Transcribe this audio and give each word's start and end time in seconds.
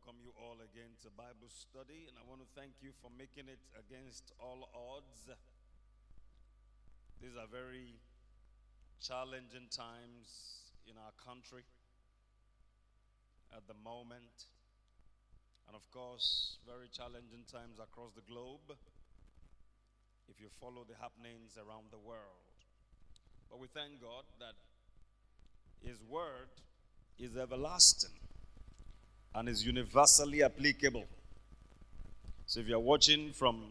welcome 0.00 0.20
you 0.24 0.32
all 0.40 0.56
again 0.64 0.88
to 1.02 1.12
Bible 1.12 1.52
study, 1.52 2.08
and 2.08 2.16
I 2.16 2.24
want 2.24 2.40
to 2.40 2.48
thank 2.56 2.72
you 2.80 2.88
for 3.02 3.10
making 3.18 3.52
it 3.52 3.60
against 3.76 4.32
all 4.40 4.70
odds. 4.72 5.28
These 7.20 7.36
are 7.36 7.44
very 7.44 8.00
challenging 8.96 9.68
times 9.68 10.72
in 10.88 10.96
our 10.96 11.12
country 11.20 11.68
at 13.52 13.68
the 13.68 13.76
moment, 13.84 14.48
and 15.68 15.76
of 15.76 15.84
course, 15.92 16.56
very 16.64 16.88
challenging 16.88 17.44
times 17.44 17.76
across 17.76 18.16
the 18.16 18.24
globe 18.24 18.72
if 20.32 20.40
you 20.40 20.48
follow 20.60 20.88
the 20.88 20.96
happenings 20.96 21.60
around 21.60 21.92
the 21.92 22.00
world. 22.00 22.56
But 23.50 23.60
we 23.60 23.68
thank 23.68 24.00
God 24.00 24.24
that 24.40 24.56
His 25.84 26.00
Word 26.00 26.48
is 27.18 27.36
everlasting 27.36 28.29
and 29.34 29.48
is 29.48 29.64
universally 29.64 30.42
applicable. 30.42 31.04
So 32.46 32.60
if 32.60 32.66
you're 32.66 32.80
watching 32.80 33.32
from 33.32 33.62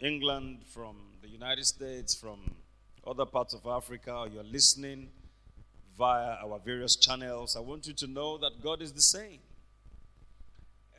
England, 0.00 0.58
from 0.66 0.96
the 1.22 1.28
United 1.28 1.64
States, 1.64 2.14
from 2.14 2.40
other 3.06 3.24
parts 3.24 3.54
of 3.54 3.66
Africa, 3.66 4.12
or 4.12 4.28
you're 4.28 4.42
listening 4.42 5.08
via 5.96 6.36
our 6.42 6.58
various 6.58 6.96
channels, 6.96 7.56
I 7.56 7.60
want 7.60 7.86
you 7.86 7.92
to 7.94 8.06
know 8.06 8.38
that 8.38 8.60
God 8.62 8.82
is 8.82 8.92
the 8.92 9.00
same. 9.00 9.38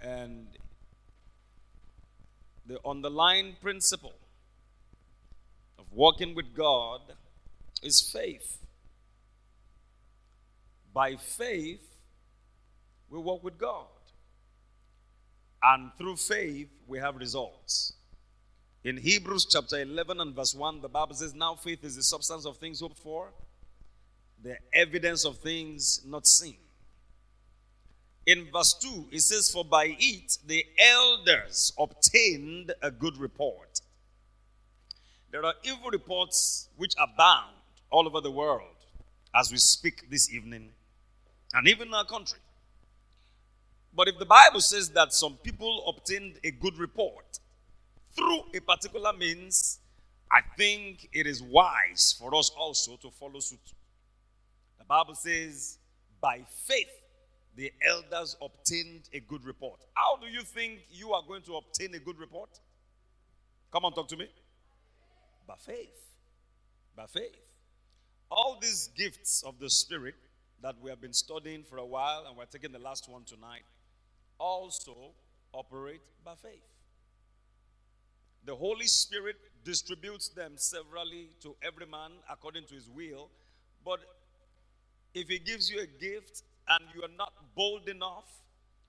And 0.01 0.47
the 2.65 2.79
underlying 2.85 3.55
principle 3.61 4.15
of 5.77 5.85
walking 5.91 6.35
with 6.35 6.55
God 6.55 7.01
is 7.83 8.01
faith. 8.01 8.59
By 10.93 11.17
faith, 11.17 11.85
we 13.09 13.19
walk 13.19 13.43
with 13.43 13.57
God. 13.57 13.87
And 15.67 15.89
through 15.97 16.17
faith, 16.17 16.69
we 16.85 16.99
have 16.99 17.15
results. 17.15 17.93
In 18.83 18.97
Hebrews 18.97 19.47
chapter 19.49 19.81
11 19.81 20.21
and 20.21 20.35
verse 20.35 20.53
1, 20.53 20.81
the 20.81 20.87
Bible 20.87 21.15
says, 21.15 21.33
Now 21.33 21.55
faith 21.55 21.83
is 21.83 21.95
the 21.95 22.03
substance 22.03 22.45
of 22.45 22.57
things 22.57 22.81
hoped 22.81 22.99
for, 22.99 23.33
the 24.43 24.57
evidence 24.71 25.25
of 25.25 25.37
things 25.37 26.01
not 26.05 26.27
seen. 26.27 26.57
In 28.27 28.47
verse 28.53 28.75
2, 28.75 29.05
it 29.11 29.21
says, 29.21 29.49
For 29.49 29.65
by 29.65 29.95
it 29.97 30.37
the 30.45 30.63
elders 30.77 31.73
obtained 31.79 32.71
a 32.83 32.91
good 32.91 33.17
report. 33.17 33.81
There 35.31 35.43
are 35.43 35.55
evil 35.63 35.89
reports 35.89 36.69
which 36.77 36.93
abound 37.01 37.55
all 37.89 38.05
over 38.05 38.21
the 38.21 38.29
world 38.29 38.75
as 39.33 39.51
we 39.51 39.57
speak 39.57 40.11
this 40.11 40.31
evening, 40.31 40.69
and 41.55 41.67
even 41.67 41.87
in 41.87 41.93
our 41.95 42.05
country. 42.05 42.39
But 43.95 44.09
if 44.09 44.19
the 44.19 44.25
Bible 44.25 44.59
says 44.59 44.89
that 44.89 45.13
some 45.13 45.37
people 45.41 45.87
obtained 45.87 46.39
a 46.43 46.51
good 46.51 46.77
report 46.77 47.39
through 48.13 48.41
a 48.53 48.59
particular 48.59 49.13
means, 49.13 49.79
I 50.31 50.41
think 50.57 51.07
it 51.13 51.25
is 51.25 51.41
wise 51.41 52.13
for 52.19 52.35
us 52.35 52.51
also 52.57 52.97
to 52.97 53.09
follow 53.09 53.39
suit. 53.39 53.73
The 54.79 54.85
Bible 54.85 55.15
says, 55.15 55.77
by 56.19 56.41
faith, 56.65 56.91
the 57.55 57.71
elders 57.87 58.35
obtained 58.41 59.09
a 59.13 59.21
good 59.21 59.45
report. 59.45 59.79
How 59.93 60.17
do 60.17 60.27
you 60.27 60.41
think 60.41 60.81
you 60.91 61.13
are 61.13 61.23
going 61.25 61.43
to 61.43 61.55
obtain 61.55 61.95
a 61.95 61.99
good 61.99 62.19
report? 62.19 62.49
Come 63.71 63.85
on, 63.85 63.93
talk 63.93 64.09
to 64.09 64.17
me. 64.17 64.27
By 65.47 65.55
faith. 65.57 66.01
By 66.97 67.05
faith. 67.05 67.37
All 68.29 68.57
these 68.61 68.89
gifts 68.97 69.43
of 69.43 69.59
the 69.59 69.69
Spirit 69.69 70.15
that 70.61 70.75
we 70.81 70.89
have 70.89 70.99
been 70.99 71.13
studying 71.13 71.63
for 71.63 71.77
a 71.77 71.85
while, 71.85 72.25
and 72.27 72.35
we're 72.35 72.45
taking 72.45 72.71
the 72.73 72.79
last 72.79 73.07
one 73.07 73.23
tonight, 73.23 73.63
also 74.39 75.13
operate 75.53 76.01
by 76.23 76.35
faith. 76.35 76.63
The 78.45 78.55
Holy 78.55 78.85
Spirit 78.85 79.37
distributes 79.63 80.29
them 80.29 80.53
severally 80.55 81.29
to 81.41 81.55
every 81.63 81.87
man 81.87 82.11
according 82.29 82.65
to 82.65 82.75
his 82.75 82.87
will. 82.89 83.29
But 83.83 83.99
if 85.13 85.27
he 85.27 85.39
gives 85.39 85.69
you 85.69 85.81
a 85.81 85.87
gift 85.87 86.43
and 86.69 86.83
you 86.93 87.01
are 87.03 87.15
not 87.17 87.33
bold 87.55 87.89
enough, 87.89 88.29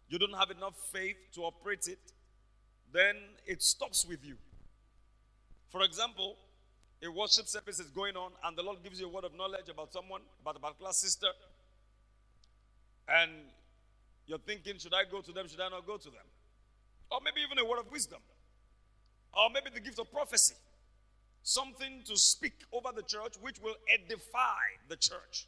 you 0.08 0.18
don't 0.18 0.34
have 0.34 0.50
enough 0.50 0.74
faith 0.92 1.16
to 1.34 1.42
operate 1.42 1.88
it, 1.88 1.98
then 2.92 3.16
it 3.46 3.62
stops 3.62 4.06
with 4.06 4.24
you. 4.24 4.36
For 5.70 5.82
example, 5.82 6.36
a 7.02 7.10
worship 7.10 7.46
service 7.46 7.80
is 7.80 7.90
going 7.90 8.16
on 8.16 8.32
and 8.44 8.56
the 8.56 8.62
Lord 8.62 8.82
gives 8.82 9.00
you 9.00 9.06
a 9.06 9.08
word 9.08 9.24
of 9.24 9.34
knowledge 9.34 9.68
about 9.70 9.92
someone, 9.92 10.20
about 10.42 10.56
a 10.56 10.60
particular 10.60 10.92
sister, 10.92 11.28
and 13.08 13.30
you're 14.26 14.38
thinking, 14.38 14.78
should 14.78 14.94
I 14.94 15.04
go 15.10 15.20
to 15.20 15.32
them? 15.32 15.48
Should 15.48 15.60
I 15.60 15.68
not 15.68 15.86
go 15.86 15.96
to 15.96 16.10
them? 16.10 16.26
Or 17.10 17.20
maybe 17.24 17.40
even 17.40 17.58
a 17.58 17.68
word 17.68 17.78
of 17.78 17.90
wisdom. 17.90 18.18
Or 19.32 19.50
maybe 19.52 19.70
the 19.72 19.80
gift 19.80 19.98
of 19.98 20.10
prophecy. 20.10 20.54
Something 21.42 22.02
to 22.06 22.16
speak 22.16 22.64
over 22.72 22.88
the 22.94 23.02
church 23.02 23.34
which 23.40 23.60
will 23.62 23.76
edify 23.92 24.66
the 24.88 24.96
church. 24.96 25.46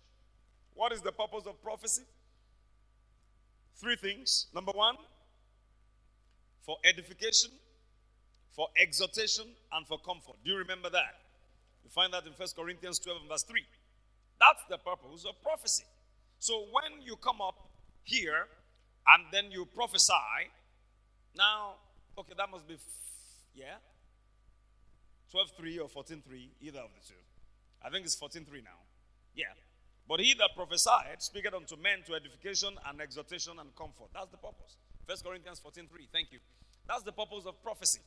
What 0.75 0.93
is 0.93 1.00
the 1.00 1.11
purpose 1.11 1.44
of 1.47 1.61
prophecy? 1.62 2.03
Three 3.77 3.97
things. 3.97 4.47
Number 4.55 4.72
one, 4.72 4.97
for 6.65 6.77
edification, 6.84 7.50
for 8.53 8.69
exhortation, 8.81 9.47
and 9.72 9.87
for 9.87 9.99
comfort. 9.99 10.37
Do 10.44 10.53
you 10.53 10.59
remember 10.59 10.91
that? 10.91 11.17
You 11.83 11.91
find 11.91 12.12
that 12.12 12.27
in 12.27 12.33
First 12.34 12.55
Corinthians 12.55 12.99
12 13.00 13.22
and 13.22 13.28
verse 13.31 13.43
3. 13.43 13.61
That's 14.38 14.62
the 14.69 14.78
purpose 14.78 15.25
of 15.25 15.41
prophecy. 15.43 15.84
So 16.38 16.67
when 16.71 17.03
you 17.03 17.17
come 17.17 17.41
up 17.41 17.71
here 18.05 18.47
and 19.15 19.25
then 19.33 19.51
you 19.51 19.65
prophesy. 19.67 20.13
Now, 21.37 21.77
okay, 22.19 22.35
that 22.37 22.51
must 22.51 22.67
be, 22.67 22.75
f- 22.75 22.81
yeah? 23.55 23.77
12.3 25.33 25.81
or 25.81 25.89
14.3, 25.89 26.23
either 26.61 26.81
of 26.81 26.91
the 26.95 27.07
two. 27.07 27.21
I 27.83 27.91
think 27.91 28.05
it's 28.05 28.17
14.3 28.17 28.47
now. 28.65 28.81
Yeah. 29.35 29.53
But 30.09 30.21
he 30.21 30.35
that 30.35 30.51
prophesied 30.57 31.21
speaketh 31.23 31.55
unto 31.55 31.77
men 31.77 32.03
to 32.07 32.15
edification 32.15 32.75
and 32.89 33.01
exhortation 33.01 33.59
and 33.61 33.75
comfort. 33.77 34.09
That's 34.15 34.31
the 34.31 34.39
purpose. 34.39 34.77
First 35.07 35.25
Corinthians 35.25 35.61
14.3. 35.61 35.89
Thank 36.13 36.33
you. 36.33 36.39
That's 36.89 37.03
the 37.03 37.13
purpose 37.13 37.45
of 37.47 37.63
prophecy. 37.63 38.01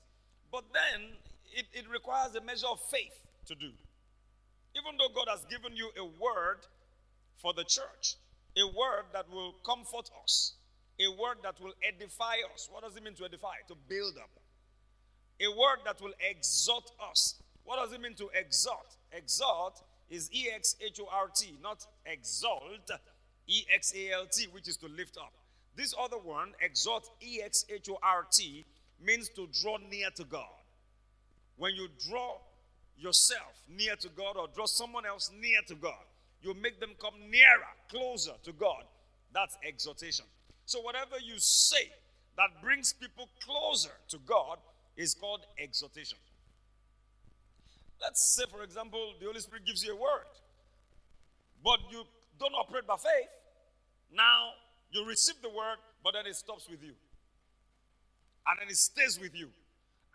But 0.51 0.65
then 0.73 1.13
it, 1.53 1.65
it 1.73 1.89
requires 1.89 2.35
a 2.35 2.41
measure 2.41 2.67
of 2.67 2.79
faith 2.89 3.13
to 3.47 3.55
do. 3.55 3.69
Even 4.75 4.97
though 4.97 5.13
God 5.13 5.27
has 5.29 5.45
given 5.45 5.75
you 5.75 5.91
a 5.97 6.05
word 6.05 6.65
for 7.37 7.53
the 7.53 7.63
church, 7.63 8.15
a 8.57 8.65
word 8.65 9.05
that 9.13 9.29
will 9.29 9.53
comfort 9.65 10.09
us, 10.23 10.53
a 11.01 11.11
word 11.11 11.37
that 11.43 11.59
will 11.61 11.73
edify 11.81 12.35
us. 12.53 12.69
What 12.71 12.83
does 12.83 12.95
it 12.95 13.03
mean 13.03 13.15
to 13.15 13.25
edify? 13.25 13.55
To 13.67 13.75
build 13.87 14.17
up. 14.17 14.29
A 15.41 15.49
word 15.49 15.79
that 15.85 16.01
will 16.01 16.13
exhort 16.29 16.91
us. 17.09 17.41
What 17.63 17.77
does 17.77 17.93
it 17.93 18.01
mean 18.01 18.13
to 18.15 18.29
exhort? 18.33 18.87
Exhort 19.11 19.81
is 20.09 20.29
E 20.31 20.49
X 20.53 20.75
H 20.81 20.99
O 20.99 21.07
R 21.11 21.29
T, 21.35 21.57
not 21.63 21.85
exalt, 22.05 22.91
E 23.47 23.63
X 23.73 23.93
A 23.95 24.11
L 24.11 24.27
T, 24.31 24.47
which 24.51 24.67
is 24.67 24.77
to 24.77 24.87
lift 24.87 25.17
up. 25.17 25.33
This 25.75 25.95
other 25.99 26.17
one, 26.17 26.51
exhort, 26.61 27.09
E 27.21 27.41
X 27.43 27.65
H 27.73 27.89
O 27.89 27.97
R 28.03 28.27
T, 28.31 28.65
means 29.03 29.29
to 29.29 29.47
draw 29.61 29.77
near 29.89 30.09
to 30.15 30.23
God. 30.25 30.45
When 31.57 31.73
you 31.75 31.87
draw 32.09 32.37
yourself 32.97 33.63
near 33.69 33.95
to 33.95 34.09
God 34.09 34.37
or 34.37 34.47
draw 34.53 34.65
someone 34.65 35.05
else 35.05 35.31
near 35.39 35.61
to 35.67 35.75
God, 35.75 36.03
you 36.41 36.53
make 36.53 36.79
them 36.79 36.91
come 36.99 37.13
nearer, 37.29 37.71
closer 37.89 38.33
to 38.43 38.51
God. 38.51 38.83
That's 39.33 39.57
exhortation. 39.67 40.25
So, 40.71 40.79
whatever 40.79 41.19
you 41.21 41.37
say 41.37 41.91
that 42.37 42.61
brings 42.63 42.93
people 42.93 43.27
closer 43.45 43.91
to 44.07 44.17
God 44.19 44.57
is 44.95 45.13
called 45.13 45.41
exhortation. 45.61 46.17
Let's 48.01 48.37
say, 48.37 48.45
for 48.49 48.63
example, 48.63 49.11
the 49.19 49.25
Holy 49.25 49.41
Spirit 49.41 49.65
gives 49.65 49.83
you 49.83 49.91
a 49.91 49.95
word, 49.97 50.31
but 51.61 51.79
you 51.91 52.05
don't 52.39 52.53
operate 52.53 52.87
by 52.87 52.95
faith. 52.95 53.27
Now, 54.15 54.51
you 54.91 55.05
receive 55.05 55.35
the 55.41 55.49
word, 55.49 55.75
but 56.05 56.13
then 56.13 56.25
it 56.25 56.37
stops 56.37 56.69
with 56.69 56.81
you. 56.81 56.93
And 58.47 58.57
then 58.61 58.69
it 58.69 58.77
stays 58.77 59.19
with 59.19 59.35
you. 59.35 59.49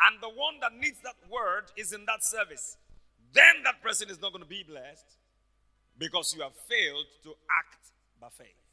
And 0.09 0.23
the 0.23 0.31
one 0.31 0.55
that 0.63 0.73
needs 0.73 1.01
that 1.05 1.17
word 1.31 1.65
is 1.77 1.93
in 1.93 2.07
that 2.07 2.25
service. 2.25 2.79
Then 3.35 3.57
that 3.65 3.83
person 3.83 4.09
is 4.09 4.23
not 4.23 4.33
going 4.33 4.43
to 4.43 4.49
be 4.49 4.65
blessed 4.67 5.19
because 5.99 6.35
you 6.35 6.41
have 6.41 6.57
failed 6.67 7.05
to 7.25 7.35
act 7.61 7.93
by 8.19 8.29
faith. 8.31 8.66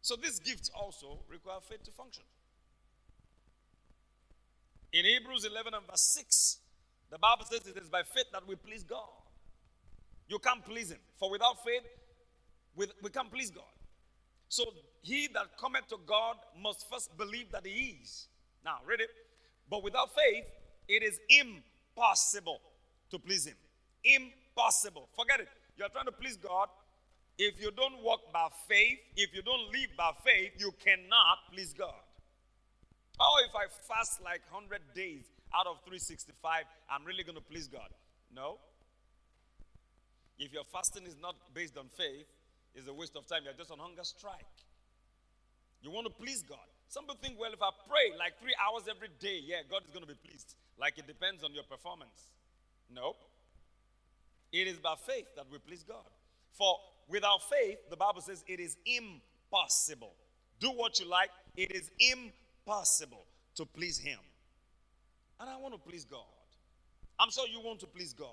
So 0.00 0.16
these 0.16 0.38
gifts 0.38 0.70
also 0.74 1.20
require 1.28 1.58
faith 1.60 1.82
to 1.84 1.90
function. 1.90 2.24
In 4.92 5.04
Hebrews 5.04 5.44
11 5.44 5.74
and 5.74 5.86
verse 5.86 6.14
6, 6.14 6.58
the 7.10 7.18
Bible 7.18 7.44
says 7.44 7.66
it 7.66 7.76
is 7.76 7.88
by 7.88 8.02
faith 8.02 8.26
that 8.32 8.46
we 8.46 8.54
please 8.56 8.82
God. 8.82 9.08
You 10.28 10.38
can't 10.38 10.64
please 10.64 10.90
Him. 10.90 10.98
For 11.18 11.30
without 11.30 11.62
faith, 11.64 11.82
we, 12.76 12.86
can't 13.10 13.30
please 13.30 13.50
God. 13.50 13.64
So 14.48 14.64
he 15.02 15.28
that 15.34 15.58
cometh 15.58 15.88
to 15.88 15.96
God 16.06 16.36
must 16.60 16.88
first 16.90 17.16
believe 17.16 17.50
that 17.52 17.66
He 17.66 17.98
is. 18.02 18.28
Now, 18.64 18.78
read 18.86 19.00
it. 19.00 19.10
But 19.70 19.82
without 19.82 20.08
faith, 20.14 20.44
it 20.88 21.02
is 21.02 21.18
impossible 21.28 22.60
to 23.10 23.18
please 23.18 23.46
Him. 23.46 23.56
Impossible. 24.04 25.08
Forget 25.16 25.40
it. 25.40 25.48
You 25.76 25.84
are 25.84 25.88
trying 25.88 26.06
to 26.06 26.12
please 26.12 26.36
God, 26.36 26.68
if 27.38 27.60
you 27.62 27.70
don't 27.70 28.02
walk 28.02 28.32
by 28.32 28.48
faith, 28.68 28.98
if 29.16 29.34
you 29.34 29.42
don't 29.42 29.70
live 29.70 29.94
by 29.96 30.10
faith, 30.24 30.52
you 30.58 30.72
cannot 30.82 31.46
please 31.54 31.72
God. 31.72 32.02
Oh, 33.20 33.42
if 33.46 33.54
I 33.54 33.70
fast 33.86 34.20
like 34.22 34.42
100 34.50 34.82
days 34.94 35.24
out 35.54 35.66
of 35.66 35.78
365, 35.86 36.34
I'm 36.90 37.04
really 37.04 37.22
going 37.22 37.38
to 37.38 37.42
please 37.42 37.66
God. 37.66 37.90
No. 38.34 38.58
If 40.38 40.52
your 40.52 40.64
fasting 40.70 41.06
is 41.06 41.16
not 41.22 41.34
based 41.54 41.78
on 41.78 41.86
faith, 41.96 42.26
it's 42.74 42.86
a 42.86 42.94
waste 42.94 43.16
of 43.16 43.26
time. 43.26 43.42
You're 43.42 43.58
just 43.58 43.70
on 43.70 43.78
hunger 43.78 44.04
strike. 44.04 44.58
You 45.82 45.90
want 45.90 46.06
to 46.06 46.14
please 46.14 46.42
God. 46.42 46.66
Some 46.88 47.04
people 47.04 47.18
think, 47.22 47.38
well, 47.38 47.52
if 47.52 47.62
I 47.62 47.70
pray 47.86 48.18
like 48.18 48.38
three 48.42 48.54
hours 48.58 48.86
every 48.90 49.10
day, 49.18 49.42
yeah, 49.42 49.62
God 49.70 49.82
is 49.86 49.90
going 49.90 50.06
to 50.06 50.10
be 50.10 50.18
pleased. 50.18 50.54
Like 50.78 50.98
it 50.98 51.06
depends 51.06 51.42
on 51.42 51.54
your 51.54 51.64
performance. 51.64 52.34
No. 52.90 53.14
It 54.50 54.66
is 54.66 54.78
by 54.78 54.94
faith 55.06 55.26
that 55.36 55.46
we 55.50 55.58
please 55.58 55.82
God. 55.82 56.06
For 56.56 56.78
without 57.08 57.42
faith, 57.48 57.78
the 57.90 57.96
Bible 57.96 58.20
says 58.20 58.44
it 58.46 58.60
is 58.60 58.76
impossible. 58.86 60.14
Do 60.60 60.68
what 60.68 60.98
you 61.00 61.06
like, 61.06 61.30
it 61.56 61.72
is 61.72 61.90
impossible 61.98 63.24
to 63.56 63.64
please 63.66 63.98
Him. 63.98 64.18
And 65.40 65.48
I 65.48 65.56
want 65.56 65.74
to 65.74 65.80
please 65.80 66.04
God. 66.04 66.20
I'm 67.18 67.30
sure 67.30 67.46
you 67.48 67.60
want 67.60 67.80
to 67.80 67.86
please 67.86 68.12
God. 68.12 68.28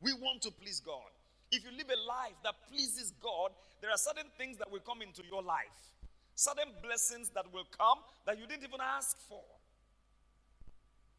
We 0.00 0.12
want 0.14 0.42
to 0.42 0.50
please 0.50 0.80
God. 0.80 1.10
If 1.52 1.64
you 1.64 1.70
live 1.76 1.88
a 1.88 2.08
life 2.08 2.36
that 2.44 2.54
pleases 2.70 3.12
God, 3.22 3.50
there 3.80 3.90
are 3.90 3.98
certain 3.98 4.30
things 4.38 4.58
that 4.58 4.70
will 4.70 4.80
come 4.80 5.02
into 5.02 5.22
your 5.30 5.42
life, 5.42 5.92
certain 6.34 6.72
blessings 6.82 7.30
that 7.30 7.44
will 7.52 7.66
come 7.76 7.98
that 8.26 8.38
you 8.38 8.46
didn't 8.46 8.64
even 8.64 8.80
ask 8.80 9.16
for 9.28 9.42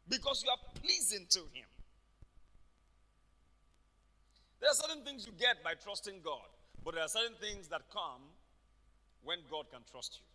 because 0.08 0.42
you 0.44 0.50
are 0.50 0.80
pleasing 0.80 1.26
to 1.30 1.40
Him. 1.52 1.66
There 4.60 4.70
are 4.70 4.74
certain 4.74 5.02
things 5.04 5.26
you 5.26 5.32
get 5.38 5.62
by 5.64 5.74
trusting 5.74 6.20
God, 6.24 6.46
but 6.84 6.94
there 6.94 7.02
are 7.02 7.08
certain 7.08 7.36
things 7.40 7.68
that 7.68 7.82
come 7.92 8.22
when 9.24 9.38
God 9.50 9.66
can 9.70 9.80
trust 9.90 10.18
you. 10.18 10.26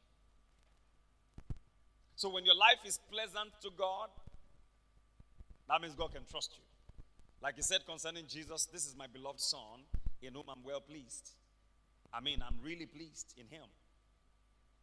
So 2.16 2.30
when 2.30 2.46
your 2.46 2.56
life 2.56 2.80
is 2.86 3.00
pleasant 3.12 3.52
to 3.62 3.70
God, 3.78 4.10
that 5.70 5.82
means 5.82 5.94
God 5.94 6.14
can 6.14 6.24
trust 6.30 6.52
you. 6.56 6.64
Like 7.42 7.56
he 7.56 7.62
said 7.62 7.86
concerning 7.86 8.26
Jesus, 8.28 8.66
this 8.66 8.88
is 8.88 8.96
my 8.98 9.06
beloved 9.08 9.40
Son 9.40 9.86
in 10.22 10.34
whom 10.34 10.46
I'm 10.50 10.64
well 10.64 10.82
pleased. 10.82 11.32
I 12.14 12.22
mean, 12.22 12.42
I'm 12.42 12.56
really 12.64 12.86
pleased 12.86 13.36
in 13.38 13.46
him. 13.56 13.66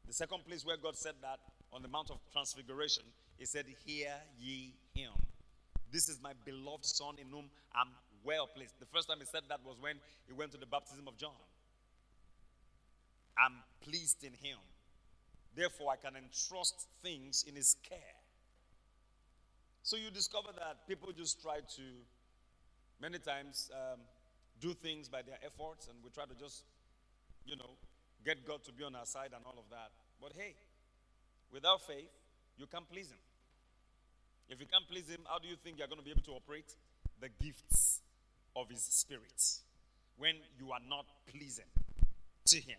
The 0.07 0.13
second 0.13 0.45
place 0.47 0.65
where 0.65 0.77
God 0.77 0.97
said 0.97 1.15
that 1.23 1.41
on 1.73 1.83
the 1.83 1.89
Mount 1.89 2.11
of 2.11 2.19
Transfiguration, 2.33 3.03
he 3.39 3.47
said, 3.47 3.65
Hear 3.85 4.13
ye 4.39 4.75
him. 4.95 5.13
This 5.91 6.09
is 6.09 6.21
my 6.23 6.33
beloved 6.45 6.85
Son 6.85 7.15
in 7.19 7.29
whom 7.29 7.47
I'm 7.75 7.89
well 8.23 8.47
pleased. 8.47 8.75
The 8.79 8.87
first 8.87 9.09
time 9.09 9.19
he 9.19 9.27
said 9.27 9.43
that 9.49 9.61
was 9.65 9.81
when 9.81 9.97
he 10.27 10.33
went 10.33 10.53
to 10.53 10.59
the 10.59 10.67
baptism 10.67 11.09
of 11.09 11.17
John. 11.17 11.33
I'm 13.39 13.57
pleased 13.81 14.25
in 14.25 14.33
him. 14.33 14.59
Therefore, 15.55 15.93
I 15.93 15.97
can 15.97 16.17
entrust 16.17 16.87
things 17.03 17.45
in 17.47 17.55
his 17.55 17.77
care. 17.89 18.19
So 19.83 19.97
you 19.97 20.11
discover 20.11 20.49
that 20.59 20.89
people 20.89 21.13
just 21.13 21.43
try 21.43 21.59
to, 21.59 21.83
many 23.01 23.19
times, 23.19 23.71
um, 23.73 24.01
do 24.61 24.73
things 24.73 25.09
by 25.09 25.23
their 25.23 25.39
efforts, 25.45 25.89
and 25.89 25.97
we 26.03 26.11
try 26.11 26.25
to 26.25 26.35
just, 26.35 26.65
you 27.45 27.57
know, 27.57 27.71
get 28.25 28.47
God 28.47 28.65
to 28.65 28.73
be 28.73 28.83
on 28.83 28.95
our 28.97 29.05
side 29.05 29.31
and 29.37 29.45
all 29.45 29.59
of 29.59 29.69
that. 29.71 29.91
But 30.21 30.33
hey, 30.37 30.55
without 31.53 31.87
faith, 31.87 32.09
you 32.57 32.67
can't 32.67 32.89
please 32.89 33.11
Him. 33.11 33.19
If 34.49 34.61
you 34.61 34.67
can't 34.67 34.89
please 34.89 35.09
Him, 35.09 35.21
how 35.29 35.39
do 35.39 35.49
you 35.49 35.57
think 35.63 35.79
you're 35.79 35.89
going 35.89 36.01
to 36.01 36.05
be 36.05 36.11
able 36.11 36.23
to 36.23 36.33
operate 36.33 36.73
the 37.21 37.29
gifts 37.43 38.01
of 38.57 38.71
His 38.71 38.83
Spirit 38.83 39.43
when 40.17 40.37
you 40.59 40.73
are 40.73 40.81
not 40.89 41.07
pleasing 41.29 41.69
to 42.47 42.57
Him? 42.57 42.79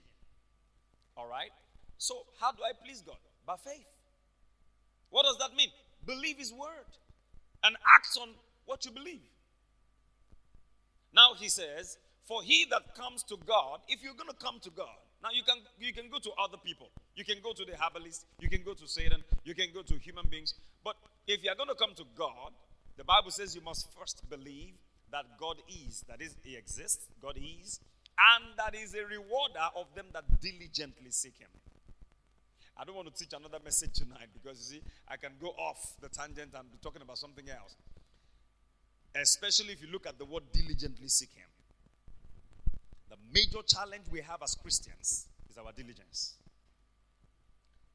All 1.17 1.27
right? 1.27 1.51
So, 1.97 2.25
how 2.39 2.51
do 2.51 2.63
I 2.63 2.71
please 2.83 3.01
God? 3.01 3.17
By 3.45 3.55
faith. 3.57 3.85
What 5.09 5.23
does 5.23 5.37
that 5.39 5.55
mean? 5.55 5.69
Believe 6.05 6.37
His 6.37 6.51
word 6.51 6.89
and 7.63 7.75
act 7.95 8.17
on 8.21 8.29
what 8.65 8.85
you 8.85 8.91
believe. 8.91 9.25
Now 11.13 11.33
he 11.35 11.49
says, 11.49 11.97
For 12.25 12.43
he 12.43 12.65
that 12.69 12.93
comes 12.95 13.23
to 13.23 13.37
God, 13.45 13.79
if 13.87 14.03
you're 14.03 14.13
going 14.13 14.29
to 14.29 14.35
come 14.35 14.59
to 14.61 14.69
God, 14.69 14.99
now 15.23 15.29
you 15.33 15.43
can 15.43 15.57
you 15.79 15.93
can 15.93 16.09
go 16.11 16.19
to 16.19 16.31
other 16.37 16.57
people. 16.57 16.89
You 17.15 17.25
can 17.25 17.37
go 17.41 17.53
to 17.53 17.65
the 17.65 17.73
herbalist, 17.81 18.25
you 18.39 18.49
can 18.49 18.61
go 18.63 18.73
to 18.73 18.87
Satan, 18.87 19.23
you 19.43 19.55
can 19.55 19.69
go 19.73 19.81
to 19.81 19.95
human 19.95 20.27
beings. 20.29 20.53
But 20.83 20.97
if 21.27 21.43
you're 21.43 21.55
going 21.55 21.69
to 21.69 21.75
come 21.75 21.95
to 21.95 22.03
God, 22.15 22.51
the 22.97 23.03
Bible 23.03 23.31
says 23.31 23.55
you 23.55 23.61
must 23.61 23.87
first 23.97 24.29
believe 24.29 24.73
that 25.11 25.25
God 25.39 25.57
is, 25.69 26.03
that 26.09 26.21
is, 26.21 26.35
He 26.43 26.55
exists, 26.55 27.07
God 27.21 27.37
is, 27.37 27.79
and 28.17 28.45
that 28.57 28.75
is 28.75 28.95
a 28.95 29.05
rewarder 29.05 29.67
of 29.75 29.87
them 29.95 30.07
that 30.13 30.23
diligently 30.41 31.11
seek 31.11 31.37
Him. 31.37 31.49
I 32.77 32.83
don't 32.83 32.95
want 32.95 33.13
to 33.13 33.13
teach 33.13 33.33
another 33.33 33.59
message 33.63 33.93
tonight 33.93 34.27
because 34.33 34.57
you 34.59 34.79
see, 34.79 34.83
I 35.07 35.15
can 35.17 35.31
go 35.39 35.47
off 35.47 35.95
the 36.01 36.09
tangent 36.09 36.53
and 36.57 36.71
be 36.71 36.77
talking 36.81 37.01
about 37.01 37.17
something 37.17 37.45
else. 37.49 37.75
Especially 39.15 39.71
if 39.71 39.81
you 39.81 39.87
look 39.91 40.05
at 40.05 40.19
the 40.19 40.25
word 40.25 40.43
diligently 40.51 41.07
seek 41.07 41.31
Him. 41.33 41.47
The 43.09 43.15
major 43.33 43.63
challenge 43.65 44.03
we 44.11 44.21
have 44.21 44.43
as 44.43 44.55
Christians 44.55 45.27
is 45.49 45.57
our 45.57 45.71
diligence, 45.71 46.33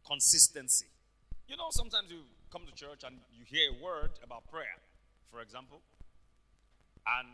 consistency. 0.06 0.86
You 1.46 1.56
know, 1.56 1.68
sometimes 1.70 2.10
you 2.10 2.20
come 2.50 2.62
to 2.64 2.74
church 2.74 3.04
and 3.04 3.16
you 3.32 3.44
hear 3.44 3.70
a 3.70 3.84
word 3.84 4.10
about 4.24 4.48
prayer, 4.50 4.80
for 5.30 5.40
example, 5.40 5.82
and 7.18 7.28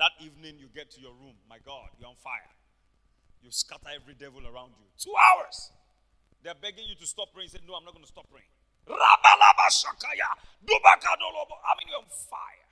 that 0.00 0.16
evening 0.24 0.56
you 0.56 0.72
get 0.72 0.88
to 0.96 1.00
your 1.00 1.12
room, 1.12 1.36
my 1.44 1.60
God, 1.60 1.92
you're 2.00 2.08
on 2.08 2.16
fire. 2.16 2.48
You 3.44 3.52
scatter 3.52 3.92
every 3.92 4.16
devil 4.16 4.40
around 4.48 4.72
you. 4.80 4.88
Two 4.96 5.12
hours. 5.12 5.70
They're 6.42 6.56
begging 6.56 6.88
you 6.88 6.96
to 6.96 7.06
stop 7.06 7.36
praying. 7.36 7.52
You 7.52 7.60
say, 7.60 7.64
No, 7.68 7.76
I'm 7.76 7.84
not 7.84 7.92
going 7.92 8.04
to 8.04 8.08
stop 8.08 8.24
praying. 8.32 8.48
I 8.88 8.96
mean, 11.76 11.92
you're 11.92 12.00
on 12.00 12.08
fire. 12.08 12.64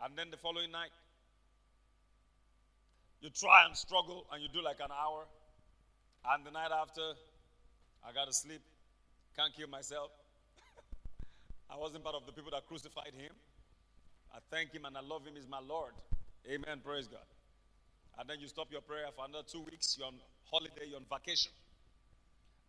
And 0.00 0.16
then 0.16 0.32
the 0.32 0.40
following 0.40 0.72
night, 0.72 0.96
you 3.20 3.28
try 3.28 3.68
and 3.68 3.76
struggle 3.76 4.24
and 4.32 4.42
you 4.42 4.48
do 4.48 4.64
like 4.64 4.80
an 4.80 4.92
hour. 4.92 5.28
And 6.24 6.44
the 6.44 6.50
night 6.50 6.72
after, 6.72 7.04
I 8.00 8.12
got 8.12 8.26
to 8.26 8.32
sleep. 8.32 8.62
Can't 9.36 9.52
kill 9.52 9.68
myself. 9.68 10.08
I 11.70 11.76
wasn't 11.76 12.02
part 12.02 12.16
of 12.16 12.24
the 12.24 12.32
people 12.32 12.50
that 12.52 12.66
crucified 12.66 13.12
him. 13.12 13.32
I 14.34 14.38
thank 14.50 14.72
him 14.72 14.84
and 14.84 14.96
I 14.96 15.00
love 15.00 15.24
him. 15.24 15.34
He's 15.36 15.48
my 15.48 15.60
Lord. 15.60 15.94
Amen. 16.50 16.82
Praise 16.84 17.06
God. 17.06 17.24
And 18.18 18.28
then 18.28 18.40
you 18.40 18.48
stop 18.48 18.68
your 18.70 18.82
prayer 18.82 19.06
for 19.14 19.24
another 19.24 19.46
two 19.46 19.62
weeks. 19.62 19.96
You're 19.96 20.08
on 20.08 20.18
holiday, 20.50 20.90
you're 20.90 20.98
on 20.98 21.06
vacation 21.08 21.52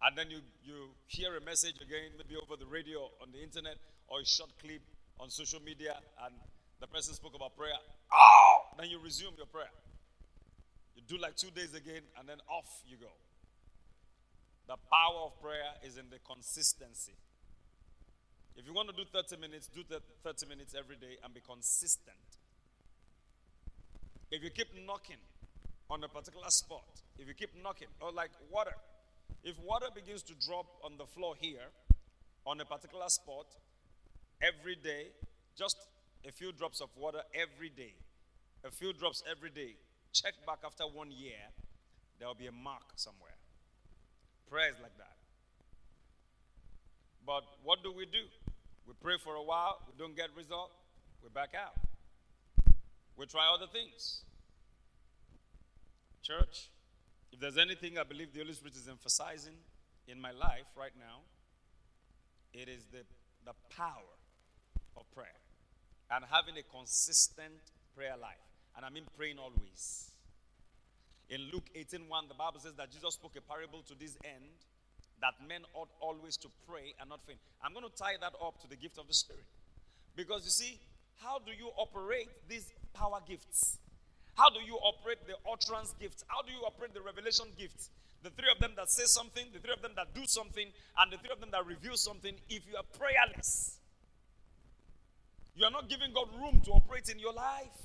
and 0.03 0.17
then 0.17 0.29
you, 0.29 0.39
you 0.63 0.89
hear 1.07 1.35
a 1.37 1.41
message 1.41 1.75
again, 1.81 2.11
maybe 2.17 2.35
over 2.35 2.55
the 2.57 2.65
radio, 2.65 3.09
on 3.21 3.31
the 3.31 3.41
internet, 3.41 3.77
or 4.07 4.19
a 4.19 4.25
short 4.25 4.51
clip 4.61 4.81
on 5.19 5.29
social 5.29 5.61
media, 5.61 5.95
and 6.25 6.35
the 6.81 6.87
person 6.87 7.13
spoke 7.13 7.33
about 7.35 7.55
prayer. 7.55 7.79
Oh! 8.13 8.57
Then 8.77 8.89
you 8.89 8.99
resume 8.99 9.33
your 9.37 9.47
prayer. 9.47 9.71
You 10.95 11.01
do 11.07 11.17
like 11.17 11.35
two 11.35 11.49
days 11.51 11.73
again, 11.73 12.01
and 12.19 12.27
then 12.27 12.37
off 12.49 12.83
you 12.85 12.97
go. 12.97 13.11
The 14.67 14.75
power 14.91 15.25
of 15.25 15.41
prayer 15.41 15.73
is 15.83 15.97
in 15.97 16.09
the 16.09 16.19
consistency. 16.27 17.13
If 18.57 18.65
you 18.65 18.73
want 18.73 18.89
to 18.89 18.95
do 18.95 19.03
30 19.11 19.37
minutes, 19.37 19.67
do 19.67 19.83
30 20.23 20.47
minutes 20.47 20.75
every 20.77 20.95
day 20.95 21.17
and 21.23 21.33
be 21.33 21.41
consistent. 21.41 22.15
If 24.31 24.43
you 24.43 24.49
keep 24.49 24.67
knocking 24.85 25.19
on 25.89 26.03
a 26.03 26.07
particular 26.07 26.49
spot, 26.49 26.87
if 27.19 27.27
you 27.27 27.33
keep 27.33 27.51
knocking, 27.61 27.87
or 27.99 28.11
like 28.11 28.31
water, 28.51 28.75
if 29.43 29.55
water 29.59 29.87
begins 29.93 30.23
to 30.23 30.33
drop 30.45 30.65
on 30.83 30.97
the 30.97 31.05
floor 31.05 31.35
here, 31.39 31.67
on 32.45 32.59
a 32.61 32.65
particular 32.65 33.09
spot, 33.09 33.45
every 34.41 34.75
day, 34.75 35.07
just 35.57 35.77
a 36.27 36.31
few 36.31 36.51
drops 36.51 36.81
of 36.81 36.89
water 36.97 37.21
every 37.33 37.69
day, 37.69 37.93
a 38.63 38.71
few 38.71 38.93
drops 38.93 39.21
every 39.29 39.49
day, 39.49 39.75
check 40.13 40.33
back 40.45 40.59
after 40.65 40.83
one 40.83 41.11
year, 41.11 41.51
there 42.19 42.27
will 42.27 42.35
be 42.35 42.47
a 42.47 42.51
mark 42.51 42.93
somewhere. 42.95 43.35
Prayer 44.49 44.69
is 44.69 44.79
like 44.81 44.97
that. 44.97 45.15
But 47.25 47.43
what 47.63 47.83
do 47.83 47.91
we 47.91 48.05
do? 48.05 48.25
We 48.87 48.93
pray 49.01 49.15
for 49.23 49.35
a 49.35 49.43
while, 49.43 49.79
we 49.87 49.93
don't 49.97 50.15
get 50.15 50.29
result, 50.37 50.71
we 51.23 51.29
back 51.29 51.53
out. 51.55 51.73
We 53.17 53.25
try 53.25 53.47
other 53.53 53.67
things. 53.71 54.21
Church, 56.21 56.69
if 57.31 57.39
there's 57.39 57.57
anything 57.57 57.97
I 57.97 58.03
believe 58.03 58.33
the 58.33 58.39
Holy 58.39 58.53
Spirit 58.53 58.75
is 58.75 58.87
emphasizing 58.87 59.55
in 60.07 60.19
my 60.19 60.31
life 60.31 60.69
right 60.77 60.91
now, 60.97 61.21
it 62.53 62.69
is 62.69 62.85
the, 62.91 63.03
the 63.45 63.53
power 63.75 64.15
of 64.95 65.03
prayer 65.13 65.39
and 66.11 66.23
having 66.29 66.57
a 66.57 66.63
consistent 66.63 67.73
prayer 67.95 68.15
life. 68.19 68.45
And 68.75 68.85
I 68.85 68.89
mean 68.89 69.05
praying 69.17 69.37
always. 69.39 70.11
In 71.29 71.49
Luke 71.51 71.69
18:1, 71.75 72.27
the 72.27 72.35
Bible 72.35 72.59
says 72.59 72.73
that 72.75 72.91
Jesus 72.91 73.15
spoke 73.15 73.35
a 73.35 73.41
parable 73.41 73.81
to 73.87 73.95
this 73.95 74.17
end 74.23 74.45
that 75.21 75.33
men 75.47 75.61
ought 75.73 75.89
always 75.99 76.37
to 76.37 76.49
pray 76.67 76.93
and 76.99 77.09
not 77.09 77.19
faint. 77.25 77.39
I'm 77.63 77.73
going 77.73 77.87
to 77.87 77.95
tie 77.95 78.15
that 78.21 78.33
up 78.43 78.61
to 78.61 78.67
the 78.67 78.75
gift 78.75 78.97
of 78.97 79.07
the 79.07 79.13
Spirit. 79.13 79.45
Because 80.15 80.43
you 80.43 80.51
see, 80.51 80.79
how 81.21 81.39
do 81.39 81.51
you 81.51 81.71
operate 81.77 82.29
these 82.47 82.71
power 82.93 83.19
gifts? 83.27 83.79
How 84.35 84.49
do 84.49 84.59
you 84.59 84.75
operate 84.75 85.25
the 85.27 85.35
utterance 85.49 85.95
gifts? 85.99 86.23
How 86.27 86.41
do 86.41 86.51
you 86.51 86.65
operate 86.65 86.93
the 86.93 87.01
revelation 87.01 87.45
gifts? 87.57 87.89
the 88.25 88.31
three 88.31 88.49
of 88.49 88.59
them 88.59 88.73
that 88.75 88.89
say 88.89 89.05
something, 89.05 89.45
the 89.53 89.59
three 89.59 89.71
of 89.71 89.83
them 89.83 89.93
that 89.95 90.09
do 90.15 90.25
something, 90.25 90.65
and 90.97 91.11
the 91.13 91.17
three 91.17 91.29
of 91.29 91.39
them 91.39 91.49
that 91.51 91.63
reveal 91.65 91.95
something, 91.95 92.33
if 92.49 92.65
you 92.65 92.75
are 92.75 92.83
prayerless, 92.97 93.77
you 95.55 95.63
are 95.63 95.71
not 95.71 95.87
giving 95.87 96.11
God 96.11 96.27
room 96.41 96.59
to 96.65 96.71
operate 96.71 97.07
in 97.07 97.19
your 97.19 97.33
life. 97.33 97.77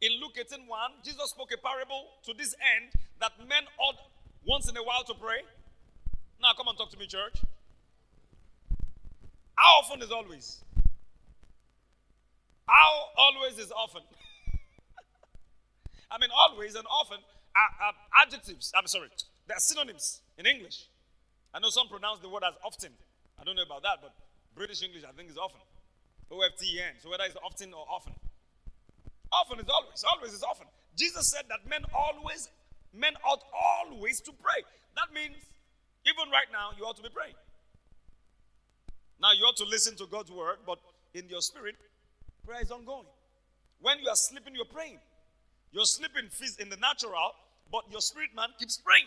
In 0.00 0.12
Luke 0.22 0.38
18 0.38 0.66
1, 0.66 0.90
Jesus 1.04 1.30
spoke 1.34 1.50
a 1.52 1.58
parable 1.58 2.06
to 2.24 2.32
this 2.32 2.54
end 2.62 2.94
that 3.20 3.32
men 3.40 3.66
ought 3.76 3.98
once 4.44 4.68
in 4.68 4.76
a 4.76 4.82
while 4.82 5.04
to 5.04 5.14
pray. 5.14 5.42
Now, 6.40 6.52
come 6.56 6.68
and 6.68 6.78
talk 6.78 6.90
to 6.90 6.98
me, 6.98 7.06
church. 7.06 7.42
How 9.56 9.80
often 9.80 10.02
is 10.02 10.10
always? 10.10 10.64
How 12.66 13.04
always 13.18 13.58
is 13.58 13.72
often? 13.72 14.02
I 16.10 16.18
mean, 16.18 16.30
always 16.34 16.74
and 16.74 16.86
often 16.90 17.18
are, 17.54 17.86
are 17.86 17.94
adjectives. 18.24 18.72
I'm 18.74 18.86
sorry, 18.86 19.08
they 19.46 19.54
are 19.54 19.60
synonyms 19.60 20.22
in 20.38 20.46
English. 20.46 20.86
I 21.52 21.58
know 21.58 21.68
some 21.68 21.88
pronounce 21.88 22.20
the 22.20 22.28
word 22.28 22.44
as 22.46 22.54
often. 22.64 22.92
I 23.38 23.44
don't 23.44 23.56
know 23.56 23.66
about 23.66 23.82
that, 23.82 23.98
but 24.00 24.14
British 24.54 24.82
English, 24.82 25.02
I 25.06 25.12
think, 25.12 25.30
is 25.30 25.36
often. 25.36 25.60
O 26.30 26.40
F 26.40 26.56
T 26.58 26.76
E 26.76 26.80
N. 26.80 26.94
So 27.02 27.10
whether 27.10 27.24
it's 27.24 27.36
often 27.42 27.74
or 27.74 27.84
often. 27.90 28.14
Often 29.32 29.60
is 29.60 29.68
always. 29.68 30.04
Always 30.04 30.32
is 30.32 30.42
often. 30.42 30.66
Jesus 30.96 31.30
said 31.30 31.44
that 31.48 31.68
men 31.68 31.82
always, 31.94 32.48
men 32.94 33.12
ought 33.24 33.42
always 33.52 34.20
to 34.22 34.32
pray. 34.32 34.62
That 34.96 35.14
means 35.14 35.36
even 36.06 36.30
right 36.32 36.48
now, 36.52 36.70
you 36.78 36.84
ought 36.84 36.96
to 36.96 37.02
be 37.02 37.10
praying. 37.10 37.34
Now 39.20 39.32
you 39.32 39.44
ought 39.44 39.56
to 39.58 39.64
listen 39.64 39.96
to 39.96 40.06
God's 40.06 40.30
word, 40.30 40.58
but 40.66 40.78
in 41.14 41.28
your 41.28 41.42
spirit, 41.42 41.76
prayer 42.46 42.62
is 42.62 42.70
ongoing. 42.70 43.06
When 43.80 43.98
you 44.00 44.08
are 44.08 44.16
sleeping, 44.16 44.54
you're 44.54 44.64
praying. 44.64 44.98
You're 45.72 45.84
sleeping 45.84 46.28
in 46.58 46.68
the 46.68 46.76
natural, 46.76 47.32
but 47.70 47.84
your 47.90 48.00
spirit 48.00 48.30
man 48.34 48.48
keeps 48.58 48.78
praying. 48.78 49.06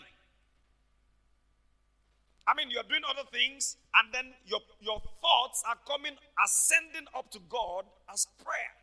I 2.46 2.54
mean, 2.54 2.70
you're 2.70 2.84
doing 2.84 3.02
other 3.08 3.26
things, 3.32 3.76
and 3.94 4.12
then 4.12 4.32
your, 4.46 4.60
your 4.80 5.00
thoughts 5.20 5.62
are 5.66 5.76
coming, 5.86 6.12
ascending 6.44 7.08
up 7.16 7.30
to 7.32 7.40
God 7.48 7.84
as 8.12 8.26
prayer. 8.44 8.74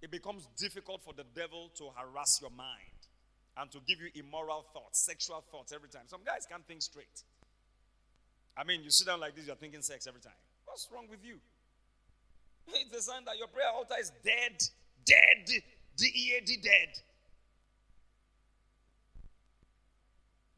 It 0.00 0.10
becomes 0.10 0.48
difficult 0.56 1.02
for 1.02 1.12
the 1.12 1.24
devil 1.34 1.70
to 1.76 1.90
harass 1.96 2.40
your 2.40 2.50
mind 2.50 2.98
and 3.56 3.70
to 3.72 3.78
give 3.86 3.98
you 4.00 4.10
immoral 4.14 4.64
thoughts, 4.72 5.00
sexual 5.00 5.44
thoughts 5.50 5.72
every 5.72 5.88
time. 5.88 6.02
Some 6.06 6.20
guys 6.24 6.46
can't 6.48 6.64
think 6.66 6.82
straight. 6.82 7.24
I 8.56 8.64
mean, 8.64 8.82
you 8.82 8.90
sit 8.90 9.06
down 9.06 9.20
like 9.20 9.34
this, 9.34 9.46
you're 9.46 9.56
thinking 9.56 9.82
sex 9.82 10.06
every 10.06 10.20
time. 10.20 10.38
What's 10.64 10.88
wrong 10.92 11.06
with 11.10 11.24
you? 11.24 11.38
It's 12.74 12.94
a 12.94 13.02
sign 13.02 13.24
that 13.24 13.38
your 13.38 13.48
prayer 13.48 13.70
altar 13.74 13.94
is 13.98 14.12
dead, 14.22 14.62
dead, 15.04 15.46
D 15.96 16.06
E 16.14 16.36
A 16.36 16.44
D, 16.44 16.56
dead. 16.62 17.00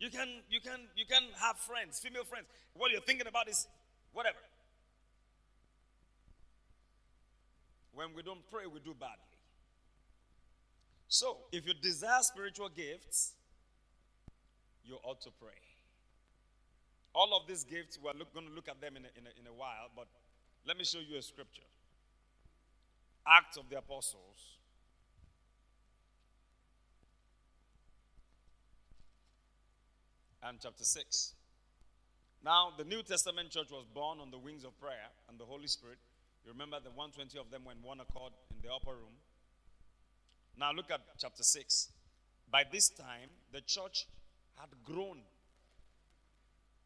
You 0.01 0.11
can, 0.11 0.29
you 0.49 0.61
can, 0.61 0.81
you 0.97 1.05
can 1.07 1.23
have 1.41 1.59
friends, 1.59 1.99
female 1.99 2.25
friends. 2.25 2.47
What 2.75 2.91
you're 2.91 3.03
thinking 3.03 3.27
about 3.27 3.49
is 3.49 3.69
whatever. 4.13 4.39
When 7.93 8.15
we 8.15 8.23
don't 8.23 8.41
pray, 8.51 8.67
we 8.67 8.81
do 8.81 8.95
badly. 8.99 9.30
So, 11.13 11.39
if 11.51 11.67
you 11.67 11.75
desire 11.75 12.23
spiritual 12.23 12.69
gifts, 12.69 13.33
you 14.85 14.95
ought 15.03 15.21
to 15.23 15.31
pray. 15.41 15.59
All 17.13 17.37
of 17.37 17.49
these 17.49 17.65
gifts, 17.65 17.99
we're 18.01 18.13
look, 18.13 18.33
going 18.33 18.47
to 18.47 18.53
look 18.53 18.69
at 18.69 18.81
them 18.81 18.97
in 18.97 19.03
a, 19.03 19.09
in, 19.19 19.27
a, 19.27 19.41
in 19.41 19.47
a 19.49 19.53
while, 19.53 19.91
but 19.97 20.07
let 20.65 20.79
me 20.79 20.85
show 20.85 21.01
you 21.01 21.19
a 21.19 21.23
scripture. 21.23 21.67
Acts 23.27 23.57
of 23.57 23.69
the 23.69 23.79
Apostles. 23.79 24.59
And 30.45 30.59
chapter 30.63 30.85
6. 30.85 31.35
Now, 32.45 32.73
the 32.79 32.85
New 32.85 33.03
Testament 33.03 33.51
church 33.51 33.73
was 33.73 33.85
born 33.93 34.21
on 34.21 34.31
the 34.31 34.39
wings 34.39 34.63
of 34.63 34.79
prayer 34.79 35.11
and 35.29 35.41
the 35.41 35.45
Holy 35.45 35.67
Spirit. 35.67 35.99
You 36.45 36.53
remember 36.53 36.79
the 36.79 36.91
120 36.91 37.37
of 37.37 37.51
them 37.51 37.63
in 37.67 37.83
one 37.83 37.99
accord 37.99 38.33
in 38.55 38.63
the 38.63 38.73
upper 38.73 38.95
room. 38.95 39.19
Now, 40.61 40.73
look 40.73 40.91
at 40.91 41.01
chapter 41.17 41.43
6. 41.43 41.89
By 42.51 42.65
this 42.71 42.91
time, 42.91 43.31
the 43.51 43.63
church 43.63 44.07
had 44.59 44.69
grown. 44.85 45.23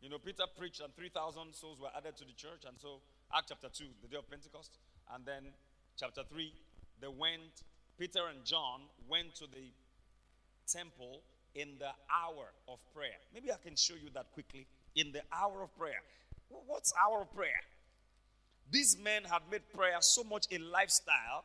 You 0.00 0.11
know, 0.11 0.19
Peter 0.19 0.45
preached, 0.57 0.81
and 0.81 0.95
3,000 0.95 1.52
souls 1.52 1.81
were 1.81 1.88
added 1.97 2.16
to 2.19 2.25
the 2.25 2.35
church. 2.35 2.62
And 2.69 2.78
so, 2.78 3.00
Act 3.35 3.49
chapter 3.49 3.69
2, 3.69 3.85
the 4.00 4.07
day 4.07 4.16
of 4.16 4.31
Pentecost. 4.31 4.78
And 5.12 5.26
then 5.26 5.50
chapter 5.99 6.23
3, 6.23 6.52
they 7.00 7.09
went, 7.09 7.64
Peter 7.99 8.28
and 8.31 8.45
John 8.45 8.83
went 9.11 9.35
to 9.37 9.47
the 9.47 9.73
temple 10.69 11.23
in 11.57 11.71
the 11.81 11.90
hour 12.14 12.52
of 12.69 12.78
prayer. 12.95 13.19
Maybe 13.35 13.50
I 13.50 13.57
can 13.61 13.75
show 13.75 13.95
you 13.95 14.09
that 14.14 14.33
quickly. 14.35 14.69
In 14.95 15.11
the 15.11 15.23
hour 15.33 15.64
of 15.64 15.76
prayer. 15.76 15.99
What's 16.69 16.95
hour 16.95 17.23
of 17.23 17.35
prayer? 17.35 17.61
These 18.71 18.99
men 19.02 19.25
had 19.25 19.43
made 19.50 19.62
prayer 19.75 19.97
so 20.00 20.23
much 20.23 20.47
a 20.52 20.59
lifestyle, 20.59 21.45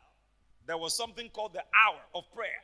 there 0.70 0.78
was 0.78 0.96
something 0.96 1.30
called 1.30 1.54
the 1.54 1.64
hour 1.74 1.98
of 2.14 2.32
prayer. 2.32 2.62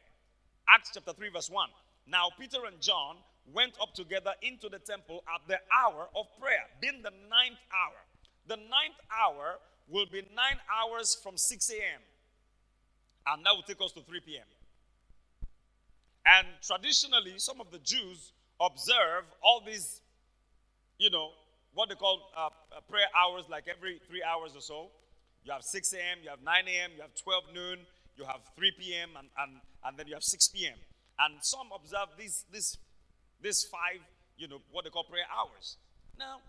Acts 0.69 0.91
chapter 0.93 1.12
3, 1.12 1.29
verse 1.29 1.50
1. 1.50 1.67
Now, 2.05 2.29
Peter 2.39 2.59
and 2.67 2.79
John 2.79 3.15
went 3.51 3.74
up 3.81 3.95
together 3.95 4.29
into 4.43 4.69
the 4.69 4.77
temple 4.77 5.24
at 5.33 5.41
the 5.47 5.57
hour 5.74 6.07
of 6.15 6.27
prayer, 6.39 6.69
being 6.79 7.01
the 7.01 7.09
ninth 7.09 7.57
hour. 7.74 7.97
The 8.45 8.57
ninth 8.57 9.01
hour 9.09 9.55
will 9.88 10.05
be 10.05 10.21
nine 10.35 10.59
hours 10.69 11.17
from 11.24 11.35
6 11.35 11.69
a.m. 11.71 12.01
And 13.25 13.43
that 13.43 13.55
will 13.55 13.63
take 13.63 13.81
us 13.83 13.91
to 13.93 14.01
3 14.01 14.19
p.m. 14.19 14.45
And 16.27 16.45
traditionally, 16.62 17.33
some 17.38 17.59
of 17.59 17.71
the 17.71 17.79
Jews 17.79 18.33
observe 18.62 19.25
all 19.41 19.63
these, 19.65 20.01
you 21.00 21.09
know, 21.09 21.31
what 21.74 21.89
they 21.89 21.95
call 21.95 22.29
uh, 22.38 22.50
uh 22.71 22.81
prayer 22.88 23.07
hours, 23.17 23.45
like 23.50 23.63
every 23.67 24.00
three 24.07 24.21
hours 24.21 24.51
or 24.55 24.62
so. 24.62 24.89
You 25.45 25.53
have 25.53 25.63
6 25.63 25.93
a.m., 25.93 26.17
you 26.24 26.29
have 26.29 26.41
9 26.41 26.67
a.m., 26.67 26.91
you 26.95 27.01
have 27.03 27.13
12 27.13 27.43
noon, 27.53 27.79
you 28.17 28.25
have 28.25 28.41
3 28.55 28.72
p.m., 28.79 29.10
and, 29.17 29.27
and, 29.38 29.62
and 29.84 29.98
then 29.98 30.07
you 30.07 30.13
have 30.13 30.24
6 30.24 30.48
p.m. 30.50 30.77
And 31.19 31.36
some 31.41 31.67
observe 31.74 32.15
these, 32.17 32.45
this, 32.51 32.77
this 33.41 33.63
five, 33.63 34.01
you 34.38 34.48
know, 34.48 34.60
what 34.72 34.84
they 34.84 34.89
call 34.89 35.03
prayer 35.03 35.27
hours. 35.31 35.77
Now, 36.17 36.39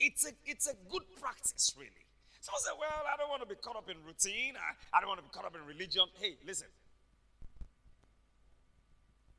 it's 0.00 0.26
a, 0.26 0.32
it's 0.44 0.66
a 0.66 0.74
good 0.90 1.04
practice, 1.20 1.74
really. 1.78 2.04
Some 2.40 2.54
say, 2.60 2.76
well, 2.78 3.08
I 3.08 3.16
don't 3.16 3.30
want 3.30 3.40
to 3.40 3.48
be 3.48 3.56
caught 3.56 3.76
up 3.76 3.88
in 3.88 3.96
routine. 4.04 4.52
I, 4.60 4.76
I 4.96 5.00
don't 5.00 5.08
want 5.08 5.20
to 5.20 5.24
be 5.24 5.32
caught 5.32 5.46
up 5.46 5.56
in 5.56 5.64
religion. 5.64 6.04
Hey, 6.20 6.36
listen. 6.46 6.68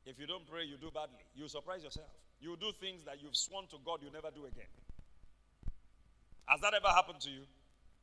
If 0.06 0.18
you 0.18 0.26
don't 0.26 0.46
pray, 0.50 0.64
you 0.64 0.76
do 0.76 0.90
badly. 0.90 1.22
You 1.34 1.46
surprise 1.46 1.82
yourself. 1.82 2.10
You 2.40 2.56
do 2.58 2.70
things 2.80 3.02
that 3.04 3.22
you've 3.22 3.36
sworn 3.36 3.66
to 3.70 3.76
God 3.84 4.00
you 4.02 4.10
never 4.10 4.30
do 4.34 4.46
again. 4.46 4.70
Has 6.46 6.60
that 6.60 6.74
ever 6.74 6.88
happened 6.88 7.20
to 7.22 7.30
you? 7.30 7.42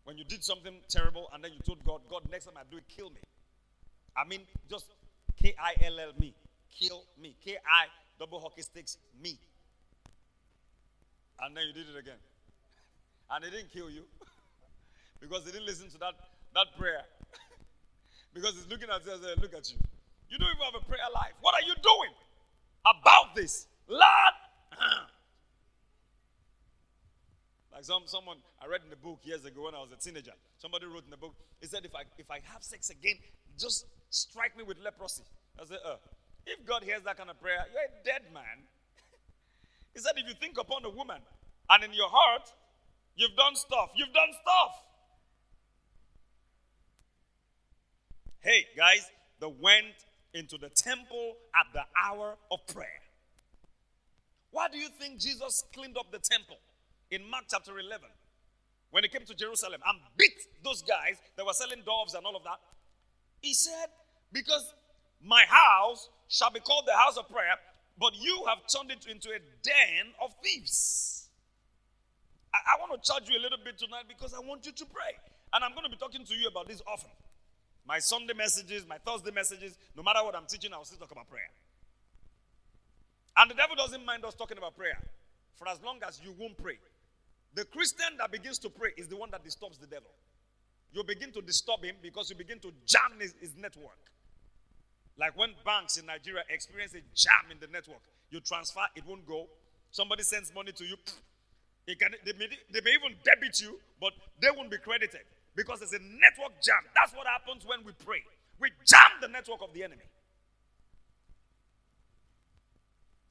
When 0.03 0.17
you 0.17 0.24
did 0.24 0.43
something 0.43 0.75
terrible 0.89 1.29
and 1.34 1.43
then 1.43 1.51
you 1.51 1.60
told 1.65 1.84
God, 1.84 2.01
God, 2.10 2.24
next 2.29 2.46
time 2.46 2.55
I 2.55 2.63
do 2.70 2.77
it, 2.77 2.84
kill 2.88 3.10
me. 3.10 3.24
I 4.15 4.27
mean, 4.27 4.41
just 4.70 4.86
K 5.41 5.55
I 5.60 5.74
L 5.86 6.00
L 6.00 6.12
me. 6.20 6.34
Kill 6.72 7.03
me. 7.22 7.36
K 7.43 7.58
I 7.58 7.86
double 8.20 8.39
hockey 8.39 8.62
sticks 8.62 8.98
me. 9.22 9.38
And 11.41 11.55
then 11.58 11.63
you 11.67 11.74
did 11.74 11.89
it 11.93 12.00
again. 12.00 12.20
And 13.32 13.43
it 13.46 13.51
didn't 13.51 13.72
kill 13.74 13.89
you. 13.89 14.03
because 15.20 15.43
they 15.43 15.51
didn't 15.51 15.65
listen 15.65 15.89
to 15.89 15.98
that, 15.98 16.13
that 16.53 16.67
prayer. 16.77 17.01
because 18.34 18.53
he's 18.53 18.67
looking 18.67 18.89
at 18.93 19.03
you 19.05 19.13
and 19.13 19.41
look 19.41 19.55
at 19.55 19.72
you. 19.72 19.77
You 20.29 20.38
don't 20.38 20.50
even 20.50 20.62
have 20.62 20.75
a 20.75 20.86
prayer 20.86 21.08
life. 21.15 21.34
What 21.41 21.55
are 21.55 21.65
you 21.65 21.74
doing 21.82 22.13
about 22.86 23.34
this? 23.34 23.65
Lord. 23.88 24.33
Like 27.74 27.84
some 27.84 28.03
someone 28.06 28.38
I 28.62 28.68
read 28.68 28.82
in 28.84 28.89
the 28.89 28.96
book 28.96 29.20
years 29.24 29.46
ago 29.46 29.65
when 29.65 29.75
I 29.75 29.80
was 29.80 29.89
a 29.92 29.98
teenager. 29.98 30.34
Somebody 30.58 30.86
wrote 30.86 31.06
in 31.06 31.10
the 31.10 31.18
book, 31.18 31.34
he 31.60 31.68
said, 31.68 31.86
if 31.86 31.96
I 31.96 32.03
if 32.18 32.30
I 32.30 32.39
have 32.53 32.63
sex 32.63 32.89
again, 32.89 33.15
just 33.58 33.86
strike 34.10 34.56
me 34.58 34.63
with 34.63 34.77
leprosy. 34.80 35.24
I 35.60 35.65
said, 35.65 35.80
uh, 35.86 35.96
if 36.46 36.65
God 36.65 36.84
hears 36.84 37.03
that 37.03 37.18
kind 37.18 37.30
of 37.30 37.39
prayer, 37.42 37.65
you're 37.72 37.82
a 37.82 38.03
dead 38.06 38.32
man. 38.34 38.65
he 39.94 40.00
said, 40.00 40.13
if 40.18 40.27
you 40.27 40.36
think 40.36 40.58
upon 40.60 40.86
a 40.86 40.89
woman 40.89 41.22
and 41.70 41.84
in 41.84 41.94
your 41.94 42.10
heart, 42.10 42.50
you've 43.15 43.36
done 43.36 43.56
stuff, 43.56 43.89
you've 43.96 44.13
done 44.13 44.30
stuff. 44.42 44.84
Hey, 48.39 48.65
guys, 48.75 49.10
they 49.39 49.48
went 49.48 49.96
into 50.34 50.58
the 50.58 50.70
temple 50.70 51.38
at 51.56 51.68
the 51.74 51.84
hour 52.03 52.36
of 52.51 52.68
prayer. 52.68 53.01
Why 54.51 54.68
do 54.68 54.77
you 54.77 54.89
think 54.89 55.20
Jesus 55.20 55.63
cleaned 55.74 55.98
up 55.98 56.12
the 56.12 56.20
temple 56.20 56.58
in 57.13 57.29
Mark 57.29 57.46
chapter 57.50 57.77
11? 57.77 58.08
When 58.91 59.03
he 59.03 59.10
came 59.10 59.25
to 59.25 59.34
Jerusalem 59.34 59.82
and 59.86 60.00
beat 60.17 60.38
those 60.63 60.82
guys 60.82 61.17
that 61.36 61.46
were 61.46 61.53
selling 61.53 61.82
doves 61.86 62.13
and 62.13 62.25
all 62.25 62.36
of 62.36 62.43
that. 62.43 62.60
He 63.41 63.53
said, 63.53 63.89
Because 64.32 64.74
my 65.22 65.46
house 65.48 66.10
shall 66.27 66.51
be 66.51 66.60
called 66.60 66.86
the 66.86 66.93
house 66.93 67.17
of 67.17 67.29
prayer, 67.29 67.55
but 67.98 68.13
you 68.15 68.46
have 68.48 68.60
turned 68.67 68.91
it 68.91 69.05
into 69.10 69.29
a 69.29 69.39
den 69.63 70.13
of 70.22 70.34
thieves. 70.43 71.29
I, 72.53 72.75
I 72.75 72.79
want 72.79 72.93
to 72.93 73.12
charge 73.12 73.29
you 73.29 73.38
a 73.38 73.41
little 73.41 73.58
bit 73.63 73.77
tonight 73.77 74.05
because 74.08 74.34
I 74.34 74.39
want 74.39 74.65
you 74.65 74.72
to 74.72 74.86
pray. 74.86 75.17
And 75.53 75.63
I'm 75.63 75.72
going 75.72 75.86
to 75.86 75.89
be 75.89 75.98
talking 75.98 76.25
to 76.25 76.36
you 76.36 76.48
about 76.48 76.67
this 76.67 76.82
often. 76.88 77.10
My 77.86 78.00
Sunday 78.00 78.34
messages, 78.34 78.86
my 78.88 78.98
Thursday 78.98 79.32
messages, 79.32 79.77
no 79.96 80.03
matter 80.03 80.24
what 80.24 80.36
I'm 80.36 80.46
teaching, 80.46 80.72
I'll 80.74 80.86
still 80.86 81.00
talk 81.00 81.12
about 81.12 81.29
prayer. 81.29 81.50
And 83.38 83.50
the 83.50 83.55
devil 83.55 83.75
doesn't 83.75 84.05
mind 84.05 84.24
us 84.25 84.36
talking 84.36 84.58
about 84.58 84.75
prayer 84.75 84.98
for 85.55 85.67
as 85.67 85.82
long 85.84 86.00
as 86.08 86.22
you 86.24 86.34
won't 86.38 86.58
pray. 86.58 86.77
The 87.53 87.65
Christian 87.65 88.17
that 88.17 88.31
begins 88.31 88.57
to 88.60 88.69
pray 88.69 88.91
is 88.98 89.07
the 89.07 89.17
one 89.17 89.29
that 89.31 89.43
disturbs 89.43 89.77
the 89.77 89.88
devil. 89.88 90.10
You 90.91 91.03
begin 91.03 91.31
to 91.33 91.41
disturb 91.41 91.83
him 91.83 91.95
because 92.01 92.29
you 92.29 92.36
begin 92.36 92.60
to 92.60 92.72
jam 92.86 93.19
his, 93.19 93.33
his 93.39 93.55
network. 93.55 93.98
Like 95.17 95.38
when 95.38 95.51
banks 95.65 95.98
in 95.98 96.05
Nigeria 96.05 96.43
experience 96.50 96.93
a 96.93 97.01
jam 97.15 97.51
in 97.51 97.60
the 97.60 97.67
network, 97.67 98.01
you 98.31 98.39
transfer, 98.39 98.81
it 98.95 99.05
won't 99.05 99.27
go. 99.27 99.48
Somebody 99.91 100.24
sends 100.24 100.53
money 100.53 100.72
to 100.72 100.86
you, 100.86 100.98
can, 102.00 102.12
they, 102.25 102.33
may, 102.33 102.48
they 102.72 102.81
may 102.81 102.91
even 102.91 103.15
debit 103.24 103.60
you, 103.60 103.79
but 104.00 104.13
they 104.41 104.48
won't 104.55 104.72
be 104.72 104.77
credited 104.77 105.22
because 105.55 105.79
there's 105.79 105.93
a 105.93 106.00
network 106.00 106.62
jam. 106.62 106.81
That's 106.95 107.13
what 107.13 107.27
happens 107.27 107.65
when 107.65 107.86
we 107.86 107.91
pray. 108.05 108.24
We 108.60 108.72
jam 108.86 109.22
the 109.22 109.27
network 109.27 109.62
of 109.62 109.74
the 109.74 109.83
enemy. 109.83 110.03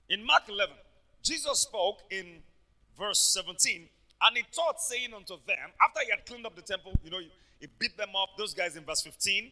In 0.08 0.24
Mark 0.26 0.42
11, 0.48 0.74
Jesus 1.22 1.60
spoke 1.60 2.00
in 2.10 2.42
verse 2.98 3.32
17, 3.32 3.88
and 4.24 4.36
he 4.36 4.44
taught, 4.52 4.80
saying 4.80 5.12
unto 5.14 5.34
them, 5.46 5.70
after 5.82 6.00
he 6.04 6.10
had 6.10 6.24
cleaned 6.24 6.46
up 6.46 6.54
the 6.54 6.62
temple, 6.62 6.92
you 7.04 7.10
know, 7.10 7.20
he 7.60 7.66
beat 7.78 7.96
them 7.96 8.10
up, 8.20 8.30
those 8.38 8.54
guys 8.54 8.76
in 8.76 8.84
verse 8.84 9.02
15, 9.02 9.50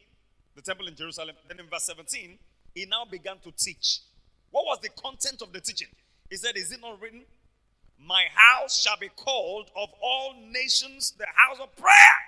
the 0.55 0.63
temple 0.63 0.87
in 0.87 0.95
Jerusalem. 0.95 1.35
Then 1.49 1.59
in 1.59 1.67
verse 1.67 1.85
17, 1.85 2.39
he 2.75 2.87
now 2.87 3.05
began 3.05 3.39
to 3.45 3.53
teach. 3.53 4.01
What 4.51 4.65
was 4.67 4.79
the 4.81 4.89
content 4.91 5.43
of 5.43 5.53
the 5.53 5.61
teaching? 5.61 5.89
He 6.29 6.37
said, 6.37 6.57
Is 6.57 6.73
it 6.73 6.81
not 6.81 7.01
written? 7.01 7.23
My 7.99 8.25
house 8.33 8.81
shall 8.81 8.97
be 8.97 9.09
called 9.09 9.71
of 9.77 9.91
all 10.03 10.35
nations 10.51 11.13
the 11.19 11.27
house 11.35 11.59
of 11.61 11.75
prayer. 11.77 12.19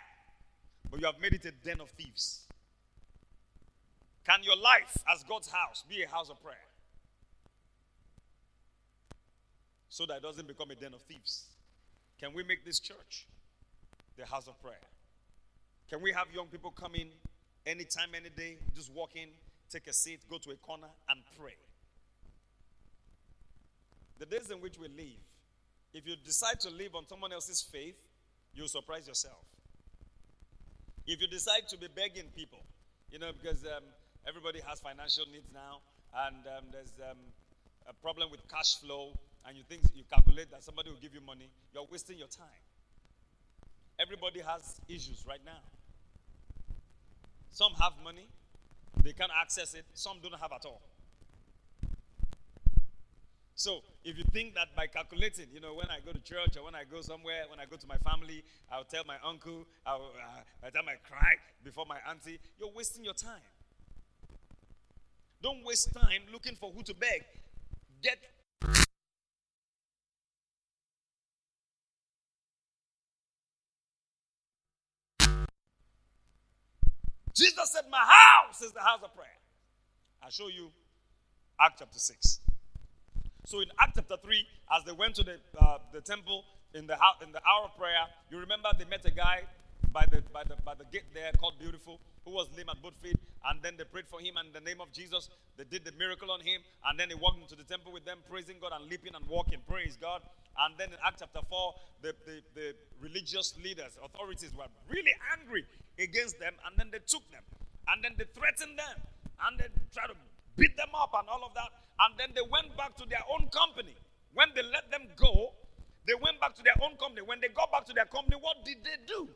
But 0.90 1.00
you 1.00 1.06
have 1.06 1.20
made 1.20 1.32
it 1.32 1.44
a 1.44 1.52
den 1.52 1.80
of 1.80 1.90
thieves. 1.90 2.42
Can 4.26 4.42
your 4.42 4.56
life 4.56 4.96
as 5.12 5.25
God's 5.25 5.49
house 5.49 5.84
be 5.88 6.02
a 6.02 6.08
house 6.08 6.28
of 6.28 6.42
prayer? 6.42 6.56
So 9.88 10.06
that 10.06 10.18
it 10.18 10.22
doesn't 10.22 10.46
become 10.46 10.70
a 10.70 10.75
den 10.75 10.94
of 10.94 11.02
thieves. 11.02 11.46
Can 12.21 12.33
we 12.35 12.42
make 12.42 12.64
this 12.64 12.78
church 12.78 13.26
the 14.16 14.26
house 14.26 14.47
of 14.47 14.61
prayer? 14.62 14.87
Can 15.90 16.00
we 16.00 16.12
have 16.12 16.26
young 16.35 16.47
people 16.47 16.71
come 16.71 16.95
in 16.95 17.09
anytime, 17.66 18.11
any 18.14 18.31
day, 18.31 18.57
just 18.75 18.92
walk 18.92 19.11
in, 19.14 19.28
take 19.71 19.87
a 19.87 19.92
seat, 19.92 20.21
go 20.31 20.38
to 20.38 20.50
a 20.50 20.57
corner, 20.57 20.88
and 21.09 21.21
pray? 21.38 21.57
The 24.19 24.26
days 24.26 24.50
in 24.50 24.61
which 24.61 24.78
we 24.78 24.88
live, 24.88 25.19
if 25.92 26.07
you 26.07 26.14
decide 26.25 26.61
to 26.61 26.71
live 26.71 26.95
on 26.95 27.07
someone 27.09 27.33
else's 27.33 27.66
faith, 27.71 27.97
you'll 28.54 28.69
surprise 28.69 29.07
yourself. 29.07 29.45
If 31.07 31.21
you 31.21 31.26
decide 31.26 31.69
to 31.71 31.76
be 31.76 31.88
begging 31.88 32.31
people, 32.37 32.61
you 33.11 33.19
know, 33.19 33.33
because 33.33 33.64
um, 33.64 33.83
everybody 34.26 34.61
has 34.66 34.81
financial 34.81 35.26
needs 35.33 35.50
now, 35.52 35.81
and 36.14 36.37
um, 36.47 36.64
there's 36.71 36.92
um, 37.11 37.19
a 37.88 37.92
problem 37.95 38.31
with 38.31 38.40
cash 38.49 38.76
flow, 38.81 39.12
and 39.46 39.56
you 39.56 39.62
think 39.68 39.82
you 39.94 40.04
calculate 40.11 40.50
that 40.50 40.62
somebody 40.62 40.90
will 40.90 41.00
give 41.00 41.14
you 41.14 41.20
money, 41.20 41.49
you're 41.75 41.87
wasting 41.90 42.18
your 42.18 42.28
time. 42.28 42.62
Everybody 43.99 44.40
has 44.40 44.80
issues 44.88 45.25
right 45.26 45.40
now. 45.44 45.61
Some 47.50 47.72
have 47.80 47.92
money, 48.02 48.28
they 49.04 49.12
can't 49.12 49.32
access 49.40 49.75
it, 49.75 49.84
some 49.94 50.18
don't 50.22 50.34
have 50.34 50.52
at 50.52 50.64
all. 50.64 50.80
So 53.54 53.82
if 54.04 54.18
you 54.18 54.25
think 54.32 54.54
that 54.54 54.75
by 54.75 54.87
calculating, 54.87 55.46
you 55.52 55.61
know, 55.61 55.75
when 55.75 55.87
I 55.88 55.99
go 56.04 56.11
to 56.11 56.18
church 56.20 56.56
or 56.56 56.64
when 56.64 56.75
I 56.75 56.82
go 56.82 57.00
somewhere, 57.00 57.44
when 57.49 57.61
I 57.61 57.66
go 57.66 57.76
to 57.76 57.87
my 57.87 57.99
family, 57.99 58.42
I'll 58.70 58.84
tell 58.84 59.04
my 59.06 59.16
uncle, 59.25 59.66
I'll, 59.87 60.11
uh, 60.18 60.40
by 60.61 60.70
the 60.70 60.78
time 60.78 60.87
cry 61.08 61.34
before 61.62 61.84
my 61.87 61.99
auntie, 62.08 62.40
you're 62.58 62.72
wasting 62.75 63.04
your 63.04 63.14
time. 63.14 63.46
Don't 65.43 65.64
waste 65.64 65.93
time 65.93 66.23
looking 66.32 66.56
for 66.56 66.73
who 66.73 66.82
to 66.82 66.95
beg. 66.95 67.25
Get 68.02 68.19
Jesus 77.34 77.73
said, 77.73 77.84
My 77.90 77.99
house 77.99 78.60
is 78.62 78.73
the 78.73 78.80
house 78.80 79.00
of 79.02 79.14
prayer. 79.14 79.38
I'll 80.23 80.30
show 80.30 80.49
you 80.49 80.71
Act 81.60 81.78
chapter 81.78 81.99
6. 81.99 82.40
So 83.47 83.60
in 83.60 83.66
Act 83.80 83.92
chapter 83.97 84.16
3, 84.23 84.47
as 84.76 84.84
they 84.84 84.92
went 84.92 85.14
to 85.16 85.25
the, 85.25 85.36
uh, 85.58 85.78
the 85.92 86.00
temple 86.00 86.45
in 86.75 86.86
the, 86.86 86.97
in 87.23 87.32
the 87.32 87.40
hour 87.40 87.64
of 87.64 87.76
prayer, 87.76 88.06
you 88.30 88.38
remember 88.38 88.68
they 88.78 88.84
met 88.84 89.04
a 89.04 89.10
guy 89.10 89.42
by 89.92 90.06
the, 90.10 90.23
by, 90.32 90.45
the, 90.45 90.56
by 90.64 90.75
the 90.75 90.84
gate 90.92 91.04
there 91.12 91.30
called 91.38 91.58
Beautiful, 91.58 92.00
who 92.25 92.30
was 92.30 92.49
lame 92.56 92.68
at 92.71 92.80
both 92.80 92.95
feet. 93.02 93.16
And 93.45 93.60
then 93.62 93.75
they 93.76 93.84
prayed 93.84 94.06
for 94.08 94.21
him, 94.21 94.36
and 94.36 94.49
in 94.49 94.54
the 94.54 94.60
name 94.60 94.80
of 94.80 94.92
Jesus, 94.92 95.28
they 95.56 95.64
did 95.64 95.84
the 95.84 95.92
miracle 95.92 96.30
on 96.30 96.40
him. 96.40 96.60
And 96.86 96.99
then 96.99 97.08
he 97.08 97.14
walked 97.14 97.42
into 97.42 97.56
the 97.56 97.64
temple 97.64 97.92
with 97.92 98.04
them, 98.04 98.18
praising 98.30 98.56
God 98.60 98.73
and 98.75 98.88
leaping 98.88 99.14
and 99.14 99.26
walking. 99.28 99.58
Praise 99.68 99.99
God. 100.00 100.23
And 100.58 100.75
then 100.76 100.91
in 100.93 100.99
Act 101.04 101.21
chapter 101.21 101.41
4, 101.49 101.75
the, 102.02 102.15
the, 102.26 102.36
the 102.54 102.75
religious 103.00 103.56
leaders, 103.62 103.97
authorities 104.04 104.52
were 104.56 104.69
really 104.88 105.15
angry 105.38 105.65
against 105.99 106.38
them, 106.38 106.52
and 106.67 106.76
then 106.76 106.88
they 106.93 107.00
took 107.06 107.25
them. 107.32 107.43
And 107.88 108.04
then 108.04 108.12
they 108.19 108.28
threatened 108.36 108.78
them. 108.78 108.99
And 109.43 109.58
they 109.58 109.67
tried 109.93 110.12
to 110.12 110.19
beat 110.56 110.76
them 110.76 110.95
up 110.95 111.10
and 111.19 111.28
all 111.28 111.43
of 111.43 111.54
that. 111.54 111.73
And 112.00 112.15
then 112.19 112.30
they 112.34 112.45
went 112.47 112.76
back 112.76 112.95
to 112.97 113.04
their 113.08 113.25
own 113.32 113.49
company. 113.49 113.97
When 114.34 114.49
they 114.54 114.62
let 114.62 114.91
them 114.91 115.08
go, 115.17 115.54
they 116.06 116.15
went 116.15 116.41
back 116.41 116.54
to 116.56 116.62
their 116.62 116.76
own 116.82 116.97
company. 116.97 117.23
When 117.23 117.41
they 117.41 117.49
got 117.49 117.71
back 117.73 117.86
to 117.86 117.93
their 117.93 118.06
company, 118.06 118.36
what 118.41 118.65
did 118.65 118.78
they 118.84 118.99
do? 119.06 119.28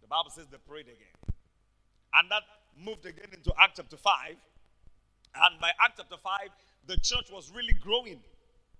The 0.00 0.08
Bible 0.08 0.30
says 0.30 0.46
they 0.50 0.58
prayed 0.58 0.86
again. 0.86 1.16
And 2.14 2.30
that 2.30 2.42
moved 2.78 3.04
again 3.04 3.28
into 3.32 3.52
Act 3.58 3.76
chapter 3.76 3.96
5. 3.96 4.36
And 5.34 5.60
by 5.60 5.70
Act 5.80 5.98
chapter 5.98 6.16
5, 6.16 6.48
the 6.86 6.96
church 6.96 7.28
was 7.32 7.50
really 7.54 7.74
growing. 7.80 8.20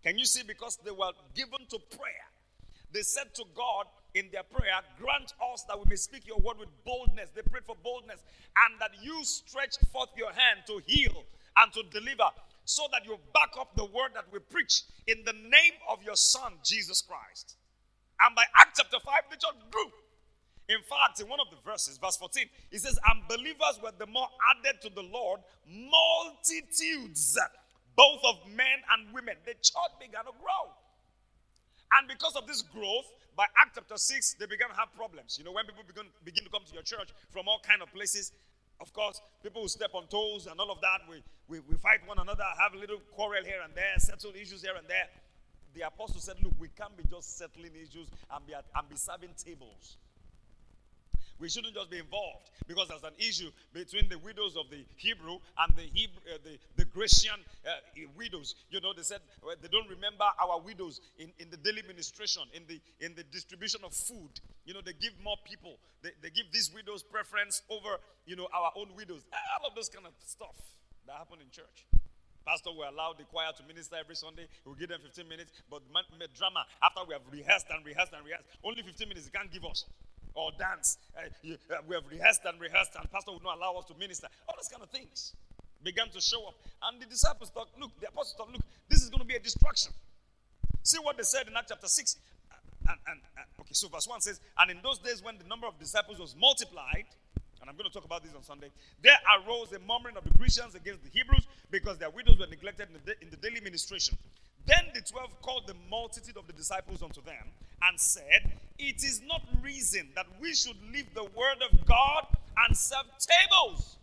Can 0.02 0.18
you 0.18 0.24
see? 0.24 0.42
Because 0.46 0.78
they 0.85 0.90
were 0.90 1.12
given 1.35 1.66
to 1.70 1.78
prayer. 1.96 2.26
They 2.92 3.02
said 3.02 3.35
to 3.35 3.44
God, 3.54 3.87
in 4.14 4.30
their 4.32 4.44
prayer, 4.44 4.80
grant 4.98 5.35
us 5.52 5.64
that 5.68 5.78
we 5.78 5.85
may 5.88 5.96
speak 5.96 6.26
your 6.26 6.38
word 6.38 6.59
with 6.59 6.70
boldness. 6.85 7.28
They 7.35 7.42
prayed 7.42 7.64
for 7.64 7.76
boldness 7.82 8.22
and 8.56 8.80
that 8.80 8.92
you 9.02 9.22
stretch 9.24 9.76
forth 9.92 10.09
your 10.16 10.32
hand 10.32 10.61
to 10.68 10.80
heal 10.87 11.24
and 11.59 11.72
to 11.74 11.82
deliver 11.92 12.30
so 12.64 12.85
that 12.92 13.04
you 13.04 13.18
back 13.35 13.50
up 13.61 13.76
the 13.76 13.85
word 13.85 14.11
that 14.14 14.24
we 14.32 14.38
preach 14.38 14.82
in 15.06 15.18
the 15.24 15.32
name 15.32 15.76
of 15.90 16.02
your 16.02 16.16
son, 16.16 16.54
Jesus 16.64 17.02
Christ. 17.02 17.56
And 18.20 18.35
by 18.35 18.44
Act 18.56 18.78
chapter 18.78 18.98
5, 19.04 19.14
the 19.30 19.37
church 19.37 19.70
grew. 19.70 19.90
In 20.68 20.82
fact, 20.82 21.20
in 21.20 21.28
one 21.28 21.38
of 21.38 21.46
the 21.50 21.70
verses, 21.70 21.98
verse 21.98 22.16
14, 22.16 22.44
it 22.72 22.80
says, 22.80 22.98
And 23.11 23.22
believers 23.28 23.78
were 23.82 23.92
the 23.96 24.06
more 24.06 24.28
added 24.50 24.80
to 24.82 24.90
the 24.90 25.02
Lord, 25.02 25.40
multitudes, 25.68 27.38
both 27.96 28.20
of 28.24 28.37
men 28.52 28.78
and 28.92 29.12
women. 29.12 29.35
The 29.44 29.54
church 29.54 29.92
began 29.98 30.24
to 30.24 30.35
grow. 30.38 30.70
And 31.98 32.09
because 32.09 32.37
of 32.37 32.46
this 32.46 32.62
growth, 32.62 33.09
by 33.37 33.44
Act 33.56 33.76
chapter 33.76 33.96
6, 33.96 34.37
they 34.40 34.46
began 34.46 34.68
to 34.68 34.76
have 34.76 34.92
problems. 34.96 35.37
You 35.38 35.44
know, 35.44 35.52
when 35.52 35.64
people 35.66 35.85
begin, 35.87 36.06
begin 36.24 36.44
to 36.44 36.50
come 36.50 36.64
to 36.66 36.74
your 36.74 36.82
church 36.82 37.12
from 37.30 37.48
all 37.48 37.61
kind 37.61 37.82
of 37.82 37.92
places, 37.92 38.32
of 38.80 38.92
course, 38.92 39.20
people 39.42 39.62
will 39.62 39.72
step 39.72 39.94
on 39.94 40.06
toes 40.09 40.46
and 40.46 40.61
all 40.61 40.70
of 40.70 40.80
that. 40.80 41.09
We, 41.09 41.22
we, 41.48 41.61
we 41.61 41.76
fight 41.76 42.00
one 42.06 42.18
another, 42.18 42.44
have 42.61 42.74
a 42.74 42.78
little 42.78 43.00
quarrel 43.12 43.44
here 43.44 43.61
and 43.64 43.72
there, 43.74 43.96
settle 43.98 44.32
issues 44.37 44.62
here 44.62 44.74
and 44.76 44.87
there. 44.88 45.09
The 45.74 45.87
apostle 45.87 46.20
said, 46.20 46.37
Look, 46.42 46.54
we 46.59 46.68
can't 46.68 46.96
be 46.96 47.04
just 47.09 47.38
settling 47.38 47.72
issues 47.76 48.09
and 48.32 48.46
be, 48.46 48.54
at, 48.54 48.64
and 48.74 48.88
be 48.88 48.96
serving 48.96 49.30
tables. 49.37 49.96
We 51.38 51.49
shouldn't 51.49 51.75
just 51.75 51.90
be 51.90 51.99
involved 51.99 52.51
because 52.66 52.88
there's 52.88 53.05
an 53.05 53.16
issue 53.18 53.51
between 53.72 54.09
the 54.09 54.18
widows 54.18 54.57
of 54.57 54.70
the 54.70 54.85
Hebrew 54.96 55.38
and 55.59 55.77
the 55.77 55.83
Hebrew, 55.83 56.20
uh, 56.33 56.38
the, 56.42 56.59
the 56.77 56.85
Grecian 56.87 57.37
uh, 57.66 57.70
widows. 58.16 58.55
You 58.70 58.81
know, 58.81 58.92
they 58.94 59.03
said 59.03 59.20
well, 59.42 59.55
they 59.61 59.68
don't 59.68 59.88
remember 59.88 60.25
our 60.40 60.61
widows 60.61 61.01
in, 61.18 61.33
in 61.38 61.51
the 61.51 61.59
daily 61.59 61.83
ministration, 61.87 62.42
in 62.55 62.62
the 62.66 62.81
in 63.05 63.14
the 63.14 63.25
distribution 63.25 63.81
of 63.85 63.92
food. 63.92 64.40
You 64.64 64.75
know, 64.75 64.81
they 64.85 64.94
give 64.94 65.12
more 65.22 65.37
people. 65.44 65.77
They, 66.03 66.11
they 66.22 66.31
give 66.31 66.46
these 66.53 66.72
widows 66.75 67.03
preference 67.03 67.62
over, 67.68 68.01
you 68.25 68.37
know, 68.37 68.49
our 68.55 68.72
own 68.77 68.88
widows. 68.96 69.22
All 69.61 69.68
of 69.68 69.75
those 69.75 69.88
kind 69.88 70.07
of 70.07 70.12
stuff 70.25 70.57
that 71.07 71.16
happen 71.16 71.38
in 71.40 71.51
church. 71.51 71.87
Pastor 72.46 72.70
will 72.70 72.88
allow 72.88 73.12
the 73.12 73.25
choir 73.25 73.51
to 73.59 73.62
minister 73.66 73.96
every 73.99 74.14
Sunday. 74.14 74.46
We'll 74.64 74.77
give 74.79 74.88
them 74.88 75.01
15 75.03 75.27
minutes. 75.29 75.51
But 75.68 75.83
drama, 76.38 76.64
after 76.81 77.01
we 77.07 77.12
have 77.12 77.27
rehearsed 77.31 77.66
and 77.75 77.85
rehearsed 77.85 78.12
and 78.14 78.25
rehearsed, 78.25 78.46
only 78.62 78.83
15 78.83 79.09
minutes 79.09 79.27
he 79.27 79.33
can't 79.33 79.51
give 79.51 79.64
us 79.64 79.85
or 80.37 80.53
dance. 80.59 80.99
Uh, 81.16 81.27
uh, 81.72 81.83
we 81.88 81.94
have 81.96 82.05
rehearsed 82.09 82.42
and 82.44 82.61
rehearsed, 82.61 82.92
and 82.94 83.11
pastor 83.11 83.33
would 83.33 83.42
not 83.42 83.57
allow 83.57 83.75
us 83.75 83.87
to 83.87 83.94
minister. 83.99 84.29
All 84.49 84.55
those 84.57 84.68
kind 84.68 84.83
of 84.83 84.90
things 84.90 85.33
began 85.83 86.09
to 86.11 86.20
show 86.20 86.46
up. 86.46 86.55
And 86.85 87.01
the 87.01 87.07
disciples 87.07 87.51
thought, 87.51 87.68
look, 87.81 87.99
the 88.01 88.09
apostles 88.09 88.35
thought, 88.37 88.53
look, 88.53 88.62
this 88.88 89.03
is 89.03 89.09
going 89.09 89.20
to 89.20 89.27
be 89.27 89.35
a 89.35 89.40
distraction. 89.40 89.92
See 90.83 90.99
what 90.99 91.16
they 91.16 91.25
said 91.25 91.49
in 91.49 91.57
Acts 91.57 91.70
chapter 91.70 91.88
6. 91.88 92.16
And, 92.88 92.99
and, 93.09 93.20
and, 93.37 93.46
okay, 93.61 93.72
so 93.72 93.88
verse 93.88 94.07
1 94.07 94.20
says, 94.20 94.40
And 94.59 94.70
in 94.70 94.79
those 94.83 94.99
days 94.99 95.22
when 95.22 95.38
the 95.38 95.44
number 95.44 95.66
of 95.66 95.79
disciples 95.79 96.20
was 96.20 96.37
multiplied, 96.38 97.07
and 97.61 97.68
I'm 97.68 97.77
going 97.77 97.88
to 97.88 97.92
talk 97.92 98.05
about 98.05 98.22
this 98.22 98.33
on 98.37 98.44
Sunday, 98.44 98.70
there 99.03 99.16
arose 99.35 99.72
a 99.72 99.81
murmuring 99.81 100.16
of 100.16 100.22
the 100.22 100.31
Grecians 100.38 100.77
against 100.77 101.03
the 101.03 101.11
Hebrews 101.11 101.49
because 101.70 101.99
their 101.99 102.11
widows 102.11 102.38
were 102.38 102.46
neglected 102.46 102.88
in 102.94 103.01
the, 103.05 103.14
in 103.22 103.31
the 103.31 103.37
daily 103.37 103.61
ministration. 103.61 104.16
Then 104.66 104.87
the 104.94 105.01
twelve 105.01 105.40
called 105.42 105.66
the 105.66 105.75
multitude 105.90 106.37
of 106.37 106.46
the 106.46 106.53
disciples 106.53 107.03
unto 107.03 107.22
them 107.22 107.51
and 107.83 107.99
said, 107.99 108.59
It 108.78 109.02
is 109.04 109.22
not 109.26 109.42
reason 109.62 110.08
that 110.14 110.26
we 110.40 110.54
should 110.54 110.76
leave 110.92 111.12
the 111.14 111.24
word 111.24 111.62
of 111.70 111.86
God 111.86 112.26
and 112.66 112.76
serve 112.76 113.06
tables. 113.18 113.96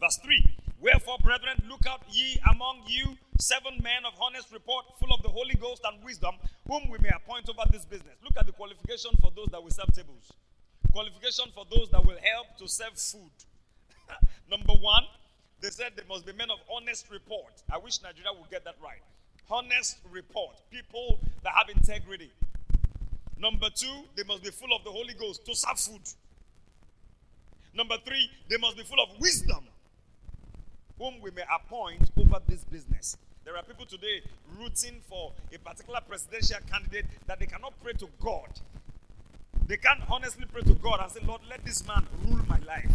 Verse 0.00 0.18
3 0.18 0.44
Wherefore, 0.80 1.18
brethren, 1.22 1.60
look 1.68 1.86
out 1.86 2.02
ye 2.08 2.38
among 2.50 2.82
you 2.86 3.16
seven 3.40 3.80
men 3.82 4.04
of 4.06 4.12
honest 4.20 4.52
report, 4.52 4.84
full 4.98 5.12
of 5.12 5.22
the 5.22 5.28
Holy 5.28 5.54
Ghost 5.54 5.82
and 5.84 6.02
wisdom, 6.04 6.34
whom 6.68 6.88
we 6.88 6.98
may 6.98 7.10
appoint 7.10 7.48
over 7.48 7.62
this 7.70 7.84
business. 7.84 8.14
Look 8.22 8.36
at 8.36 8.46
the 8.46 8.52
qualification 8.52 9.10
for 9.20 9.32
those 9.34 9.48
that 9.50 9.62
will 9.62 9.70
serve 9.70 9.92
tables. 9.92 10.32
Qualification 10.92 11.46
for 11.54 11.64
those 11.70 11.88
that 11.90 12.04
will 12.04 12.18
help 12.22 12.56
to 12.58 12.68
serve 12.68 12.94
food. 12.96 13.30
Number 14.50 14.74
one, 14.74 15.04
they 15.60 15.70
said 15.70 15.92
they 15.96 16.02
must 16.08 16.26
be 16.26 16.32
men 16.32 16.50
of 16.50 16.58
honest 16.72 17.10
report. 17.10 17.62
I 17.72 17.78
wish 17.78 18.00
Nigeria 18.02 18.30
would 18.38 18.50
get 18.50 18.64
that 18.64 18.76
right. 18.82 19.02
Honest 19.50 19.98
report. 20.10 20.60
People 20.70 21.18
that 21.42 21.52
have 21.54 21.68
integrity. 21.74 22.30
Number 23.40 23.68
two, 23.74 24.04
they 24.16 24.24
must 24.24 24.42
be 24.42 24.50
full 24.50 24.74
of 24.74 24.84
the 24.84 24.90
Holy 24.90 25.14
Ghost 25.14 25.46
to 25.46 25.54
serve 25.54 25.78
food. 25.78 26.02
Number 27.74 27.96
three, 28.04 28.28
they 28.48 28.56
must 28.56 28.76
be 28.76 28.82
full 28.82 29.00
of 29.00 29.08
wisdom, 29.20 29.64
whom 30.98 31.20
we 31.22 31.30
may 31.30 31.44
appoint 31.54 32.10
over 32.18 32.40
this 32.48 32.64
business. 32.64 33.16
There 33.44 33.56
are 33.56 33.62
people 33.62 33.86
today 33.86 34.22
rooting 34.58 35.00
for 35.08 35.32
a 35.54 35.58
particular 35.58 36.00
presidential 36.06 36.58
candidate 36.70 37.06
that 37.26 37.38
they 37.38 37.46
cannot 37.46 37.72
pray 37.82 37.92
to 37.94 38.08
God. 38.20 38.48
They 39.66 39.76
can't 39.76 40.00
honestly 40.10 40.44
pray 40.50 40.62
to 40.62 40.74
God 40.74 41.00
and 41.02 41.12
say, 41.12 41.20
Lord, 41.24 41.42
let 41.48 41.64
this 41.64 41.86
man 41.86 42.06
rule 42.24 42.40
my 42.48 42.58
life. 42.66 42.90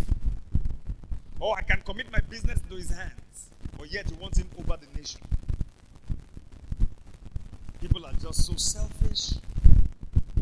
Or 1.40 1.58
I 1.58 1.62
can 1.62 1.82
commit 1.82 2.12
my 2.12 2.20
business 2.20 2.60
to 2.70 2.76
his 2.76 2.90
hands. 2.90 3.50
But 3.78 3.92
yet 3.92 4.10
he 4.10 4.16
wants 4.16 4.38
him 4.38 4.50
over 4.60 4.78
the 4.78 5.00
nation. 5.00 5.22
People 7.80 8.06
are 8.06 8.14
just 8.14 8.46
so 8.46 8.56
selfish. 8.56 9.34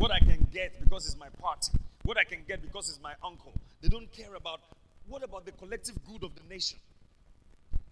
What 0.02 0.10
I 0.10 0.18
can 0.18 0.48
get 0.52 0.80
because 0.80 1.06
it's 1.06 1.16
my 1.16 1.28
party. 1.40 1.70
What 2.02 2.18
I 2.18 2.24
can 2.24 2.40
get 2.48 2.60
because 2.60 2.88
it's 2.88 2.98
my 3.00 3.14
uncle. 3.24 3.52
They 3.80 3.88
don't 3.88 4.10
care 4.10 4.34
about 4.34 4.58
what 5.06 5.22
about 5.22 5.46
the 5.46 5.52
collective 5.52 5.94
good 6.10 6.24
of 6.24 6.34
the 6.34 6.42
nation? 6.52 6.80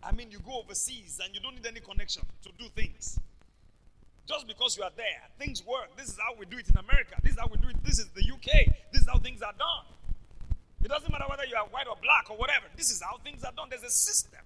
I 0.03 0.11
mean, 0.11 0.33
you 0.33 0.41
go 0.41 0.59
overseas 0.59 1.21
and 1.23 1.33
you 1.33 1.41
don't 1.41 1.55
need 1.55 1.69
any 1.69 1.79
connection 1.79 2.25
to 2.43 2.51
do 2.59 2.65
things. 2.75 3.21
Just 4.27 4.49
because 4.49 4.77
you 4.77 4.83
are 4.83 4.91
there, 4.97 5.23
things 5.39 5.65
work. 5.65 5.97
This 5.97 6.09
is 6.09 6.19
how 6.19 6.35
we 6.35 6.47
do 6.47 6.59
it 6.59 6.69
in 6.69 6.77
America. 6.79 7.15
This 7.23 7.35
is 7.35 7.39
how 7.39 7.47
we 7.47 7.59
do 7.59 7.69
it. 7.69 7.77
This 7.85 8.01
is 8.01 8.09
the 8.09 8.27
UK. 8.27 8.75
This 8.91 9.03
is 9.03 9.07
how 9.07 9.21
things 9.21 9.41
are 9.41 9.55
done. 9.57 9.87
It 10.83 10.89
doesn't 10.89 11.13
matter 11.13 11.27
whether 11.31 11.45
you 11.45 11.55
are 11.55 11.67
white 11.67 11.87
or 11.87 11.97
black 12.03 12.29
or 12.29 12.37
whatever. 12.37 12.67
This 12.75 12.91
is 12.91 13.01
how 13.01 13.19
things 13.23 13.45
are 13.45 13.53
done. 13.53 13.69
There's 13.71 13.85
a 13.85 13.89
system. 13.89 14.41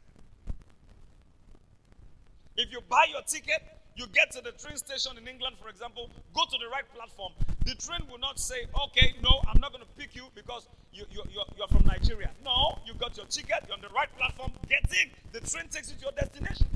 If 2.58 2.70
you 2.70 2.82
buy 2.90 3.06
your 3.10 3.22
ticket, 3.22 3.62
you 3.96 4.06
get 4.08 4.32
to 4.32 4.42
the 4.42 4.52
train 4.52 4.76
station 4.76 5.16
in 5.16 5.26
England, 5.26 5.56
for 5.62 5.70
example, 5.70 6.10
go 6.34 6.42
to 6.44 6.58
the 6.60 6.68
right 6.68 6.84
platform. 6.94 7.32
The 7.64 7.74
train 7.76 8.00
will 8.10 8.18
not 8.18 8.38
say, 8.38 8.66
okay, 8.86 9.14
no, 9.22 9.40
I'm 9.48 9.60
not 9.60 9.72
going 9.72 9.82
to 9.84 9.90
pick 9.96 10.14
you 10.14 10.24
because 10.34 10.68
you, 10.92 11.04
you, 11.10 11.22
you're, 11.32 11.44
you're 11.56 11.68
from 11.68 11.86
Nigeria. 11.86 12.30
No, 12.44 12.78
you 12.86 12.94
got 12.94 13.16
your 13.16 13.26
ticket, 13.26 13.64
you're 13.66 13.74
on 13.76 13.80
the 13.80 13.88
right 13.88 14.08
platform, 14.16 14.52
get 14.68 14.84
in. 15.02 15.10
The 15.32 15.40
train 15.40 15.68
takes 15.68 15.90
you 15.90 15.96
to 15.96 16.02
your 16.02 16.12
destination. 16.12 16.66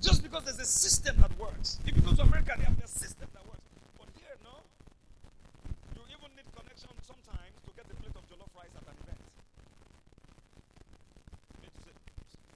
Just 0.00 0.22
because 0.22 0.44
there's 0.44 0.58
a 0.60 0.64
system 0.64 1.16
that 1.20 1.30
works. 1.38 1.78
If 1.86 1.94
you 1.96 2.02
go 2.02 2.12
to 2.12 2.22
America, 2.22 2.54
they 2.56 2.64
have 2.64 2.76
their 2.78 2.86
system 2.88 3.28
that 3.32 3.44
works. 3.46 3.60
But 3.98 4.08
here, 4.16 4.32
no. 4.44 4.56
You 5.96 6.02
even 6.08 6.32
need 6.36 6.48
connection 6.56 6.88
sometimes 7.04 7.52
to 7.64 7.70
get 7.76 7.84
the 7.88 7.96
plate 8.00 8.16
of 8.16 8.24
jollof 8.28 8.48
rice 8.56 8.72
at 8.76 8.84
an 8.88 8.96
event. 9.04 9.20
You 11.60 11.68
need 11.68 11.74
to 11.76 11.82
say, 11.84 11.94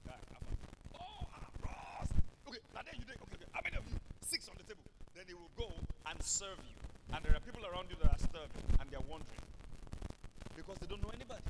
"Ah, 0.09 0.17
I'm 0.33 0.45
a- 0.49 0.97
oh, 0.97 1.21
ah, 1.37 1.45
Ross. 1.61 2.09
Okay, 2.49 2.61
now 2.73 2.81
then 2.81 2.95
you 2.97 3.05
do, 3.05 3.13
okay, 3.13 3.37
okay, 3.37 3.49
how 3.53 3.61
many 3.61 3.77
of 3.77 3.85
you? 3.85 3.97
Six 4.25 4.49
on 4.49 4.55
the 4.57 4.65
table. 4.65 4.81
Then 5.25 5.35
he 5.35 5.41
will 5.41 5.51
go 5.57 5.73
and 6.09 6.21
serve 6.21 6.57
you. 6.61 6.77
And 7.13 7.23
there 7.23 7.33
are 7.33 7.39
people 7.39 7.65
around 7.65 7.89
you 7.89 7.95
that 8.01 8.11
are 8.11 8.17
starving 8.17 8.65
and 8.79 8.89
they're 8.91 9.07
wondering. 9.09 9.41
Because 10.55 10.77
they 10.77 10.87
don't 10.87 11.01
know 11.01 11.11
anybody. 11.13 11.41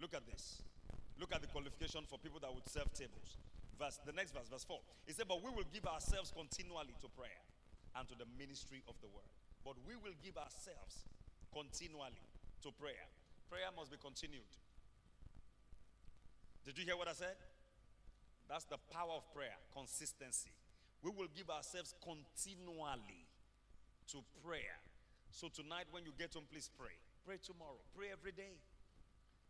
Look 0.00 0.14
at 0.14 0.26
this. 0.26 0.62
Look 1.18 1.34
at 1.34 1.40
the 1.40 1.48
qualification 1.48 2.02
for 2.08 2.18
people 2.18 2.40
that 2.40 2.52
would 2.52 2.68
serve 2.68 2.92
tables. 2.92 3.40
Verse 3.78 3.98
the 4.04 4.12
next 4.12 4.32
verse, 4.32 4.48
verse 4.48 4.64
4. 4.64 4.78
He 5.06 5.12
said, 5.12 5.26
But 5.28 5.42
we 5.42 5.50
will 5.50 5.66
give 5.72 5.86
ourselves 5.86 6.32
continually 6.36 6.94
to 7.00 7.08
prayer 7.08 7.42
and 7.96 8.06
to 8.08 8.14
the 8.14 8.26
ministry 8.38 8.82
of 8.88 8.94
the 9.00 9.08
word. 9.08 9.28
But 9.64 9.74
we 9.88 9.96
will 9.96 10.16
give 10.22 10.36
ourselves 10.36 11.08
continually 11.52 12.20
to 12.62 12.70
prayer. 12.72 13.08
Prayer 13.50 13.68
must 13.74 13.90
be 13.90 13.96
continued. 13.96 14.46
Did 16.66 16.78
you 16.78 16.84
hear 16.84 16.96
what 16.96 17.06
I 17.06 17.14
said? 17.14 17.38
That's 18.50 18.64
the 18.64 18.78
power 18.90 19.14
of 19.14 19.22
prayer, 19.32 19.54
consistency. 19.72 20.50
We 21.02 21.10
will 21.10 21.30
give 21.30 21.48
ourselves 21.48 21.94
continually 22.02 23.22
to 24.10 24.18
prayer. 24.42 24.74
So 25.30 25.46
tonight, 25.46 25.86
when 25.90 26.04
you 26.04 26.12
get 26.18 26.34
home, 26.34 26.44
please 26.50 26.68
pray. 26.76 26.98
Pray 27.24 27.38
tomorrow. 27.42 27.78
Pray 27.96 28.08
every 28.10 28.32
day. 28.32 28.58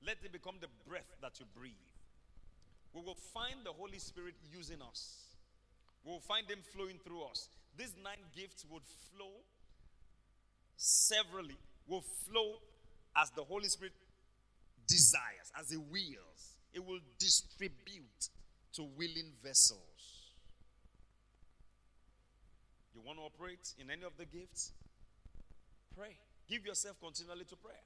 Let 0.05 0.16
it 0.24 0.33
become 0.33 0.57
the 0.61 0.68
breath 0.88 1.09
that 1.22 1.40
you 1.40 1.46
breathe. 1.57 1.72
We 2.92 3.00
will 3.00 3.16
find 3.33 3.64
the 3.64 3.72
Holy 3.72 3.98
Spirit 3.98 4.35
using 4.52 4.81
us. 4.83 5.33
We 6.05 6.12
will 6.12 6.20
find 6.20 6.48
Him 6.48 6.61
flowing 6.74 6.98
through 7.05 7.22
us. 7.24 7.48
These 7.76 7.94
nine 8.02 8.20
gifts 8.37 8.64
would 8.70 8.85
flow 9.12 9.33
severally, 10.76 11.57
will 11.88 12.05
flow 12.29 12.61
as 13.16 13.31
the 13.31 13.42
Holy 13.42 13.68
Spirit 13.68 13.92
desires, 14.87 15.52
as 15.59 15.70
He 15.70 15.76
wills. 15.76 16.56
It 16.77 16.85
will 16.85 17.01
distribute 17.19 18.29
to 18.75 18.83
willing 18.99 19.33
vessels. 19.43 19.81
You 22.95 23.01
want 23.01 23.19
to 23.19 23.25
operate 23.25 23.73
in 23.81 23.91
any 23.91 24.05
of 24.05 24.12
the 24.19 24.27
gifts? 24.27 24.73
Pray. 25.97 26.19
Give 26.47 26.67
yourself 26.67 27.01
continually 27.01 27.47
to 27.47 27.57
prayer 27.57 27.81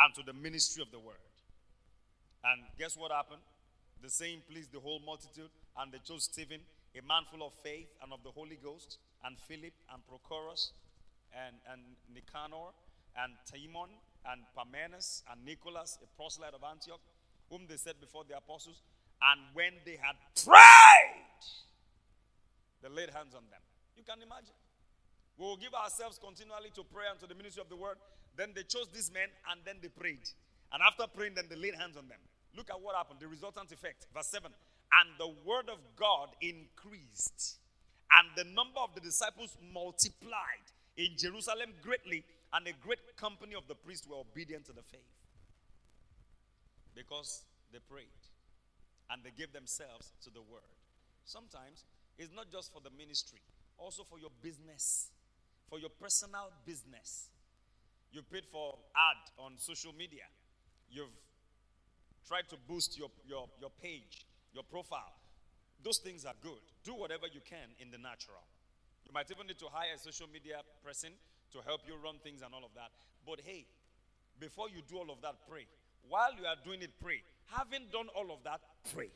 and 0.00 0.12
to 0.16 0.22
the 0.26 0.32
ministry 0.32 0.82
of 0.82 0.90
the 0.90 0.98
word. 0.98 1.22
And 2.42 2.62
guess 2.76 2.96
what 2.96 3.12
happened? 3.12 3.42
The 4.02 4.10
saying 4.10 4.42
pleased 4.50 4.72
the 4.72 4.80
whole 4.80 4.98
multitude, 5.06 5.50
and 5.78 5.92
they 5.92 5.98
chose 6.04 6.24
Stephen, 6.24 6.58
a 6.98 7.06
man 7.06 7.22
full 7.30 7.46
of 7.46 7.52
faith 7.62 7.86
and 8.02 8.12
of 8.12 8.24
the 8.24 8.32
Holy 8.32 8.58
Ghost, 8.60 8.98
and 9.24 9.38
Philip, 9.46 9.74
and 9.94 10.02
Prochorus, 10.10 10.72
and, 11.30 11.54
and 11.70 11.82
Nicanor, 12.12 12.74
and 13.14 13.32
Timon, 13.46 13.90
and 14.26 14.42
Parmenas, 14.58 15.22
and 15.30 15.44
Nicholas, 15.44 15.98
a 16.02 16.06
proselyte 16.16 16.54
of 16.54 16.64
Antioch, 16.68 17.00
whom 17.52 17.68
they 17.68 17.76
set 17.76 18.00
before 18.00 18.24
the 18.24 18.34
apostles. 18.34 18.80
And 19.20 19.44
when 19.52 19.76
they 19.84 20.00
had 20.00 20.16
prayed, 20.32 21.44
they 22.80 22.88
laid 22.88 23.12
hands 23.12 23.36
on 23.36 23.44
them. 23.52 23.60
You 23.94 24.02
can 24.02 24.24
imagine. 24.24 24.56
We 25.36 25.44
will 25.44 25.60
give 25.60 25.76
ourselves 25.76 26.16
continually 26.16 26.72
to 26.74 26.82
prayer 26.88 27.12
and 27.12 27.20
to 27.20 27.28
the 27.28 27.36
ministry 27.36 27.60
of 27.60 27.68
the 27.68 27.76
word. 27.76 28.00
Then 28.34 28.56
they 28.56 28.64
chose 28.64 28.88
these 28.88 29.12
men 29.12 29.28
and 29.52 29.60
then 29.68 29.76
they 29.84 29.92
prayed. 29.92 30.24
And 30.72 30.80
after 30.80 31.04
praying, 31.06 31.36
then 31.36 31.44
they 31.52 31.60
laid 31.60 31.76
hands 31.76 32.00
on 32.00 32.08
them. 32.08 32.18
Look 32.56 32.72
at 32.72 32.80
what 32.80 32.96
happened, 32.96 33.20
the 33.20 33.28
resultant 33.28 33.70
effect. 33.70 34.08
Verse 34.16 34.32
7 34.32 34.48
And 34.48 35.08
the 35.20 35.28
word 35.44 35.68
of 35.68 35.78
God 35.96 36.32
increased, 36.40 37.60
and 38.12 38.28
the 38.36 38.44
number 38.52 38.80
of 38.80 38.94
the 38.94 39.00
disciples 39.00 39.56
multiplied 39.72 40.66
in 40.96 41.16
Jerusalem 41.16 41.72
greatly, 41.82 42.24
and 42.52 42.66
a 42.66 42.72
great 42.84 43.00
company 43.16 43.54
of 43.54 43.68
the 43.68 43.74
priests 43.74 44.06
were 44.08 44.16
obedient 44.16 44.66
to 44.66 44.72
the 44.72 44.82
faith. 44.82 45.21
Because 46.94 47.44
they 47.72 47.78
prayed 47.90 48.22
and 49.10 49.22
they 49.24 49.30
gave 49.36 49.52
themselves 49.52 50.12
to 50.24 50.30
the 50.30 50.40
word. 50.40 50.68
Sometimes 51.24 51.84
it's 52.18 52.32
not 52.34 52.50
just 52.50 52.72
for 52.72 52.80
the 52.80 52.90
ministry, 52.96 53.40
also 53.78 54.04
for 54.04 54.18
your 54.18 54.30
business, 54.42 55.08
for 55.68 55.78
your 55.78 55.90
personal 55.90 56.52
business. 56.66 57.28
You 58.12 58.22
paid 58.22 58.44
for 58.50 58.76
ad 58.94 59.16
on 59.38 59.56
social 59.56 59.92
media. 59.96 60.28
You've 60.90 61.16
tried 62.28 62.48
to 62.50 62.56
boost 62.68 62.98
your, 62.98 63.10
your, 63.26 63.48
your 63.60 63.70
page, 63.80 64.26
your 64.52 64.64
profile. 64.64 65.16
Those 65.82 65.98
things 65.98 66.24
are 66.24 66.36
good. 66.42 66.60
Do 66.84 66.94
whatever 66.94 67.26
you 67.26 67.40
can 67.40 67.72
in 67.80 67.90
the 67.90 67.98
natural. 67.98 68.44
You 69.04 69.12
might 69.12 69.30
even 69.30 69.46
need 69.46 69.58
to 69.58 69.66
hire 69.72 69.96
a 69.96 69.98
social 69.98 70.28
media 70.32 70.60
person 70.84 71.10
to 71.52 71.58
help 71.66 71.80
you 71.86 71.96
run 71.96 72.16
things 72.22 72.42
and 72.42 72.54
all 72.54 72.64
of 72.64 72.74
that. 72.74 72.92
But 73.26 73.40
hey, 73.44 73.66
before 74.38 74.68
you 74.68 74.82
do 74.86 74.98
all 74.98 75.10
of 75.10 75.20
that, 75.22 75.48
pray. 75.48 75.66
While 76.08 76.34
you 76.38 76.46
are 76.46 76.56
doing 76.64 76.82
it, 76.82 76.90
pray. 77.00 77.22
Having 77.56 77.86
done 77.92 78.08
all 78.14 78.32
of 78.32 78.42
that, 78.44 78.60
pray. 78.94 79.10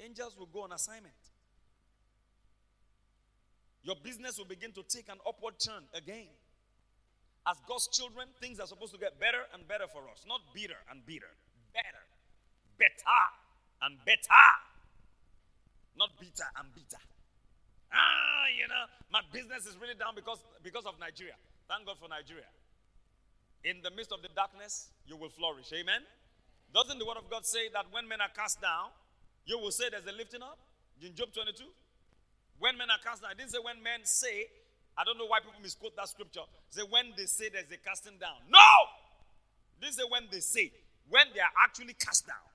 Angels 0.00 0.36
will 0.38 0.46
go 0.46 0.62
on 0.62 0.72
assignment. 0.72 1.14
Your 3.82 3.96
business 4.02 4.38
will 4.38 4.44
begin 4.44 4.72
to 4.72 4.82
take 4.82 5.08
an 5.08 5.18
upward 5.26 5.54
turn 5.58 5.82
again. 5.94 6.28
As 7.46 7.56
God's 7.66 7.88
children, 7.88 8.28
things 8.40 8.60
are 8.60 8.66
supposed 8.66 8.92
to 8.92 9.00
get 9.00 9.18
better 9.18 9.48
and 9.54 9.66
better 9.66 9.86
for 9.88 10.04
us, 10.12 10.24
not 10.28 10.40
bitter 10.52 10.76
and 10.90 11.04
bitter. 11.06 11.32
Better, 11.72 12.04
better, 12.78 13.22
and 13.82 13.96
better. 14.04 14.46
Not 15.96 16.10
bitter 16.20 16.44
and 16.60 16.68
bitter. 16.74 17.00
Ah, 17.92 18.46
you 18.52 18.68
know, 18.68 18.84
my 19.10 19.22
business 19.32 19.64
is 19.66 19.76
really 19.80 19.94
down 19.94 20.12
because, 20.14 20.38
because 20.62 20.84
of 20.84 21.00
Nigeria. 21.00 21.34
Thank 21.68 21.86
God 21.86 21.96
for 21.98 22.08
Nigeria. 22.08 22.46
In 23.64 23.82
the 23.82 23.90
midst 23.90 24.12
of 24.12 24.22
the 24.22 24.28
darkness, 24.34 24.88
you 25.06 25.16
will 25.16 25.30
flourish. 25.30 25.72
Amen. 25.72 26.02
Doesn't 26.72 26.98
the 26.98 27.06
word 27.06 27.16
of 27.16 27.28
God 27.30 27.46
say 27.46 27.68
that 27.72 27.86
when 27.90 28.06
men 28.06 28.20
are 28.20 28.30
cast 28.34 28.60
down, 28.60 28.90
you 29.46 29.58
will 29.58 29.70
say 29.70 29.88
there's 29.90 30.06
a 30.06 30.16
lifting 30.16 30.42
up? 30.42 30.58
In 31.02 31.14
Job 31.14 31.32
22. 31.32 31.64
When 32.58 32.76
men 32.76 32.90
are 32.90 32.98
cast 33.02 33.22
down, 33.22 33.30
I 33.30 33.34
didn't 33.34 33.50
say 33.50 33.58
when 33.62 33.82
men 33.82 34.04
say, 34.04 34.46
I 34.96 35.04
don't 35.04 35.16
know 35.16 35.26
why 35.26 35.40
people 35.40 35.60
misquote 35.62 35.96
that 35.96 36.08
scripture. 36.08 36.42
Say 36.70 36.82
when 36.82 37.14
they 37.16 37.26
say 37.26 37.48
there's 37.48 37.70
a 37.70 37.78
casting 37.78 38.18
down. 38.18 38.42
No! 38.50 38.68
This 39.80 39.98
is 39.98 40.04
when 40.10 40.24
they 40.30 40.40
say, 40.40 40.72
when 41.08 41.26
they 41.34 41.40
are 41.40 41.54
actually 41.64 41.94
cast 41.94 42.26
down, 42.26 42.48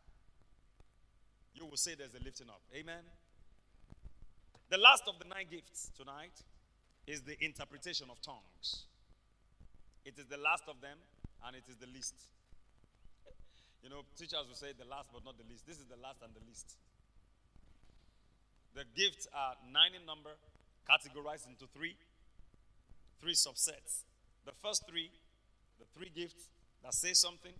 you 1.55 1.65
will 1.65 1.77
say 1.77 1.95
there's 1.95 2.13
a 2.13 2.23
lifting 2.23 2.49
up. 2.49 2.61
Amen. 2.75 3.03
The 4.69 4.77
last 4.77 5.03
of 5.07 5.19
the 5.19 5.25
nine 5.25 5.47
gifts 5.49 5.91
tonight 5.97 6.43
is 7.07 7.21
the 7.21 7.41
interpretation 7.43 8.07
of 8.09 8.21
tongues. 8.21 8.85
It 10.05 10.19
is 10.19 10.27
the 10.27 10.37
last 10.37 10.63
of 10.67 10.81
them 10.81 10.97
and 11.47 11.55
it 11.55 11.63
is 11.67 11.77
the 11.77 11.87
least. 11.87 12.15
You 13.83 13.89
know, 13.89 14.03
teachers 14.15 14.47
will 14.47 14.55
say 14.55 14.71
the 14.71 14.87
last 14.87 15.09
but 15.11 15.23
not 15.25 15.37
the 15.37 15.47
least. 15.47 15.67
This 15.67 15.77
is 15.77 15.87
the 15.87 15.99
last 15.99 16.23
and 16.23 16.31
the 16.35 16.43
least. 16.47 16.75
The 18.75 18.85
gifts 18.95 19.27
are 19.35 19.55
nine 19.71 19.91
in 19.93 20.05
number, 20.05 20.31
categorized 20.89 21.47
into 21.47 21.67
three, 21.71 21.95
three 23.21 23.35
subsets. 23.35 24.07
The 24.45 24.51
first 24.63 24.83
three, 24.89 25.11
the 25.79 25.85
three 25.95 26.11
gifts 26.15 26.49
that 26.83 26.93
say 26.93 27.13
something. 27.13 27.53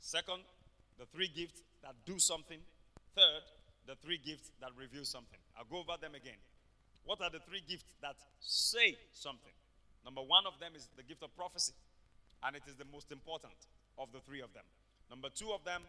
Second, 0.00 0.44
the 0.98 1.06
three 1.06 1.28
gifts 1.28 1.62
that 1.82 1.94
do 2.06 2.18
something. 2.18 2.60
Third, 3.16 3.44
the 3.86 3.96
three 3.96 4.18
gifts 4.18 4.52
that 4.60 4.70
reveal 4.76 5.04
something. 5.04 5.40
I'll 5.56 5.64
go 5.64 5.78
over 5.78 5.98
them 6.00 6.14
again. 6.14 6.38
What 7.04 7.20
are 7.20 7.30
the 7.30 7.40
three 7.48 7.62
gifts 7.66 7.96
that 8.02 8.16
say 8.38 8.96
something? 9.12 9.52
Number 10.04 10.22
one 10.22 10.46
of 10.46 10.58
them 10.60 10.72
is 10.74 10.88
the 10.96 11.02
gift 11.02 11.22
of 11.22 11.34
prophecy, 11.36 11.74
and 12.42 12.56
it 12.56 12.62
is 12.66 12.76
the 12.76 12.86
most 12.90 13.10
important 13.12 13.56
of 13.98 14.12
the 14.12 14.20
three 14.20 14.40
of 14.40 14.52
them. 14.54 14.64
Number 15.10 15.28
two 15.28 15.50
of 15.52 15.64
them, 15.64 15.82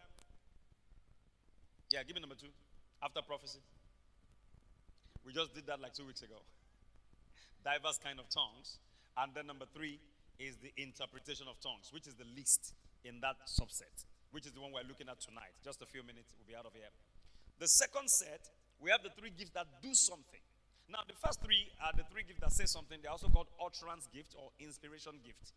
yeah, 1.90 2.02
give 2.06 2.14
me 2.14 2.20
number 2.20 2.38
two 2.38 2.52
after 3.02 3.22
prophecy. 3.22 3.60
We 5.24 5.32
just 5.32 5.54
did 5.54 5.66
that 5.66 5.80
like 5.80 5.94
two 5.94 6.06
weeks 6.06 6.22
ago. 6.22 6.38
Diverse 7.64 7.98
kind 8.02 8.18
of 8.18 8.28
tongues. 8.30 8.78
And 9.18 9.34
then 9.34 9.46
number 9.46 9.66
three 9.74 10.00
is 10.38 10.56
the 10.64 10.72
interpretation 10.80 11.44
of 11.50 11.60
tongues, 11.60 11.92
which 11.92 12.06
is 12.06 12.14
the 12.14 12.24
least 12.36 12.72
in 13.04 13.20
that 13.20 13.36
subset, 13.44 13.92
which 14.30 14.46
is 14.46 14.52
the 14.52 14.60
one 14.60 14.72
we're 14.72 14.86
looking 14.88 15.08
at 15.08 15.20
tonight. 15.20 15.52
Just 15.64 15.82
a 15.82 15.86
few 15.86 16.02
minutes, 16.02 16.32
we'll 16.38 16.48
be 16.48 16.56
out 16.56 16.64
of 16.64 16.72
here. 16.72 16.88
The 17.58 17.68
second 17.68 18.08
set, 18.08 18.48
we 18.80 18.90
have 18.90 19.02
the 19.02 19.12
three 19.12 19.30
gifts 19.30 19.52
that 19.52 19.66
do 19.82 19.92
something. 19.92 20.40
Now, 20.90 21.06
the 21.06 21.14
first 21.14 21.40
three 21.40 21.70
are 21.78 21.94
the 21.94 22.02
three 22.10 22.26
gifts 22.26 22.40
that 22.42 22.52
say 22.52 22.66
something. 22.66 22.98
They're 23.00 23.14
also 23.14 23.28
called 23.28 23.46
utterance 23.62 24.10
gift 24.12 24.34
or 24.34 24.50
inspiration 24.58 25.22
gift. 25.24 25.54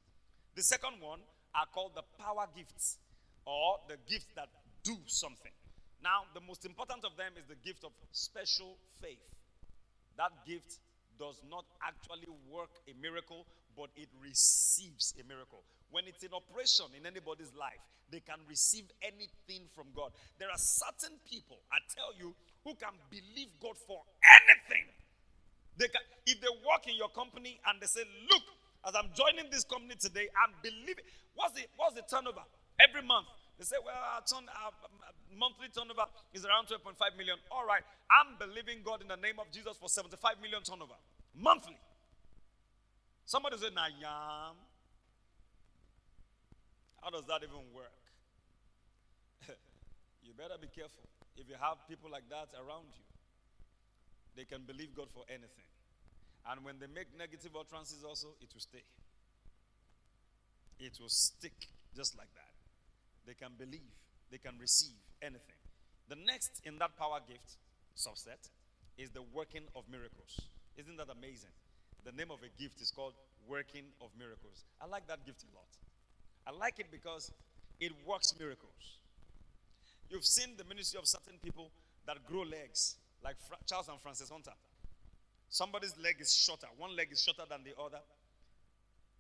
The 0.53 0.61
second 0.61 1.01
one 1.01 1.19
are 1.57 1.65
called 1.73 1.97
the 1.97 2.05
power 2.21 2.45
gifts 2.55 3.01
or 3.45 3.81
the 3.89 3.97
gifts 4.05 4.29
that 4.37 4.49
do 4.83 4.93
something. 5.07 5.51
Now, 6.03 6.29
the 6.37 6.41
most 6.41 6.65
important 6.65 7.01
of 7.03 7.17
them 7.17 7.33
is 7.33 7.49
the 7.49 7.57
gift 7.65 7.83
of 7.83 7.91
special 8.11 8.77
faith. 9.01 9.25
That 10.17 10.45
gift 10.45 10.77
does 11.17 11.41
not 11.49 11.65
actually 11.81 12.29
work 12.45 12.69
a 12.85 12.93
miracle, 13.01 13.47
but 13.75 13.89
it 13.95 14.09
receives 14.21 15.15
a 15.17 15.25
miracle. 15.25 15.63
When 15.89 16.05
it's 16.05 16.21
in 16.21 16.33
operation 16.33 16.93
in 16.93 17.09
anybody's 17.09 17.53
life, 17.57 17.81
they 18.11 18.19
can 18.19 18.37
receive 18.47 18.85
anything 19.01 19.65
from 19.73 19.89
God. 19.95 20.11
There 20.37 20.49
are 20.49 20.61
certain 20.61 21.17
people, 21.25 21.57
I 21.73 21.81
tell 21.89 22.13
you, 22.13 22.35
who 22.63 22.75
can 22.75 22.93
believe 23.09 23.49
God 23.57 23.77
for 23.87 24.05
anything. 24.21 24.85
They 25.77 25.87
can, 25.87 26.01
if 26.25 26.39
they 26.39 26.51
work 26.67 26.87
in 26.87 26.95
your 26.95 27.09
company 27.09 27.59
and 27.67 27.81
they 27.81 27.87
say, 27.87 28.03
Look, 28.29 28.43
as 28.85 28.95
I'm 28.95 29.09
joining 29.15 29.49
this 29.49 29.63
company 29.63 29.95
today, 29.95 30.27
I'm 30.35 30.53
believing. 30.61 31.07
What's 31.35 31.55
the, 31.55 31.63
what's 31.77 31.95
the 31.95 32.03
turnover? 32.03 32.43
Every 32.79 33.01
month, 33.01 33.27
they 33.57 33.65
say, 33.65 33.77
well, 33.79 33.95
our, 33.95 34.21
turn, 34.25 34.43
our 34.49 34.73
monthly 35.31 35.69
turnover 35.69 36.09
is 36.33 36.45
around 36.45 36.67
12.5 36.67 36.97
million. 37.17 37.37
All 37.49 37.65
right, 37.65 37.81
I'm 38.11 38.35
believing 38.35 38.83
God 38.83 39.01
in 39.01 39.07
the 39.07 39.17
name 39.17 39.39
of 39.39 39.49
Jesus 39.51 39.77
for 39.77 39.87
75 39.87 40.41
million 40.41 40.61
turnover 40.63 40.97
monthly. 41.31 41.77
Somebody 43.25 43.57
said, 43.57 43.71
Nayam. 43.71 44.59
How 47.01 47.09
does 47.11 47.25
that 47.27 47.43
even 47.43 47.63
work? 47.75 48.03
you 50.23 50.33
better 50.35 50.55
be 50.59 50.67
careful. 50.67 51.03
If 51.35 51.49
you 51.49 51.55
have 51.59 51.79
people 51.87 52.11
like 52.11 52.27
that 52.29 52.51
around 52.55 52.91
you, 52.95 53.03
they 54.35 54.45
can 54.45 54.61
believe 54.65 54.95
God 54.95 55.07
for 55.13 55.23
anything. 55.29 55.69
And 56.49 56.63
when 56.63 56.79
they 56.79 56.87
make 56.87 57.07
negative 57.17 57.51
utterances, 57.55 58.03
also, 58.03 58.35
it 58.41 58.49
will 58.53 58.61
stay. 58.61 58.83
It 60.79 60.97
will 60.99 61.09
stick 61.09 61.67
just 61.95 62.17
like 62.17 62.33
that. 62.35 62.51
They 63.25 63.33
can 63.33 63.51
believe, 63.57 63.93
they 64.31 64.37
can 64.37 64.55
receive 64.59 64.97
anything. 65.21 65.59
The 66.09 66.15
next 66.15 66.61
in 66.65 66.77
that 66.79 66.97
power 66.97 67.19
gift 67.25 67.55
subset 67.95 68.49
is 68.97 69.09
the 69.11 69.21
working 69.33 69.63
of 69.75 69.83
miracles. 69.89 70.41
Isn't 70.77 70.97
that 70.97 71.07
amazing? 71.09 71.53
The 72.03 72.11
name 72.11 72.31
of 72.31 72.39
a 72.43 72.51
gift 72.61 72.81
is 72.81 72.91
called 72.91 73.13
working 73.47 73.85
of 74.01 74.09
miracles. 74.19 74.65
I 74.81 74.87
like 74.87 75.07
that 75.07 75.25
gift 75.25 75.43
a 75.43 75.55
lot. 75.55 75.69
I 76.45 76.51
like 76.51 76.79
it 76.79 76.87
because 76.91 77.31
it 77.79 77.93
works 78.05 78.33
miracles. 78.37 78.99
You've 80.09 80.25
seen 80.25 80.55
the 80.57 80.63
ministry 80.65 80.99
of 80.99 81.07
certain 81.07 81.39
people 81.41 81.71
that 82.05 82.25
grow 82.25 82.43
legs, 82.43 82.95
like 83.23 83.35
Fra- 83.47 83.57
Charles 83.65 83.89
and 83.89 83.99
Frances 83.99 84.29
Hunter. 84.29 84.53
Somebody's 85.49 85.95
leg 85.97 86.17
is 86.19 86.33
shorter, 86.33 86.67
one 86.77 86.95
leg 86.95 87.09
is 87.11 87.21
shorter 87.21 87.43
than 87.49 87.63
the 87.63 87.79
other. 87.79 88.01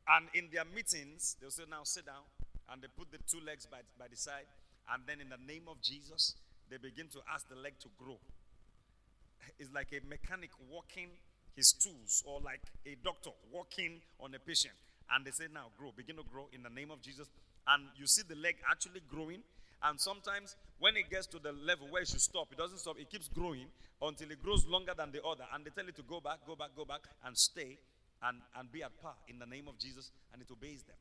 And 0.07 0.27
in 0.33 0.49
their 0.51 0.65
meetings, 0.65 1.37
they'll 1.39 1.51
say, 1.51 1.63
Now 1.69 1.83
sit 1.83 2.05
down 2.05 2.23
and 2.71 2.81
they 2.81 2.87
put 2.97 3.11
the 3.11 3.19
two 3.27 3.43
legs 3.45 3.65
by, 3.65 3.79
by 3.97 4.07
the 4.09 4.17
side, 4.17 4.47
and 4.91 5.03
then 5.07 5.21
in 5.21 5.29
the 5.29 5.39
name 5.47 5.63
of 5.67 5.81
Jesus, 5.81 6.35
they 6.69 6.77
begin 6.77 7.07
to 7.13 7.19
ask 7.31 7.47
the 7.47 7.55
leg 7.55 7.73
to 7.79 7.87
grow. 7.97 8.17
It's 9.59 9.71
like 9.73 9.93
a 9.93 10.05
mechanic 10.07 10.49
walking 10.71 11.09
his 11.55 11.71
tools, 11.71 12.23
or 12.25 12.41
like 12.41 12.61
a 12.85 12.95
doctor 13.03 13.29
walking 13.51 14.01
on 14.19 14.33
a 14.33 14.39
patient, 14.39 14.73
and 15.13 15.25
they 15.25 15.31
say, 15.31 15.45
Now 15.53 15.67
grow, 15.77 15.91
begin 15.95 16.15
to 16.17 16.23
grow 16.23 16.47
in 16.51 16.63
the 16.63 16.69
name 16.69 16.91
of 16.91 17.01
Jesus. 17.01 17.27
And 17.67 17.87
you 17.95 18.07
see 18.07 18.23
the 18.27 18.35
leg 18.35 18.55
actually 18.69 19.01
growing. 19.07 19.43
And 19.83 19.99
sometimes 19.99 20.55
when 20.79 20.95
it 20.95 21.09
gets 21.09 21.27
to 21.27 21.39
the 21.39 21.51
level 21.51 21.87
where 21.89 22.01
it 22.01 22.07
should 22.07 22.21
stop, 22.21 22.47
it 22.51 22.57
doesn't 22.57 22.79
stop, 22.79 22.97
it 22.99 23.09
keeps 23.09 23.27
growing 23.27 23.67
until 24.01 24.31
it 24.31 24.41
grows 24.41 24.65
longer 24.65 24.93
than 24.95 25.11
the 25.11 25.23
other. 25.23 25.43
And 25.53 25.65
they 25.65 25.69
tell 25.69 25.87
it 25.87 25.95
to 25.95 26.03
go 26.03 26.19
back, 26.19 26.39
go 26.47 26.55
back, 26.55 26.69
go 26.75 26.85
back, 26.85 27.01
and 27.25 27.37
stay 27.37 27.77
and, 28.23 28.37
and 28.57 28.71
be 28.71 28.83
at 28.83 28.97
par 29.01 29.15
in 29.27 29.39
the 29.39 29.45
name 29.45 29.67
of 29.67 29.77
Jesus, 29.77 30.11
and 30.31 30.41
it 30.41 30.47
obeys 30.51 30.83
them 30.83 30.95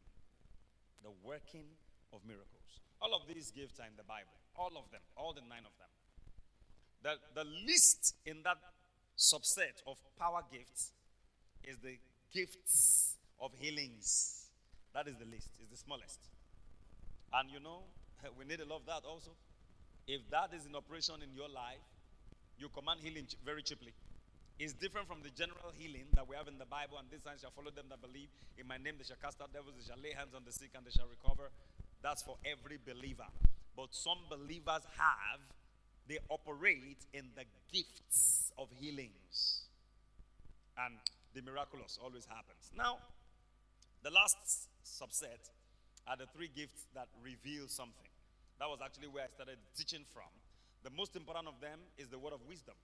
the 1.02 1.10
working 1.24 1.66
of 2.12 2.20
miracles. 2.26 2.80
All 3.00 3.14
of 3.14 3.22
these 3.26 3.50
give 3.50 3.74
time 3.76 3.92
the 3.96 4.04
Bible. 4.04 4.30
All 4.56 4.70
of 4.78 4.90
them, 4.90 5.00
all 5.16 5.32
the 5.32 5.40
nine 5.40 5.66
of 5.66 5.74
them. 5.78 5.90
The, 7.02 7.42
the 7.42 7.48
least 7.66 8.14
in 8.24 8.42
that 8.44 8.58
subset 9.18 9.82
of 9.86 9.96
power 10.18 10.42
gifts 10.52 10.92
is 11.64 11.76
the 11.78 11.98
gifts 12.32 13.16
of 13.40 13.50
healings. 13.58 14.46
That 14.94 15.08
is 15.08 15.16
the 15.16 15.24
least, 15.24 15.48
is 15.60 15.68
the 15.70 15.76
smallest. 15.76 16.20
And 17.32 17.50
you 17.50 17.60
know, 17.60 17.82
we 18.38 18.44
need 18.44 18.60
a 18.60 18.66
lot 18.66 18.80
of 18.80 18.86
that 18.86 19.02
also. 19.08 19.30
If 20.06 20.22
that 20.30 20.50
is 20.54 20.66
in 20.66 20.74
operation 20.74 21.22
in 21.22 21.34
your 21.34 21.48
life, 21.48 21.82
you 22.58 22.68
command 22.68 23.00
healing 23.02 23.26
very 23.44 23.62
cheaply 23.62 23.92
It's 24.58 24.74
different 24.74 25.08
from 25.08 25.22
the 25.22 25.30
general 25.30 25.74
healing 25.74 26.06
that 26.14 26.28
we 26.28 26.36
have 26.36 26.46
in 26.46 26.58
the 26.58 26.66
Bible, 26.66 26.98
and 26.98 27.08
these 27.10 27.22
signs 27.22 27.40
shall 27.40 27.50
follow 27.50 27.70
them 27.70 27.86
that 27.90 28.00
believe. 28.02 28.28
In 28.58 28.66
my 28.66 28.78
name 28.78 28.94
they 28.98 29.04
shall 29.04 29.18
cast 29.18 29.40
out 29.40 29.52
devils, 29.52 29.74
they 29.74 29.86
shall 29.86 29.98
lay 29.98 30.14
hands 30.14 30.34
on 30.34 30.42
the 30.46 30.52
sick, 30.52 30.70
and 30.76 30.86
they 30.86 30.94
shall 30.94 31.10
recover. 31.10 31.50
That's 32.02 32.22
for 32.22 32.36
every 32.46 32.78
believer. 32.78 33.26
But 33.74 33.94
some 33.94 34.18
believers 34.28 34.86
have, 34.98 35.42
they 36.06 36.18
operate 36.28 37.02
in 37.14 37.34
the 37.34 37.44
gifts 37.72 38.52
of 38.58 38.68
healings. 38.78 39.66
And 40.78 40.94
the 41.34 41.42
miraculous 41.42 41.98
always 42.02 42.26
happens. 42.26 42.70
Now, 42.76 42.98
the 44.02 44.10
last 44.10 44.68
subset 44.84 45.50
are 46.06 46.16
the 46.16 46.26
three 46.36 46.50
gifts 46.54 46.86
that 46.94 47.08
reveal 47.22 47.66
something. 47.68 48.11
That 48.62 48.70
was 48.70 48.78
actually 48.78 49.10
where 49.10 49.26
I 49.26 49.30
started 49.34 49.58
teaching 49.74 50.06
from. 50.14 50.30
The 50.86 50.94
most 50.94 51.18
important 51.18 51.50
of 51.50 51.58
them 51.58 51.82
is 51.98 52.06
the 52.06 52.18
word 52.22 52.30
of 52.30 52.46
wisdom. 52.46 52.78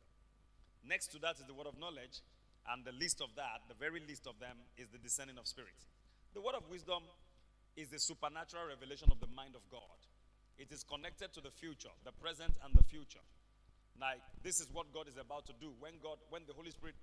Next 0.83 1.15
to 1.15 1.23
that 1.23 1.39
is 1.39 1.47
the 1.47 1.55
word 1.55 1.71
of 1.71 1.79
knowledge, 1.79 2.19
and 2.67 2.83
the 2.83 2.91
least 2.91 3.23
of 3.23 3.31
that, 3.39 3.63
the 3.71 3.79
very 3.79 4.03
least 4.03 4.27
of 4.27 4.35
them, 4.43 4.59
is 4.75 4.91
the 4.91 4.99
discerning 4.99 5.39
of 5.39 5.47
spirits. 5.47 5.87
The 6.35 6.43
word 6.43 6.59
of 6.59 6.67
wisdom 6.67 7.07
is 7.79 7.95
the 7.95 8.03
supernatural 8.03 8.67
revelation 8.67 9.07
of 9.15 9.23
the 9.23 9.31
mind 9.31 9.55
of 9.55 9.63
God. 9.71 10.03
It 10.59 10.75
is 10.75 10.83
connected 10.83 11.31
to 11.39 11.41
the 11.47 11.55
future, 11.55 11.95
the 12.03 12.11
present 12.11 12.59
and 12.67 12.75
the 12.75 12.83
future. 12.83 13.23
Like 14.03 14.19
this 14.43 14.59
is 14.59 14.67
what 14.75 14.91
God 14.91 15.07
is 15.07 15.15
about 15.15 15.47
to 15.47 15.55
do. 15.63 15.71
When 15.79 16.03
God, 16.03 16.19
when 16.35 16.43
the 16.51 16.59
Holy 16.59 16.75
Spirit 16.75 16.99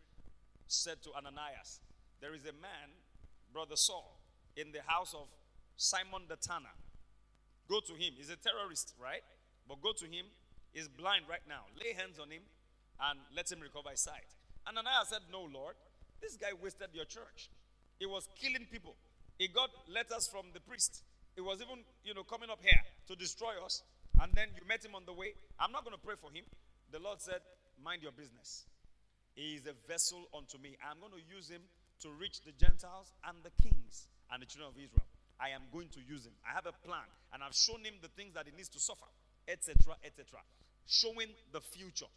said 0.67 0.99
to 1.07 1.15
Ananias, 1.15 1.79
There 2.19 2.35
is 2.35 2.43
a 2.43 2.51
man, 2.59 2.91
brother 3.55 3.79
Saul, 3.79 4.19
in 4.59 4.75
the 4.75 4.83
house 4.83 5.15
of 5.15 5.31
Simon 5.79 6.27
the 6.27 6.35
Tanner. 6.35 6.75
Go 7.69 7.79
to 7.79 7.93
him. 7.93 8.13
He's 8.17 8.29
a 8.29 8.35
terrorist, 8.37 8.93
right? 9.01 9.23
But 9.67 9.81
go 9.81 9.91
to 9.93 10.05
him. 10.05 10.25
He's 10.73 10.87
blind 10.87 11.25
right 11.29 11.43
now. 11.47 11.65
Lay 11.79 11.93
hands 11.93 12.19
on 12.19 12.29
him 12.29 12.43
and 12.99 13.19
let 13.35 13.51
him 13.51 13.59
recover 13.59 13.89
his 13.89 14.01
sight. 14.01 14.27
And 14.67 14.77
Ananias 14.77 15.09
said, 15.09 15.21
No, 15.31 15.47
Lord, 15.51 15.75
this 16.21 16.35
guy 16.37 16.51
wasted 16.61 16.89
your 16.93 17.05
church. 17.05 17.49
He 17.99 18.05
was 18.05 18.27
killing 18.35 18.67
people. 18.71 18.95
He 19.37 19.47
got 19.47 19.69
letters 19.87 20.27
from 20.27 20.51
the 20.53 20.59
priest. 20.59 21.03
He 21.35 21.41
was 21.41 21.59
even, 21.61 21.83
you 22.03 22.13
know, 22.13 22.23
coming 22.23 22.49
up 22.49 22.59
here 22.61 22.79
to 23.07 23.15
destroy 23.15 23.53
us. 23.63 23.83
and 24.21 24.31
then 24.33 24.47
you 24.55 24.63
met 24.67 24.83
him 24.83 24.95
on 24.95 25.03
the 25.05 25.13
way. 25.13 25.33
I'm 25.59 25.71
not 25.71 25.83
going 25.83 25.95
to 25.95 26.01
pray 26.01 26.15
for 26.19 26.31
him. 26.31 26.43
The 26.91 26.99
Lord 26.99 27.21
said, 27.21 27.41
Mind 27.83 28.01
your 28.03 28.13
business. 28.13 28.65
He 29.35 29.59
is 29.59 29.67
a 29.67 29.75
vessel 29.87 30.29
unto 30.31 30.57
me. 30.57 30.77
I'm 30.79 30.99
going 30.99 31.11
to 31.11 31.23
use 31.27 31.49
him 31.49 31.61
to 32.01 32.09
reach 32.09 32.39
the 32.41 32.53
Gentiles 32.55 33.11
and 33.27 33.35
the 33.43 33.51
kings 33.61 34.07
and 34.31 34.41
the 34.41 34.45
children 34.45 34.71
of 34.71 34.77
Israel. 34.79 35.07
I 35.39 35.49
am 35.49 35.61
going 35.71 35.89
to 35.89 35.99
use 35.99 36.25
him. 36.25 36.33
I 36.47 36.53
have 36.55 36.65
a 36.65 36.75
plan, 36.87 37.05
and 37.33 37.43
I've 37.43 37.55
shown 37.55 37.83
him 37.83 37.95
the 38.01 38.07
things 38.09 38.33
that 38.35 38.45
he 38.47 38.55
needs 38.55 38.69
to 38.69 38.79
suffer, 38.79 39.07
etc., 39.47 39.95
etc. 40.03 40.39
Showing 40.87 41.27
the 41.51 41.59
future 41.59 42.09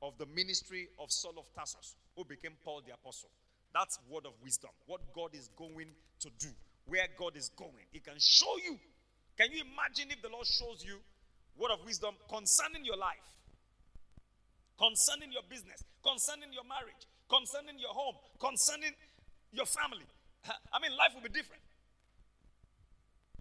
of 0.00 0.16
the 0.18 0.26
ministry 0.26 0.88
of 0.98 1.10
Saul 1.10 1.34
of 1.36 1.52
Tarsus, 1.54 1.96
who 2.16 2.24
became 2.24 2.52
Paul 2.64 2.82
the 2.86 2.94
Apostle. 2.94 3.30
That's 3.74 3.98
word 4.08 4.24
of 4.24 4.32
wisdom. 4.42 4.70
What 4.86 5.00
God 5.12 5.34
is 5.34 5.50
going 5.56 5.92
to 6.20 6.30
do, 6.38 6.48
where 6.86 7.06
God 7.18 7.36
is 7.36 7.50
going. 7.50 7.84
He 7.92 8.00
can 8.00 8.16
show 8.18 8.56
you. 8.64 8.78
Can 9.36 9.52
you 9.52 9.62
imagine 9.62 10.10
if 10.10 10.22
the 10.22 10.30
Lord 10.32 10.46
shows 10.46 10.82
you 10.84 10.98
word 11.56 11.70
of 11.70 11.84
wisdom 11.84 12.14
concerning 12.30 12.84
your 12.84 12.96
life, 12.96 13.28
concerning 14.78 15.32
your 15.32 15.44
business, 15.50 15.84
concerning 16.02 16.52
your 16.52 16.64
marriage, 16.64 17.04
concerning 17.28 17.78
your 17.78 17.92
home, 17.92 18.16
concerning 18.40 18.96
your 19.52 19.66
family? 19.66 20.06
I 20.72 20.80
mean, 20.80 20.96
life 20.96 21.12
will 21.14 21.22
be 21.22 21.34
different. 21.34 21.62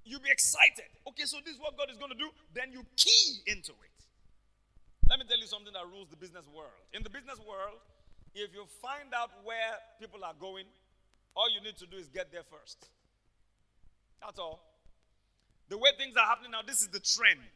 You'll 0.08 0.24
be 0.24 0.32
excited. 0.32 0.88
Okay, 1.12 1.28
so 1.28 1.44
this 1.44 1.56
is 1.56 1.60
what 1.60 1.76
God 1.76 1.92
is 1.92 2.00
going 2.00 2.16
to 2.16 2.18
do. 2.18 2.32
Then 2.56 2.72
you 2.72 2.88
key 2.96 3.44
into 3.46 3.76
it. 3.76 3.98
Let 5.12 5.20
me 5.20 5.26
tell 5.28 5.40
you 5.40 5.48
something 5.48 5.76
that 5.76 5.84
rules 5.92 6.08
the 6.08 6.16
business 6.16 6.48
world. 6.48 6.80
In 6.96 7.04
the 7.04 7.12
business 7.12 7.40
world, 7.44 7.80
if 8.32 8.56
you 8.56 8.64
find 8.80 9.12
out 9.12 9.32
where 9.44 9.76
people 10.00 10.24
are 10.24 10.36
going, 10.40 10.66
all 11.36 11.52
you 11.52 11.60
need 11.60 11.76
to 11.84 11.88
do 11.88 12.00
is 12.00 12.08
get 12.08 12.32
there 12.32 12.48
first. 12.48 12.88
That's 14.24 14.40
all. 14.40 14.64
The 15.70 15.78
way 15.78 15.92
things 16.00 16.16
are 16.16 16.26
happening 16.26 16.52
now, 16.52 16.64
this 16.64 16.80
is 16.80 16.88
the 16.88 17.04
trend. 17.04 17.52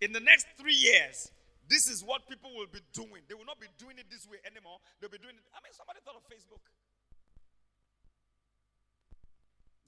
In 0.00 0.12
the 0.12 0.20
next 0.20 0.46
three 0.60 0.76
years, 0.76 1.32
this 1.68 1.88
is 1.88 2.04
what 2.04 2.28
people 2.28 2.52
will 2.52 2.68
be 2.68 2.84
doing. 2.92 3.24
They 3.28 3.34
will 3.34 3.48
not 3.48 3.60
be 3.60 3.70
doing 3.80 3.96
it 3.96 4.12
this 4.12 4.28
way 4.28 4.36
anymore. 4.44 4.76
They'll 5.00 5.12
be 5.12 5.22
doing 5.22 5.36
it. 5.36 5.44
I 5.56 5.64
mean, 5.64 5.72
somebody 5.72 6.04
thought 6.04 6.20
of 6.20 6.24
Facebook. 6.28 6.60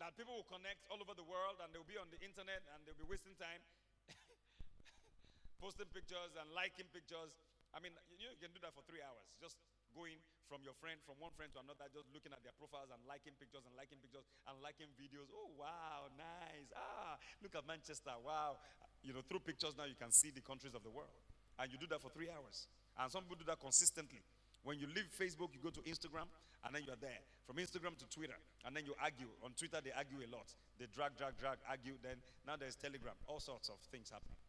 That 0.02 0.18
people 0.18 0.35
will 0.35 0.48
connect 0.50 0.83
all 0.90 0.98
over 0.98 1.14
the 1.14 1.26
world 1.26 1.62
and 1.62 1.70
they'll 1.70 1.87
be 1.87 1.98
on 1.98 2.11
the 2.11 2.18
internet 2.18 2.66
and 2.74 2.83
they'll 2.83 2.98
be 2.98 3.07
wasting 3.07 3.38
time 3.38 3.62
posting 5.62 5.88
pictures 5.94 6.35
and 6.35 6.50
liking 6.52 6.90
pictures. 6.90 7.38
I 7.74 7.83
mean, 7.83 7.94
you, 8.18 8.30
you 8.30 8.38
can 8.42 8.50
do 8.54 8.61
that 8.62 8.74
for 8.74 8.83
three 8.87 9.02
hours. 9.02 9.26
Just 9.38 9.59
going 9.94 10.18
from 10.50 10.66
your 10.66 10.74
friend, 10.76 10.98
from 11.07 11.16
one 11.22 11.30
friend 11.38 11.48
to 11.54 11.62
another, 11.62 11.87
just 11.94 12.11
looking 12.11 12.35
at 12.35 12.42
their 12.42 12.54
profiles 12.59 12.90
and 12.90 13.00
liking 13.07 13.33
pictures 13.38 13.62
and 13.64 13.72
liking 13.78 14.02
pictures 14.02 14.26
and 14.50 14.59
liking 14.61 14.90
videos. 14.98 15.30
Oh, 15.30 15.54
wow, 15.54 16.11
nice. 16.18 16.68
Ah, 16.74 17.16
look 17.40 17.54
at 17.54 17.64
Manchester. 17.64 18.12
Wow. 18.20 18.59
You 19.00 19.14
know, 19.14 19.22
through 19.24 19.46
pictures 19.46 19.78
now 19.78 19.87
you 19.87 19.96
can 19.96 20.11
see 20.11 20.35
the 20.35 20.42
countries 20.42 20.74
of 20.74 20.83
the 20.83 20.90
world. 20.90 21.14
And 21.59 21.70
you 21.70 21.78
do 21.78 21.87
that 21.94 22.02
for 22.02 22.11
three 22.11 22.28
hours. 22.28 22.66
And 22.98 23.07
some 23.11 23.22
people 23.22 23.38
do 23.38 23.46
that 23.46 23.62
consistently. 23.62 24.22
When 24.64 24.81
you 24.81 24.88
leave 24.88 25.09
Facebook, 25.12 25.53
you 25.53 25.61
go 25.62 25.70
to 25.70 25.81
Instagram, 25.85 26.27
and 26.64 26.74
then 26.74 26.83
you're 26.87 27.00
there. 27.00 27.20
From 27.46 27.57
Instagram 27.57 27.96
to 28.00 28.09
Twitter, 28.09 28.40
and 28.64 28.74
then 28.74 28.88
you 28.88 28.96
argue. 28.96 29.29
On 29.44 29.53
Twitter, 29.53 29.79
they 29.85 29.92
argue 29.92 30.24
a 30.24 30.29
lot. 30.33 30.48
They 30.81 30.87
drag, 30.88 31.16
drag, 31.16 31.37
drag, 31.37 31.61
argue. 31.68 32.00
Then 32.03 32.16
now 32.46 32.57
there's 32.57 32.74
Telegram. 32.74 33.12
All 33.29 33.38
sorts 33.38 33.68
of 33.68 33.77
things 33.92 34.09
happening. 34.09 34.40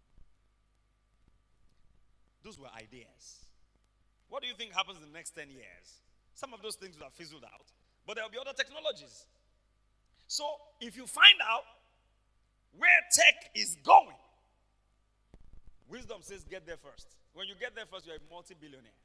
Those 2.44 2.58
were 2.58 2.72
ideas. 2.72 3.44
What 4.30 4.42
do 4.42 4.48
you 4.48 4.56
think 4.56 4.72
happens 4.72 4.98
in 5.04 5.12
the 5.12 5.14
next 5.14 5.36
10 5.36 5.52
years? 5.52 6.00
Some 6.36 6.54
of 6.54 6.62
those 6.62 6.76
things 6.76 6.96
will 6.96 7.04
have 7.04 7.14
fizzled 7.14 7.44
out, 7.44 7.68
but 8.08 8.16
there'll 8.16 8.32
be 8.32 8.40
other 8.40 8.56
technologies. 8.56 9.28
So 10.28 10.46
if 10.80 10.96
you 10.96 11.06
find 11.06 11.40
out 11.44 11.64
where 12.78 13.00
tech 13.12 13.52
is 13.56 13.78
going, 13.84 14.20
wisdom 15.90 16.18
says 16.22 16.44
get 16.44 16.66
there 16.66 16.78
first. 16.78 17.08
When 17.34 17.48
you 17.48 17.56
get 17.60 17.76
there 17.76 17.86
first, 17.92 18.08
you're 18.08 18.16
a 18.16 18.26
multi 18.32 18.56
billionaire. 18.56 19.00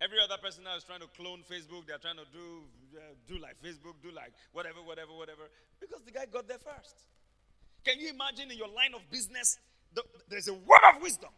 Every 0.00 0.18
other 0.22 0.38
person 0.38 0.62
now 0.62 0.76
is 0.76 0.84
trying 0.84 1.00
to 1.00 1.10
clone 1.16 1.42
Facebook. 1.50 1.86
They're 1.86 1.98
trying 1.98 2.22
to 2.22 2.28
do 2.30 2.62
uh, 2.94 3.00
do 3.26 3.38
like 3.38 3.58
Facebook, 3.58 3.98
do 4.02 4.14
like 4.14 4.32
whatever, 4.52 4.78
whatever, 4.82 5.12
whatever, 5.12 5.50
because 5.80 6.02
the 6.06 6.12
guy 6.12 6.26
got 6.30 6.46
there 6.46 6.62
first. 6.62 7.02
Can 7.84 7.98
you 7.98 8.10
imagine 8.10 8.50
in 8.50 8.58
your 8.58 8.68
line 8.68 8.94
of 8.94 9.02
business, 9.10 9.58
the, 9.94 10.02
there's 10.28 10.48
a 10.48 10.54
word 10.54 10.84
of 10.94 11.02
wisdom? 11.02 11.30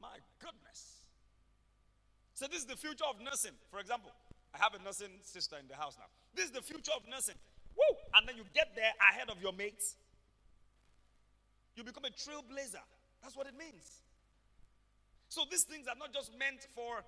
My 0.00 0.16
goodness. 0.38 1.04
So 2.34 2.46
this 2.46 2.60
is 2.60 2.66
the 2.66 2.76
future 2.76 3.04
of 3.04 3.20
nursing. 3.20 3.52
For 3.70 3.80
example, 3.80 4.12
I 4.54 4.58
have 4.58 4.72
a 4.74 4.82
nursing 4.82 5.20
sister 5.22 5.56
in 5.60 5.68
the 5.68 5.76
house 5.76 5.96
now. 5.98 6.08
This 6.34 6.46
is 6.46 6.52
the 6.52 6.62
future 6.62 6.92
of 6.96 7.02
nursing. 7.08 7.36
Woo! 7.76 7.96
And 8.14 8.26
then 8.26 8.36
you 8.36 8.44
get 8.54 8.74
there 8.74 8.92
ahead 9.12 9.28
of 9.28 9.42
your 9.42 9.52
mates. 9.52 9.96
You 11.76 11.84
become 11.84 12.04
a 12.04 12.10
trailblazer. 12.10 12.82
That's 13.22 13.36
what 13.36 13.46
it 13.46 13.56
means. 13.58 14.00
So 15.28 15.42
these 15.50 15.62
things 15.62 15.86
are 15.86 15.94
not 15.96 16.12
just 16.12 16.32
meant 16.36 16.66
for 16.74 17.04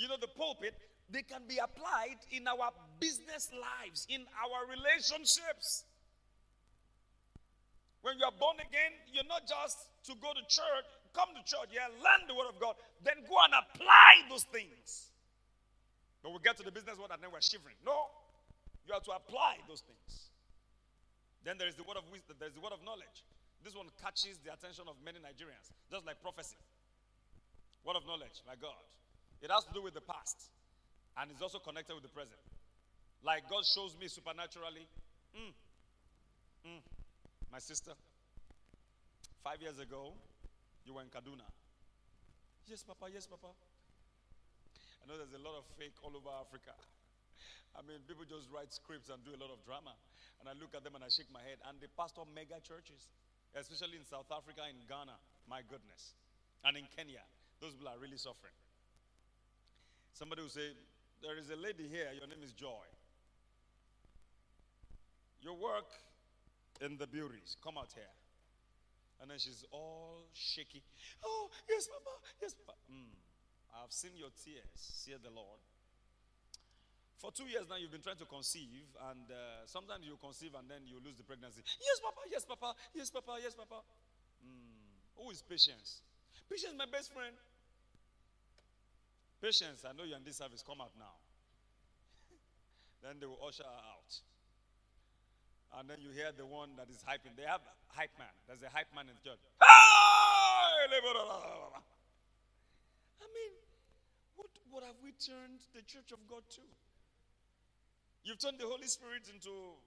you 0.00 0.08
know, 0.08 0.16
the 0.16 0.32
pulpit, 0.32 0.72
they 1.12 1.20
can 1.20 1.44
be 1.44 1.60
applied 1.60 2.16
in 2.32 2.48
our 2.48 2.72
business 2.96 3.52
lives, 3.52 4.08
in 4.08 4.24
our 4.40 4.64
relationships. 4.64 5.84
When 8.00 8.16
you 8.16 8.24
are 8.24 8.32
born 8.32 8.56
again, 8.64 8.96
you're 9.12 9.28
not 9.28 9.44
just 9.44 9.76
to 10.08 10.16
go 10.16 10.32
to 10.32 10.40
church, 10.48 10.86
come 11.12 11.28
to 11.36 11.42
church, 11.44 11.68
yeah, 11.68 11.92
learn 12.00 12.24
the 12.24 12.32
word 12.32 12.48
of 12.48 12.56
God, 12.56 12.80
then 13.04 13.20
go 13.28 13.36
and 13.44 13.52
apply 13.52 14.24
those 14.32 14.48
things. 14.48 15.12
But 16.24 16.32
we 16.32 16.40
get 16.40 16.56
to 16.56 16.64
the 16.64 16.72
business 16.72 16.96
world 16.96 17.12
and 17.12 17.20
then 17.20 17.28
we're 17.28 17.44
shivering. 17.44 17.76
No, 17.84 18.08
you 18.88 18.96
have 18.96 19.04
to 19.04 19.12
apply 19.12 19.60
those 19.68 19.84
things. 19.84 20.32
Then 21.44 21.60
there 21.60 21.68
is 21.68 21.76
the 21.76 21.84
word 21.84 22.00
of 22.00 22.08
wisdom, 22.08 22.40
there's 22.40 22.56
the 22.56 22.64
word 22.64 22.72
of 22.72 22.80
knowledge. 22.80 23.20
This 23.60 23.76
one 23.76 23.92
catches 24.00 24.40
the 24.40 24.48
attention 24.48 24.88
of 24.88 24.96
many 25.04 25.20
Nigerians, 25.20 25.68
just 25.92 26.08
like 26.08 26.24
prophecy. 26.24 26.56
Word 27.84 28.00
of 28.00 28.08
knowledge, 28.08 28.40
my 28.48 28.56
God. 28.56 28.80
It 29.40 29.50
has 29.50 29.64
to 29.64 29.72
do 29.72 29.82
with 29.82 29.94
the 29.94 30.04
past, 30.04 30.50
and 31.16 31.30
it's 31.30 31.40
also 31.42 31.58
connected 31.58 31.94
with 31.94 32.02
the 32.04 32.12
present. 32.12 32.40
Like 33.22 33.48
God 33.48 33.64
shows 33.64 33.96
me 34.00 34.08
supernaturally. 34.08 34.86
Mm, 35.36 35.52
mm, 36.66 36.82
my 37.52 37.58
sister, 37.58 37.92
five 39.44 39.60
years 39.60 39.78
ago, 39.78 40.12
you 40.84 40.94
were 40.94 41.02
in 41.02 41.08
Kaduna. 41.08 41.48
Yes, 42.66 42.82
Papa, 42.82 43.08
yes, 43.12 43.26
Papa. 43.26 43.50
I 45.00 45.08
know 45.08 45.16
there's 45.16 45.34
a 45.34 45.42
lot 45.42 45.56
of 45.56 45.64
fake 45.80 45.96
all 46.04 46.12
over 46.12 46.30
Africa. 46.40 46.76
I 47.78 47.82
mean, 47.82 48.04
people 48.04 48.24
just 48.28 48.46
write 48.52 48.72
scripts 48.72 49.08
and 49.08 49.20
do 49.24 49.32
a 49.32 49.40
lot 49.40 49.50
of 49.50 49.58
drama. 49.64 49.96
And 50.40 50.48
I 50.48 50.54
look 50.56 50.72
at 50.76 50.84
them 50.84 50.94
and 50.96 51.04
I 51.04 51.10
shake 51.12 51.28
my 51.32 51.40
head. 51.40 51.60
And 51.68 51.80
they 51.80 51.88
pastor 51.98 52.24
mega 52.30 52.60
churches, 52.60 53.08
especially 53.56 53.96
in 54.00 54.06
South 54.08 54.28
Africa, 54.32 54.64
in 54.68 54.80
Ghana. 54.88 55.16
My 55.48 55.64
goodness. 55.66 56.14
And 56.64 56.76
in 56.76 56.86
Kenya. 56.92 57.24
Those 57.60 57.76
people 57.76 57.88
are 57.92 58.00
really 58.00 58.20
suffering. 58.20 58.56
Somebody 60.12 60.42
will 60.42 60.48
say, 60.50 60.72
There 61.22 61.38
is 61.38 61.50
a 61.50 61.56
lady 61.56 61.88
here, 61.88 62.08
your 62.18 62.26
name 62.26 62.42
is 62.42 62.52
Joy. 62.52 62.86
You 65.42 65.54
work 65.54 65.88
in 66.80 66.96
the 66.98 67.06
beauties, 67.06 67.56
come 67.62 67.78
out 67.78 67.92
here. 67.94 68.12
And 69.20 69.30
then 69.30 69.38
she's 69.38 69.64
all 69.70 70.24
shaky. 70.32 70.82
Oh, 71.24 71.50
yes, 71.68 71.88
Papa, 71.88 72.16
yes, 72.40 72.54
Papa. 72.54 72.76
Mm, 72.88 73.12
I've 73.76 73.92
seen 73.92 74.12
your 74.16 74.32
tears, 74.44 74.64
said 74.74 75.20
the 75.22 75.30
Lord. 75.30 75.60
For 77.20 77.28
two 77.28 77.44
years 77.44 77.68
now, 77.68 77.76
you've 77.76 77.92
been 77.92 78.00
trying 78.00 78.16
to 78.16 78.24
conceive, 78.24 78.88
and 79.12 79.28
uh, 79.28 79.68
sometimes 79.68 80.08
you 80.08 80.16
conceive 80.16 80.56
and 80.56 80.64
then 80.64 80.88
you 80.88 80.96
lose 81.04 81.20
the 81.20 81.22
pregnancy. 81.22 81.60
Yes, 81.76 82.00
Papa, 82.00 82.24
yes, 82.32 82.44
Papa, 82.48 82.72
yes, 82.96 83.10
Papa, 83.12 83.36
yes, 83.44 83.52
Papa. 83.52 83.84
Mm, 84.40 85.20
who 85.20 85.30
is 85.30 85.44
patience? 85.44 86.00
Patience, 86.48 86.72
my 86.80 86.88
best 86.88 87.12
friend. 87.12 87.36
Patience, 89.40 89.84
I 89.88 89.96
know 89.96 90.04
you're 90.04 90.18
in 90.18 90.24
this 90.24 90.36
service, 90.36 90.62
come 90.66 90.80
up 90.80 90.92
now. 90.98 91.16
then 93.02 93.16
they 93.20 93.26
will 93.26 93.40
usher 93.40 93.64
her 93.64 93.82
out. 93.96 94.12
And 95.78 95.88
then 95.88 95.98
you 96.02 96.10
hear 96.10 96.32
the 96.36 96.44
one 96.44 96.70
that 96.76 96.90
is 96.90 97.00
hyping. 97.06 97.36
They 97.36 97.48
have 97.48 97.60
hype 97.88 98.10
man. 98.18 98.28
There's 98.46 98.62
a 98.62 98.68
hype 98.68 98.92
man 98.94 99.08
in 99.08 99.14
the 99.16 99.30
church. 99.30 99.38
I 103.22 103.26
mean, 103.32 103.52
what, 104.36 104.50
what 104.70 104.82
have 104.84 104.96
we 105.02 105.12
turned 105.12 105.60
the 105.74 105.82
church 105.82 106.12
of 106.12 106.18
God 106.28 106.42
to? 106.56 106.62
You've 108.24 108.38
turned 108.38 108.58
the 108.58 108.66
Holy 108.66 108.88
Spirit 108.88 109.30
into 109.32 109.78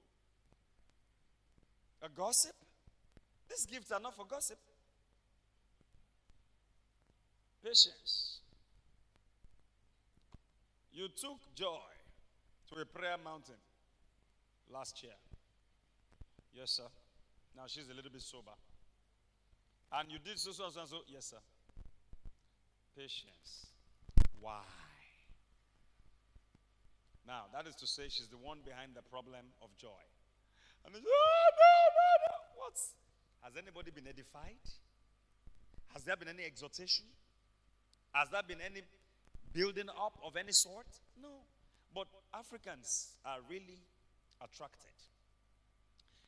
a 2.02 2.10
gossip? 2.10 2.56
These 3.50 3.66
gifts 3.66 3.92
are 3.92 4.00
not 4.00 4.16
for 4.16 4.26
gossip. 4.26 4.58
Patience. 7.64 8.40
You 10.94 11.08
took 11.08 11.40
joy 11.56 11.90
to 12.70 12.82
a 12.82 12.86
prayer 12.86 13.18
mountain 13.24 13.58
last 14.72 15.02
year. 15.02 15.18
Yes, 16.54 16.72
sir. 16.72 16.90
Now 17.58 17.64
she's 17.68 17.90
a 17.90 17.94
little 17.94 18.12
bit 18.12 18.22
sober. 18.22 18.54
And 19.92 20.12
you 20.12 20.20
did 20.24 20.38
so, 20.38 20.52
so, 20.52 20.70
so, 20.70 20.86
so. 20.86 20.98
Yes, 21.08 21.26
sir. 21.26 21.42
Patience. 22.96 23.68
Why? 24.40 24.62
Now, 27.26 27.46
that 27.54 27.68
is 27.68 27.76
to 27.76 27.88
say, 27.88 28.04
she's 28.10 28.28
the 28.28 28.38
one 28.38 28.60
behind 28.66 28.94
the 28.96 29.02
problem 29.02 29.46
of 29.62 29.70
joy. 29.78 30.04
And 30.86 30.94
say, 30.94 31.02
oh, 31.02 31.50
no, 31.58 31.74
no, 31.96 32.10
no. 32.28 32.36
What's? 32.64 32.94
Has 33.42 33.54
anybody 33.58 33.92
been 33.92 34.08
edified? 34.08 34.62
Has 35.94 36.04
there 36.04 36.18
been 36.18 36.28
any 36.28 36.44
exhortation? 36.44 37.06
Has 38.12 38.30
there 38.30 38.44
been 38.44 38.62
any 38.62 38.82
building 39.54 39.90
up 39.90 40.20
of 40.26 40.36
any 40.36 40.52
sort? 40.52 40.88
No. 41.22 41.30
But 41.94 42.08
Africans 42.34 43.16
are 43.26 43.38
really 43.50 43.80
attracted. 44.42 44.92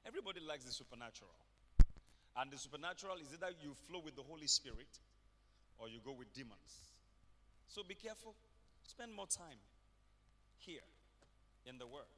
Everybody 0.06 0.40
likes 0.40 0.64
the 0.64 0.72
supernatural. 0.72 1.34
And 2.38 2.52
the 2.52 2.58
supernatural 2.58 3.16
is 3.18 3.34
either 3.34 3.52
you 3.62 3.74
flow 3.88 4.02
with 4.04 4.16
the 4.16 4.24
Holy 4.24 4.48
Spirit 4.48 5.00
or 5.80 5.90
you 5.90 6.00
go 6.04 6.12
with 6.12 6.32
demons. 6.34 6.86
So 7.68 7.82
be 7.84 7.96
careful. 7.96 8.36
Spend 8.84 9.14
more 9.14 9.28
time 9.28 9.58
here 10.58 10.86
in 11.66 11.78
the 11.78 11.88
Word 11.88 12.14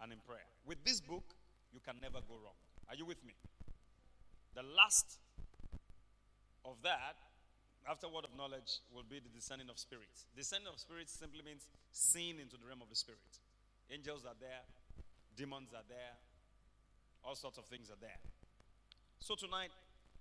and 0.00 0.12
in 0.12 0.18
prayer. 0.26 0.46
With 0.66 0.84
this 0.84 1.00
book, 1.00 1.24
you 1.72 1.80
can 1.80 1.96
never 2.00 2.20
go 2.28 2.34
wrong. 2.42 2.56
Are 2.88 2.94
you 2.94 3.04
with 3.04 3.24
me? 3.24 3.34
The 4.54 4.62
last 4.62 5.18
of 6.64 6.76
that, 6.82 7.16
after 7.88 8.06
word 8.06 8.28
of 8.28 8.36
knowledge, 8.36 8.84
will 8.92 9.08
be 9.08 9.18
the 9.18 9.32
discerning 9.32 9.72
of 9.72 9.78
spirits. 9.80 10.28
Discerning 10.36 10.68
of 10.68 10.78
spirits 10.78 11.12
simply 11.12 11.40
means 11.40 11.66
seeing 11.90 12.38
into 12.38 12.60
the 12.60 12.66
realm 12.68 12.84
of 12.84 12.92
the 12.92 12.96
spirit. 12.96 13.40
Angels 13.90 14.28
are 14.28 14.36
there, 14.38 14.60
demons 15.36 15.72
are 15.72 15.86
there, 15.88 16.14
all 17.24 17.34
sorts 17.34 17.56
of 17.56 17.64
things 17.64 17.88
are 17.88 18.00
there. 18.00 18.20
So 19.18 19.34
tonight, 19.34 19.72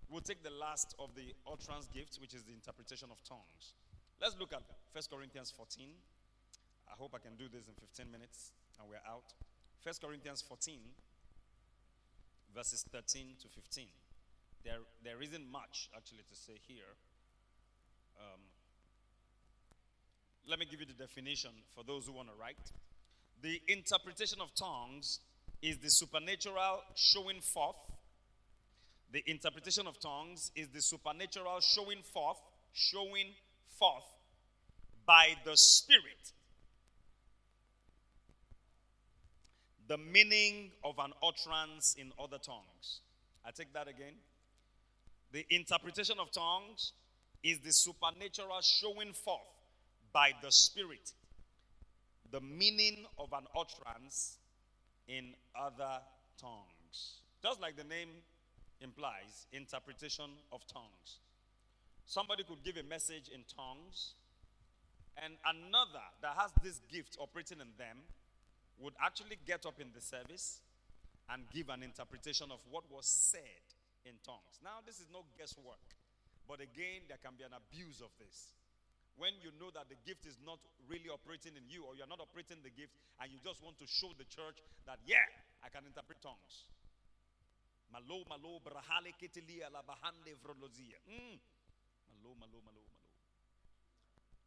we'll 0.10 0.24
take 0.24 0.44
the 0.44 0.56
last 0.56 0.96
of 0.98 1.14
the 1.16 1.36
utterance 1.44 1.88
gifts, 1.92 2.20
which 2.20 2.34
is 2.34 2.44
the 2.44 2.54
interpretation 2.56 3.10
of 3.12 3.20
tongues. 3.28 3.76
Let's 4.22 4.40
look 4.40 4.54
at 4.54 4.64
1 4.96 5.04
Corinthians 5.12 5.52
14. 5.52 5.92
I 6.88 6.96
hope 6.98 7.14
I 7.14 7.20
can 7.20 7.36
do 7.36 7.52
this 7.52 7.68
in 7.68 7.76
15 7.76 8.10
minutes 8.10 8.52
and 8.80 8.88
we're 8.90 9.04
out. 9.04 9.36
1 9.84 9.94
Corinthians 10.02 10.42
14, 10.42 10.80
verses 12.56 12.86
13 12.92 13.36
to 13.42 13.48
15. 13.48 13.86
There, 14.64 14.82
there 15.04 15.22
isn't 15.22 15.46
much 15.52 15.90
actually 15.96 16.24
to 16.28 16.36
say 16.36 16.56
here. 16.68 16.98
Um, 18.20 18.40
let 20.48 20.60
me 20.60 20.66
give 20.70 20.80
you 20.80 20.86
the 20.86 20.94
definition 20.94 21.52
for 21.76 21.84
those 21.84 22.06
who 22.08 22.14
want 22.14 22.30
to 22.30 22.36
write. 22.40 22.72
The 23.42 23.62
interpretation 23.68 24.40
of 24.42 24.54
tongues 24.56 25.20
is 25.62 25.78
the 25.78 25.90
supernatural 25.90 26.82
showing 26.96 27.42
forth. 27.42 27.76
The 29.12 29.24
interpretation 29.28 29.88
of 29.88 30.00
tongues 30.00 30.52
is 30.56 30.68
the 30.70 30.82
supernatural 30.82 31.60
showing 31.62 32.02
forth, 32.14 32.40
showing 32.74 33.28
forth 33.78 34.04
by 35.06 35.36
the 35.46 35.56
Spirit 35.56 36.34
the 39.88 39.98
meaning 39.98 40.72
of 40.84 40.96
an 41.00 41.12
utterance 41.24 41.96
in 41.98 42.12
other 42.22 42.38
tongues. 42.38 43.02
I 43.46 43.52
take 43.52 43.72
that 43.74 43.88
again. 43.88 44.16
The 45.32 45.46
interpretation 45.50 46.18
of 46.20 46.32
tongues 46.32 46.94
is 47.44 47.60
the 47.60 47.72
supernatural 47.72 48.62
showing 48.62 49.14
forth 49.14 49.42
by 50.14 50.32
the 50.42 50.52
Spirit 50.52 51.14
the 52.32 52.42
meaning 52.42 53.06
of 53.18 53.32
an 53.34 53.46
utterance 53.56 54.38
in 55.08 55.34
other 55.56 56.00
tongues. 56.40 57.22
Just 57.42 57.62
like 57.62 57.78
the 57.78 57.84
name 57.84 58.10
implies, 58.82 59.48
interpretation 59.54 60.30
of 60.52 60.66
tongues. 60.68 61.20
Somebody 62.06 62.44
could 62.44 62.64
give 62.64 62.78
a 62.78 62.84
message 62.84 63.30
in 63.34 63.44
tongues, 63.56 64.14
and 65.24 65.34
another 65.46 66.04
that 66.22 66.36
has 66.38 66.52
this 66.64 66.80
gift 66.92 67.18
operating 67.20 67.60
in 67.60 67.68
them 67.78 67.98
would 68.80 68.94
actually 69.04 69.38
get 69.46 69.66
up 69.66 69.80
in 69.80 69.88
the 69.94 70.02
service 70.02 70.62
and 71.30 71.44
give 71.54 71.70
an 71.70 71.84
interpretation 71.84 72.52
of 72.52 72.60
what 72.70 72.84
was 72.92 73.06
said 73.06 73.66
in 74.06 74.14
tongues. 74.24 74.60
Now, 74.64 74.80
this 74.86 75.00
is 75.00 75.08
no 75.12 75.24
guesswork, 75.38 75.97
but 76.48 76.64
again, 76.64 77.04
there 77.12 77.20
can 77.20 77.36
be 77.36 77.44
an 77.44 77.54
abuse 77.54 78.00
of 78.00 78.10
this. 78.18 78.56
When 79.20 79.36
you 79.42 79.52
know 79.60 79.74
that 79.74 79.92
the 79.92 80.00
gift 80.06 80.24
is 80.30 80.38
not 80.46 80.62
really 80.88 81.12
operating 81.12 81.58
in 81.58 81.66
you, 81.68 81.84
or 81.84 81.98
you're 81.98 82.10
not 82.10 82.24
operating 82.24 82.64
the 82.64 82.72
gift, 82.72 82.96
and 83.20 83.28
you 83.28 83.42
just 83.44 83.60
want 83.60 83.76
to 83.84 83.88
show 83.90 84.14
the 84.16 84.26
church 84.30 84.62
that, 84.86 85.02
yeah, 85.04 85.26
I 85.66 85.74
can 85.74 85.84
interpret 85.84 86.22
tongues. 86.22 86.70
Malo, 87.90 88.24
malo, 88.30 88.62
brahale, 88.62 89.12
ketilia, 89.18 89.74
labahande, 89.74 90.38
vrolozia. 90.40 91.02
Mm. 91.10 91.36
Malo, 92.14 92.38
malo, 92.38 92.62
malo, 92.62 92.82
malo. 92.84 93.04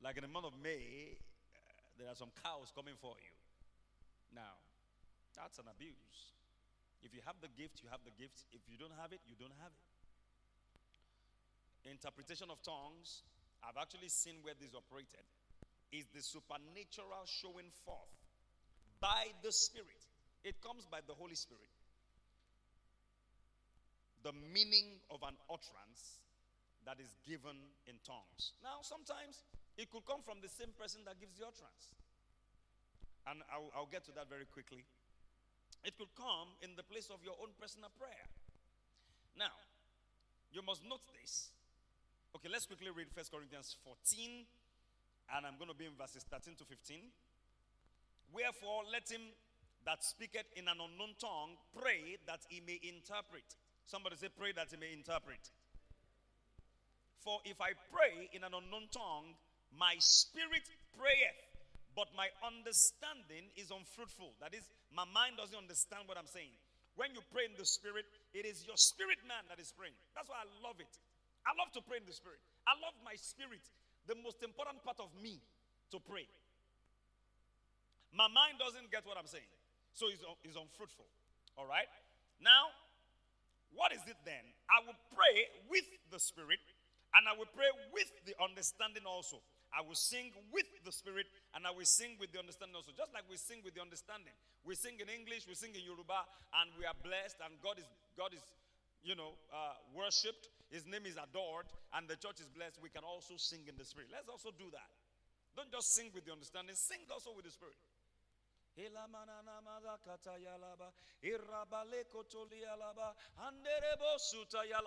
Like 0.01 0.17
in 0.17 0.25
the 0.25 0.33
month 0.33 0.49
of 0.49 0.57
May, 0.63 1.19
uh, 1.19 1.61
there 1.99 2.09
are 2.09 2.17
some 2.17 2.31
cows 2.41 2.73
coming 2.73 2.97
for 3.03 3.19
you. 3.19 3.35
Now, 4.33 4.55
that's 5.35 5.59
an 5.59 5.67
abuse. 5.67 6.33
If 7.03 7.11
you 7.11 7.21
have 7.27 7.43
the 7.43 7.51
gift, 7.59 7.83
you 7.83 7.91
have 7.91 8.05
the 8.07 8.15
gift. 8.15 8.47
If 8.55 8.63
you 8.71 8.79
don't 8.79 8.95
have 9.01 9.11
it, 9.11 9.21
you 9.27 9.35
don't 9.35 9.57
have 9.59 9.73
it. 9.75 9.90
Interpretation 11.85 12.51
of 12.51 12.61
tongues, 12.63 13.23
I've 13.65 13.81
actually 13.81 14.09
seen 14.09 14.41
where 14.43 14.55
this 14.59 14.77
operated, 14.77 15.25
is 15.93 16.07
the 16.15 16.23
supernatural 16.23 17.25
showing 17.27 17.73
forth 17.85 18.15
by 19.01 19.33
the 19.43 19.51
Spirit. 19.51 20.05
It 20.45 20.61
comes 20.61 20.87
by 20.87 21.01
the 21.07 21.15
Holy 21.17 21.35
Spirit. 21.35 21.73
The 24.23 24.33
meaning 24.53 25.01
of 25.09 25.25
an 25.25 25.35
utterance 25.49 26.21
that 26.85 27.01
is 27.01 27.13
given 27.25 27.57
in 27.89 27.97
tongues. 28.05 28.53
Now, 28.61 28.85
sometimes 28.85 29.41
it 29.81 29.89
could 29.89 30.05
come 30.05 30.21
from 30.21 30.45
the 30.45 30.49
same 30.53 30.73
person 30.77 31.01
that 31.09 31.17
gives 31.17 31.37
the 31.41 31.49
utterance. 31.49 31.97
And 33.29 33.41
I'll, 33.49 33.73
I'll 33.73 33.91
get 33.91 34.05
to 34.09 34.13
that 34.17 34.29
very 34.29 34.45
quickly. 34.49 34.85
It 35.85 35.97
could 35.97 36.13
come 36.17 36.53
in 36.61 36.77
the 36.77 36.85
place 36.85 37.09
of 37.09 37.25
your 37.25 37.37
own 37.41 37.57
personal 37.57 37.89
prayer. 37.97 38.29
Now, 39.37 39.57
you 40.53 40.61
must 40.61 40.85
note 40.85 41.05
this. 41.17 41.49
Okay, 42.31 42.47
let's 42.47 42.67
quickly 42.67 42.95
read 42.95 43.11
1 43.11 43.27
Corinthians 43.27 43.75
14, 43.83 44.47
and 45.35 45.43
I'm 45.43 45.59
going 45.59 45.67
to 45.67 45.75
be 45.75 45.91
in 45.91 45.99
verses 45.99 46.23
13 46.31 46.55
to 46.63 46.65
15. 46.65 47.11
Wherefore, 48.31 48.87
let 48.87 49.11
him 49.11 49.35
that 49.83 50.07
speaketh 50.07 50.47
in 50.55 50.71
an 50.71 50.79
unknown 50.79 51.19
tongue 51.19 51.59
pray 51.75 52.23
that 52.31 52.47
he 52.47 52.63
may 52.63 52.79
interpret. 52.87 53.43
Somebody 53.83 54.15
say, 54.15 54.31
Pray 54.31 54.55
that 54.55 54.71
he 54.71 54.79
may 54.79 54.95
interpret. 54.95 55.43
For 57.19 57.43
if 57.43 57.59
I 57.59 57.75
pray 57.91 58.31
in 58.31 58.47
an 58.47 58.55
unknown 58.55 58.87
tongue, 58.95 59.35
my 59.75 59.99
spirit 59.99 60.71
prayeth, 60.95 61.41
but 61.99 62.15
my 62.15 62.31
understanding 62.47 63.51
is 63.59 63.75
unfruitful. 63.75 64.39
That 64.39 64.55
is, 64.55 64.63
my 64.95 65.05
mind 65.11 65.43
doesn't 65.43 65.59
understand 65.59 66.07
what 66.07 66.15
I'm 66.15 66.31
saying. 66.31 66.55
When 66.95 67.11
you 67.11 67.27
pray 67.35 67.51
in 67.51 67.59
the 67.59 67.67
spirit, 67.67 68.07
it 68.31 68.47
is 68.47 68.63
your 68.63 68.79
spirit 68.79 69.19
man 69.27 69.43
that 69.51 69.59
is 69.59 69.75
praying. 69.75 69.99
That's 70.15 70.31
why 70.31 70.47
I 70.47 70.49
love 70.63 70.79
it. 70.79 70.95
I 71.47 71.57
love 71.57 71.73
to 71.77 71.83
pray 71.83 71.99
in 71.99 72.07
the 72.07 72.15
spirit. 72.15 72.41
I 72.69 72.77
love 72.79 72.95
my 73.05 73.17
spirit, 73.17 73.65
the 74.07 74.17
most 74.21 74.43
important 74.45 74.85
part 74.85 75.01
of 75.01 75.09
me, 75.19 75.41
to 75.91 75.99
pray. 75.99 76.29
My 78.13 78.27
mind 78.29 78.59
doesn't 78.59 78.91
get 78.91 79.07
what 79.07 79.17
I'm 79.17 79.27
saying, 79.31 79.49
so 79.95 80.11
it's, 80.11 80.23
it's 80.45 80.59
unfruitful. 80.59 81.07
All 81.59 81.67
right? 81.67 81.89
Now, 82.43 82.71
what 83.75 83.95
is 83.95 84.03
it 84.07 84.19
then? 84.27 84.43
I 84.67 84.83
will 84.83 84.99
pray 85.15 85.47
with 85.71 85.87
the 86.11 86.19
spirit, 86.19 86.63
and 87.15 87.27
I 87.27 87.35
will 87.35 87.51
pray 87.55 87.71
with 87.95 88.11
the 88.27 88.35
understanding 88.43 89.07
also. 89.07 89.39
I 89.71 89.87
will 89.87 89.99
sing 89.99 90.35
with 90.51 90.67
the 90.83 90.91
Spirit 90.91 91.31
and 91.55 91.63
I 91.63 91.71
will 91.71 91.87
sing 91.87 92.19
with 92.19 92.35
the 92.35 92.43
understanding 92.43 92.75
also. 92.75 92.91
Just 92.91 93.15
like 93.15 93.23
we 93.31 93.39
sing 93.39 93.63
with 93.63 93.79
the 93.79 93.83
understanding. 93.83 94.35
We 94.67 94.75
sing 94.75 94.99
in 94.99 95.07
English, 95.07 95.47
we 95.47 95.55
sing 95.55 95.71
in 95.79 95.87
Yoruba, 95.87 96.27
and 96.59 96.75
we 96.75 96.83
are 96.91 96.97
blessed, 97.07 97.39
and 97.47 97.55
God 97.63 97.79
is, 97.79 97.87
God 98.19 98.35
is 98.35 98.43
you 99.03 99.15
know, 99.15 99.39
uh, 99.49 99.79
worshipped. 99.95 100.51
His 100.71 100.87
name 100.87 101.03
is 101.05 101.19
adored, 101.19 101.67
and 101.95 102.07
the 102.07 102.15
church 102.15 102.39
is 102.39 102.47
blessed. 102.47 102.79
We 102.79 102.89
can 102.91 103.03
also 103.03 103.35
sing 103.37 103.67
in 103.67 103.75
the 103.77 103.85
Spirit. 103.85 104.09
Let's 104.15 104.31
also 104.31 104.55
do 104.55 104.71
that. 104.71 104.91
Don't 105.59 105.71
just 105.71 105.93
sing 105.95 106.15
with 106.15 106.25
the 106.25 106.33
understanding, 106.33 106.79
sing 106.79 107.03
also 107.11 107.35
with 107.35 107.45
the 107.45 107.51
Spirit. 107.51 107.75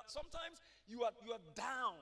Sometimes 0.08 0.58
you 0.88 1.04
are 1.04 1.12
you 1.20 1.32
are 1.36 1.46
down 1.54 2.00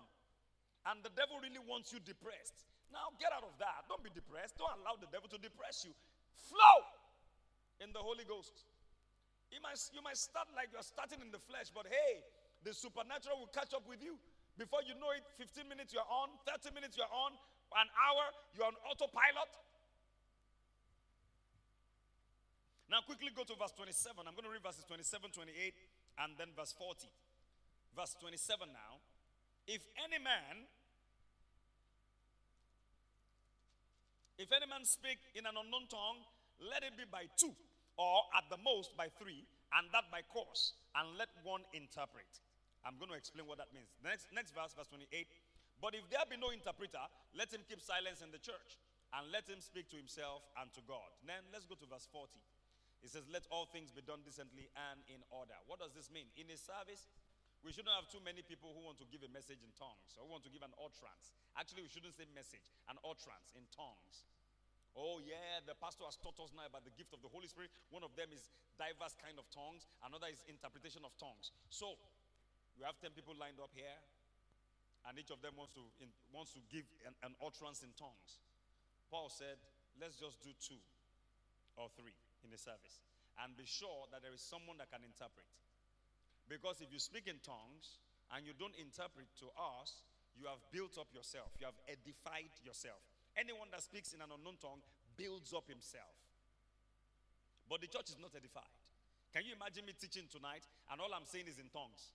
and 0.86 1.04
the 1.04 1.10
devil 1.18 1.42
really 1.42 1.60
wants 1.66 1.94
you 1.94 2.00
depressed. 2.02 2.66
Now 2.94 3.14
get 3.18 3.34
out 3.34 3.44
of 3.44 3.58
that. 3.62 3.90
Don't 3.90 4.04
be 4.04 4.14
depressed. 4.14 4.58
Don't 4.58 4.72
allow 4.82 4.98
the 4.98 5.10
devil 5.10 5.30
to 5.30 5.40
depress 5.42 5.86
you. 5.86 5.94
Flow 6.50 6.78
in 7.82 7.94
the 7.94 8.02
Holy 8.02 8.26
Ghost. 8.26 8.66
You 9.50 9.60
might, 9.60 9.78
you 9.92 10.02
might 10.02 10.18
start 10.18 10.48
like 10.56 10.70
you're 10.72 10.86
starting 10.86 11.20
in 11.20 11.32
the 11.32 11.42
flesh, 11.42 11.74
but 11.76 11.86
hey, 11.90 12.24
the 12.64 12.74
supernatural 12.74 13.40
will 13.42 13.54
catch 13.54 13.74
up 13.74 13.86
with 13.90 14.02
you. 14.04 14.18
Before 14.58 14.86
you 14.86 14.94
know 15.00 15.10
it, 15.16 15.26
15 15.38 15.66
minutes 15.66 15.94
you're 15.94 16.06
on, 16.06 16.30
30 16.46 16.76
minutes 16.76 16.98
you're 16.98 17.10
on, 17.10 17.34
an 17.78 17.88
hour 17.98 18.24
you're 18.54 18.68
on 18.68 18.78
autopilot. 18.86 19.52
Now, 22.92 23.00
quickly 23.08 23.32
go 23.32 23.48
to 23.48 23.56
verse 23.56 23.72
27. 23.72 24.20
I'm 24.28 24.36
going 24.36 24.44
to 24.44 24.52
read 24.52 24.62
verses 24.62 24.84
27, 24.84 25.32
28, 25.32 25.48
and 26.20 26.36
then 26.36 26.52
verse 26.52 26.76
40. 26.76 27.08
Verse 27.96 28.14
27 28.20 28.68
now. 28.68 29.00
If 29.66 29.80
any 30.04 30.20
man 30.20 30.68
If 34.42 34.50
any 34.50 34.66
man 34.66 34.82
speak 34.90 35.22
in 35.38 35.46
an 35.46 35.54
unknown 35.54 35.86
tongue, 35.86 36.26
let 36.66 36.82
it 36.82 36.98
be 36.98 37.06
by 37.06 37.30
two, 37.38 37.54
or 37.94 38.26
at 38.34 38.50
the 38.50 38.58
most 38.58 38.98
by 38.98 39.06
three, 39.22 39.46
and 39.78 39.86
that 39.94 40.10
by 40.10 40.26
course, 40.34 40.74
and 40.98 41.14
let 41.14 41.30
one 41.46 41.62
interpret. 41.78 42.26
I'm 42.86 42.98
going 42.98 43.14
to 43.14 43.18
explain 43.18 43.46
what 43.46 43.62
that 43.62 43.70
means. 43.74 43.94
Next, 44.02 44.30
next 44.34 44.52
verse, 44.58 44.74
verse 44.74 44.90
28. 44.90 45.08
But 45.82 45.98
if 45.98 46.06
there 46.10 46.22
be 46.30 46.38
no 46.38 46.54
interpreter, 46.54 47.02
let 47.34 47.50
him 47.50 47.66
keep 47.66 47.82
silence 47.82 48.22
in 48.22 48.30
the 48.30 48.42
church, 48.42 48.78
and 49.18 49.28
let 49.34 49.50
him 49.50 49.60
speak 49.60 49.90
to 49.92 49.98
himself 49.98 50.46
and 50.62 50.70
to 50.78 50.82
God. 50.86 51.10
Then 51.26 51.42
let's 51.50 51.66
go 51.66 51.74
to 51.76 51.86
verse 51.90 52.06
40. 52.14 52.38
It 53.02 53.10
says, 53.10 53.26
Let 53.34 53.50
all 53.50 53.66
things 53.66 53.90
be 53.90 54.06
done 54.06 54.22
decently 54.22 54.70
and 54.78 55.02
in 55.10 55.26
order. 55.34 55.58
What 55.66 55.82
does 55.82 55.92
this 55.98 56.14
mean? 56.14 56.30
In 56.38 56.54
a 56.54 56.58
service, 56.58 57.10
we 57.66 57.74
shouldn't 57.74 57.94
have 57.94 58.10
too 58.10 58.22
many 58.22 58.46
people 58.46 58.74
who 58.74 58.86
want 58.86 59.02
to 59.02 59.08
give 59.10 59.26
a 59.26 59.30
message 59.30 59.62
in 59.62 59.74
tongues 59.78 60.18
or 60.18 60.26
want 60.30 60.46
to 60.46 60.54
give 60.54 60.66
an 60.66 60.74
utterance. 60.78 61.34
Actually, 61.58 61.86
we 61.86 61.92
shouldn't 61.94 62.14
say 62.18 62.30
message, 62.34 62.74
an 62.90 62.98
utterance 63.02 63.54
in 63.58 63.66
tongues. 63.74 64.26
Oh, 64.98 65.24
yeah, 65.24 65.64
the 65.64 65.78
pastor 65.78 66.04
has 66.04 66.20
taught 66.20 66.36
us 66.44 66.52
now 66.52 66.68
about 66.68 66.84
the 66.84 66.92
gift 66.92 67.16
of 67.16 67.24
the 67.24 67.32
Holy 67.32 67.48
Spirit. 67.48 67.72
One 67.94 68.04
of 68.04 68.12
them 68.20 68.28
is 68.36 68.52
diverse 68.76 69.16
kind 69.16 69.40
of 69.40 69.48
tongues, 69.48 69.88
another 70.04 70.28
is 70.28 70.44
interpretation 70.52 71.08
of 71.08 71.16
tongues. 71.16 71.56
So, 71.72 71.96
we 72.82 72.90
have 72.90 72.98
10 72.98 73.14
people 73.14 73.38
lined 73.38 73.62
up 73.62 73.70
here, 73.78 73.94
and 75.06 75.14
each 75.22 75.30
of 75.30 75.38
them 75.46 75.54
wants 75.54 75.78
to, 75.78 75.86
in, 76.02 76.10
wants 76.34 76.58
to 76.58 76.62
give 76.74 76.90
an, 77.06 77.14
an 77.22 77.38
utterance 77.38 77.86
in 77.86 77.94
tongues. 77.94 78.42
Paul 79.14 79.30
said, 79.30 79.62
let's 80.02 80.18
just 80.18 80.42
do 80.42 80.50
two 80.58 80.82
or 81.78 81.94
three 81.94 82.18
in 82.42 82.50
the 82.50 82.58
service 82.58 83.06
and 83.38 83.54
be 83.54 83.70
sure 83.70 84.10
that 84.10 84.26
there 84.26 84.34
is 84.34 84.42
someone 84.42 84.82
that 84.82 84.90
can 84.90 85.06
interpret. 85.06 85.46
Because 86.50 86.82
if 86.82 86.90
you 86.90 86.98
speak 86.98 87.30
in 87.30 87.38
tongues 87.46 88.02
and 88.34 88.50
you 88.50 88.58
don't 88.58 88.74
interpret 88.82 89.30
to 89.46 89.54
us, 89.78 90.02
you 90.34 90.50
have 90.50 90.58
built 90.74 90.98
up 90.98 91.14
yourself, 91.14 91.54
you 91.62 91.70
have 91.70 91.78
edified 91.86 92.50
yourself. 92.66 92.98
Anyone 93.38 93.70
that 93.78 93.86
speaks 93.86 94.18
in 94.18 94.26
an 94.26 94.34
unknown 94.34 94.58
tongue 94.58 94.82
builds 95.22 95.54
up 95.54 95.70
himself. 95.70 96.18
But 97.70 97.86
the 97.86 97.94
church 97.94 98.10
is 98.10 98.18
not 98.18 98.34
edified. 98.34 98.74
Can 99.38 99.46
you 99.46 99.54
imagine 99.54 99.86
me 99.86 99.94
teaching 99.94 100.26
tonight 100.34 100.66
and 100.90 100.98
all 100.98 101.14
I'm 101.14 101.30
saying 101.30 101.46
is 101.46 101.62
in 101.62 101.70
tongues? 101.70 102.10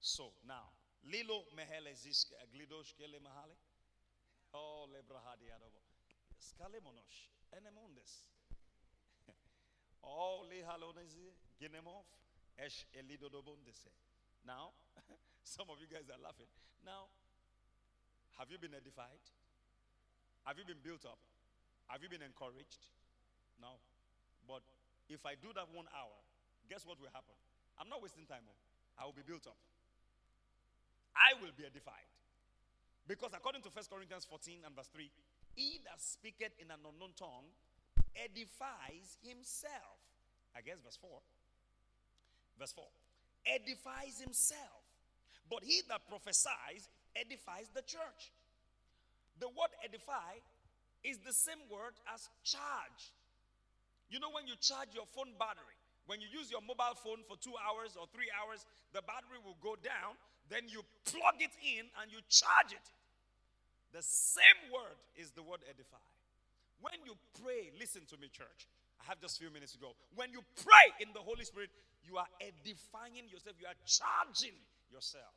So 0.00 0.32
now, 0.46 0.68
Lilo 1.04 1.44
mehele 1.54 1.94
ziske 1.94 2.36
aglidosh 2.36 2.94
kele 2.96 3.18
mahale. 3.20 3.56
Oh 4.52 4.86
lebrahadi 4.92 5.50
adobo. 5.50 5.80
Skale 6.38 6.80
monosh. 6.80 7.30
Enemundes. 7.52 8.26
Oh 10.02 10.44
lihalonezi 10.50 11.34
ginemov. 11.58 12.04
Esh 12.58 12.86
elidodobondese. 12.92 13.90
Now, 14.44 14.72
some 15.42 15.70
of 15.70 15.80
you 15.80 15.86
guys 15.86 16.10
are 16.10 16.20
laughing. 16.22 16.48
Now, 16.84 17.08
have 18.38 18.50
you 18.52 18.58
been 18.58 18.74
edified? 18.74 19.24
Have 20.44 20.58
you 20.58 20.64
been 20.66 20.82
built 20.82 21.06
up? 21.06 21.18
Have 21.88 22.02
you 22.02 22.08
been 22.08 22.22
encouraged? 22.22 22.86
No. 23.60 23.80
But 24.46 24.62
if 25.08 25.24
I 25.24 25.34
do 25.36 25.52
that 25.54 25.68
one 25.72 25.88
hour, 25.92 26.16
guess 26.68 26.86
what 26.86 27.00
will 27.00 27.12
happen? 27.12 27.34
I'm 27.80 27.88
not 27.88 28.02
wasting 28.02 28.24
time. 28.26 28.44
Oh. 28.46 28.56
I 29.00 29.06
will 29.06 29.16
be 29.16 29.26
built 29.26 29.46
up. 29.46 29.58
I 31.14 31.34
will 31.42 31.54
be 31.54 31.66
edified. 31.66 32.06
Because 33.06 33.32
according 33.34 33.62
to 33.62 33.70
1 33.70 33.84
Corinthians 33.90 34.24
14 34.24 34.64
and 34.64 34.72
verse 34.74 34.88
3, 34.92 35.10
he 35.54 35.80
that 35.84 36.00
speaketh 36.00 36.54
in 36.58 36.70
an 36.70 36.80
unknown 36.82 37.12
tongue 37.14 37.50
edifies 38.16 39.18
himself. 39.22 39.98
I 40.56 40.62
guess 40.62 40.80
verse 40.80 40.98
4. 41.00 41.10
Verse 42.58 42.72
4 42.72 42.84
edifies 43.46 44.20
himself. 44.20 44.82
But 45.50 45.64
he 45.64 45.82
that 45.88 46.08
prophesies 46.08 46.88
edifies 47.14 47.68
the 47.74 47.82
church. 47.82 48.32
The 49.38 49.48
word 49.48 49.72
edify 49.84 50.40
is 51.02 51.18
the 51.18 51.32
same 51.32 51.60
word 51.70 51.94
as 52.12 52.28
charge. 52.42 53.12
You 54.14 54.22
know, 54.22 54.30
when 54.30 54.46
you 54.46 54.54
charge 54.62 54.94
your 54.94 55.10
phone 55.10 55.34
battery, 55.42 55.74
when 56.06 56.22
you 56.22 56.30
use 56.30 56.46
your 56.46 56.62
mobile 56.62 56.94
phone 56.94 57.26
for 57.26 57.34
two 57.34 57.58
hours 57.58 57.98
or 57.98 58.06
three 58.14 58.30
hours, 58.30 58.62
the 58.94 59.02
battery 59.02 59.42
will 59.42 59.58
go 59.58 59.74
down. 59.74 60.14
Then 60.46 60.70
you 60.70 60.86
plug 61.02 61.42
it 61.42 61.50
in 61.58 61.90
and 61.98 62.06
you 62.14 62.22
charge 62.30 62.70
it. 62.70 62.86
The 63.90 64.06
same 64.06 64.70
word 64.70 64.94
is 65.18 65.34
the 65.34 65.42
word 65.42 65.66
edify. 65.66 65.98
When 66.78 66.94
you 67.02 67.18
pray, 67.42 67.74
listen 67.74 68.06
to 68.14 68.16
me, 68.22 68.30
church. 68.30 68.70
I 69.02 69.10
have 69.10 69.18
just 69.18 69.42
a 69.42 69.42
few 69.42 69.50
minutes 69.50 69.74
to 69.74 69.82
go. 69.82 69.98
When 70.14 70.30
you 70.30 70.46
pray 70.62 70.94
in 71.02 71.10
the 71.10 71.18
Holy 71.18 71.42
Spirit, 71.42 71.74
you 72.06 72.14
are 72.14 72.30
edifying 72.38 73.26
yourself, 73.26 73.58
you 73.58 73.66
are 73.66 73.80
charging 73.82 74.54
yourself. 74.94 75.34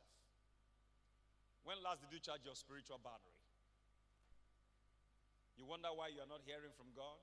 When 1.66 1.82
last 1.82 2.06
did 2.06 2.14
you 2.14 2.22
charge 2.22 2.46
your 2.46 2.54
spiritual 2.54 3.02
battery? 3.02 3.42
You 5.58 5.66
wonder 5.66 5.90
why 5.90 6.14
you 6.14 6.22
are 6.22 6.30
not 6.30 6.46
hearing 6.46 6.70
from 6.78 6.94
God? 6.94 7.18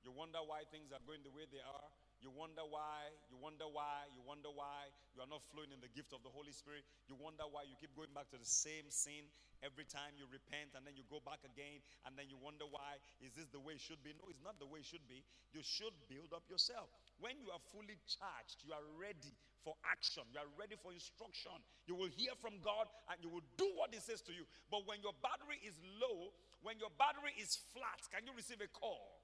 You 0.00 0.12
wonder 0.12 0.40
why 0.40 0.64
things 0.72 0.92
are 0.96 1.02
going 1.04 1.20
the 1.20 1.32
way 1.32 1.44
they 1.52 1.60
are? 1.60 1.88
You 2.20 2.28
wonder 2.28 2.60
why, 2.68 3.08
you 3.32 3.40
wonder 3.40 3.64
why, 3.64 4.04
you 4.12 4.20
wonder 4.20 4.52
why 4.52 4.92
you 5.16 5.24
are 5.24 5.30
not 5.32 5.40
flowing 5.48 5.72
in 5.72 5.80
the 5.80 5.88
gift 5.88 6.12
of 6.12 6.20
the 6.20 6.28
Holy 6.28 6.52
Spirit. 6.52 6.84
You 7.08 7.16
wonder 7.16 7.48
why 7.48 7.64
you 7.64 7.72
keep 7.80 7.96
going 7.96 8.12
back 8.12 8.28
to 8.36 8.38
the 8.40 8.48
same 8.48 8.92
sin 8.92 9.24
every 9.64 9.88
time 9.88 10.20
you 10.20 10.28
repent 10.28 10.76
and 10.76 10.84
then 10.84 11.00
you 11.00 11.04
go 11.08 11.24
back 11.24 11.40
again 11.48 11.80
and 12.04 12.12
then 12.20 12.28
you 12.28 12.36
wonder 12.36 12.68
why 12.68 13.00
is 13.24 13.32
this 13.32 13.48
the 13.48 13.60
way 13.60 13.80
it 13.80 13.82
should 13.84 14.04
be? 14.04 14.12
No, 14.20 14.28
it's 14.28 14.44
not 14.44 14.60
the 14.60 14.68
way 14.68 14.84
it 14.84 14.88
should 14.88 15.04
be. 15.08 15.24
You 15.56 15.64
should 15.64 15.96
build 16.12 16.36
up 16.36 16.44
yourself. 16.52 16.92
When 17.24 17.40
you 17.40 17.48
are 17.56 17.62
fully 17.72 17.96
charged, 18.04 18.68
you 18.68 18.76
are 18.76 18.84
ready 19.00 19.32
for 19.64 19.76
action, 19.88 20.24
you 20.32 20.40
are 20.40 20.48
ready 20.60 20.76
for 20.76 20.92
instruction. 20.92 21.56
You 21.88 21.96
will 21.96 22.12
hear 22.12 22.36
from 22.40 22.60
God 22.60 22.88
and 23.12 23.20
you 23.24 23.32
will 23.32 23.44
do 23.56 23.68
what 23.80 23.96
He 23.96 24.00
says 24.00 24.20
to 24.28 24.32
you. 24.32 24.44
But 24.68 24.84
when 24.84 25.00
your 25.00 25.16
battery 25.24 25.60
is 25.64 25.76
low, 26.00 26.36
when 26.60 26.76
your 26.76 26.92
battery 27.00 27.32
is 27.40 27.56
flat, 27.72 28.00
can 28.12 28.28
you 28.28 28.32
receive 28.36 28.60
a 28.60 28.68
call? 28.68 29.19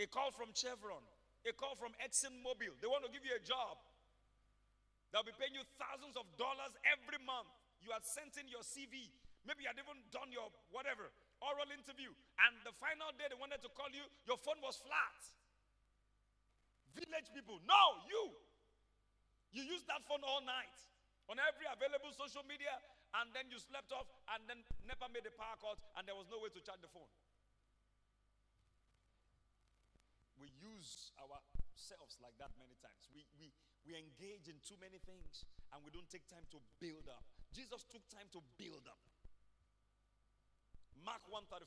A 0.00 0.08
call 0.08 0.32
from 0.32 0.48
Chevron 0.56 1.04
a 1.48 1.52
call 1.56 1.72
from 1.76 1.96
Exxon 2.04 2.36
Mobil. 2.44 2.76
They 2.84 2.88
want 2.88 3.04
to 3.08 3.12
give 3.12 3.24
you 3.24 3.32
a 3.32 3.40
job. 3.40 3.80
They'll 5.10 5.26
be 5.26 5.34
paying 5.34 5.56
you 5.56 5.64
thousands 5.80 6.14
of 6.14 6.28
dollars 6.36 6.76
every 6.84 7.18
month. 7.24 7.48
You 7.80 7.90
had 7.96 8.04
sent 8.04 8.36
in 8.36 8.46
your 8.46 8.60
CV. 8.62 9.08
Maybe 9.48 9.64
you 9.64 9.70
had 9.72 9.80
even 9.80 9.96
done 10.12 10.28
your 10.28 10.52
whatever, 10.68 11.08
oral 11.40 11.72
interview. 11.72 12.12
And 12.44 12.60
the 12.62 12.76
final 12.76 13.08
day 13.16 13.32
they 13.32 13.38
wanted 13.40 13.64
to 13.64 13.72
call 13.72 13.88
you, 13.88 14.04
your 14.28 14.36
phone 14.36 14.60
was 14.60 14.76
flat. 14.84 15.20
Village 16.92 17.32
people, 17.32 17.56
no, 17.64 18.04
you. 18.04 18.36
You 19.56 19.64
used 19.64 19.88
that 19.88 20.04
phone 20.04 20.22
all 20.22 20.44
night 20.44 20.76
on 21.32 21.40
every 21.40 21.66
available 21.66 22.12
social 22.14 22.44
media, 22.44 22.70
and 23.18 23.32
then 23.34 23.48
you 23.50 23.58
slept 23.58 23.90
off, 23.90 24.06
and 24.36 24.44
then 24.46 24.62
NEPA 24.86 25.10
made 25.10 25.26
a 25.26 25.34
power 25.34 25.58
cut, 25.58 25.78
and 25.98 26.06
there 26.06 26.14
was 26.14 26.28
no 26.30 26.38
way 26.38 26.52
to 26.52 26.60
charge 26.62 26.78
the 26.84 26.90
phone. 26.92 27.08
We 30.40 30.48
use 30.56 31.12
ourselves 31.20 32.16
like 32.24 32.34
that 32.40 32.50
many 32.56 32.72
times. 32.80 33.04
We, 33.12 33.28
we, 33.36 33.52
we 33.84 33.92
engage 33.94 34.48
in 34.48 34.56
too 34.64 34.80
many 34.80 34.96
things 35.04 35.44
and 35.70 35.84
we 35.84 35.92
don't 35.92 36.08
take 36.08 36.24
time 36.32 36.48
to 36.56 36.58
build 36.80 37.06
up. 37.12 37.22
Jesus 37.52 37.84
took 37.92 38.02
time 38.08 38.26
to 38.32 38.40
build 38.56 38.88
up. 38.88 38.98
Mark 41.04 41.24
135, 41.32 41.64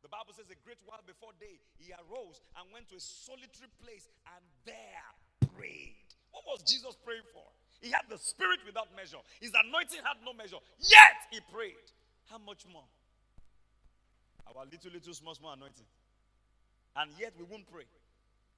the 0.00 0.08
Bible 0.08 0.32
says 0.32 0.48
a 0.48 0.56
great 0.64 0.80
while 0.88 1.04
before 1.04 1.36
day, 1.36 1.60
he 1.76 1.92
arose 2.08 2.40
and 2.56 2.64
went 2.72 2.88
to 2.88 2.96
a 2.96 3.02
solitary 3.02 3.68
place 3.80 4.08
and 4.36 4.42
there 4.64 5.08
prayed. 5.52 6.08
What 6.32 6.48
was 6.48 6.64
Jesus 6.64 6.96
praying 7.04 7.26
for? 7.32 7.44
He 7.84 7.92
had 7.92 8.08
the 8.08 8.16
spirit 8.16 8.60
without 8.64 8.88
measure. 8.96 9.20
His 9.40 9.52
anointing 9.52 10.00
had 10.04 10.20
no 10.24 10.32
measure. 10.32 10.60
Yet 10.80 11.16
he 11.32 11.40
prayed. 11.52 11.84
How 12.28 12.40
much 12.40 12.64
more? 12.68 12.84
Our 14.48 14.64
little, 14.64 14.92
little, 14.92 15.14
small, 15.14 15.36
small 15.36 15.52
anointing. 15.52 15.88
And 16.96 17.12
yet 17.20 17.36
we 17.36 17.44
won't 17.44 17.68
pray 17.68 17.84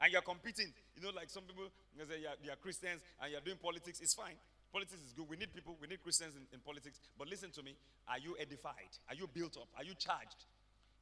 and 0.00 0.12
you're 0.12 0.22
competing. 0.22 0.72
You 0.96 1.02
know, 1.02 1.10
like 1.14 1.30
some 1.30 1.44
people 1.44 1.68
you 1.96 2.04
say 2.06 2.20
you're, 2.20 2.38
you're, 2.42 2.56
Christians 2.56 3.00
and 3.20 3.32
you're 3.32 3.40
doing 3.40 3.58
politics. 3.60 4.00
It's 4.00 4.14
fine. 4.14 4.36
Politics 4.72 5.00
is 5.04 5.12
good. 5.12 5.28
We 5.28 5.36
need 5.36 5.52
people, 5.52 5.76
we 5.80 5.86
need 5.86 6.02
Christians 6.02 6.34
in, 6.34 6.46
in 6.52 6.60
politics. 6.60 6.98
But 7.18 7.28
listen 7.28 7.50
to 7.52 7.62
me. 7.62 7.76
Are 8.08 8.18
you 8.18 8.36
edified? 8.40 8.96
Are 9.08 9.14
you 9.14 9.28
built 9.28 9.56
up? 9.56 9.68
Are 9.76 9.84
you 9.84 9.94
charged? 9.94 10.48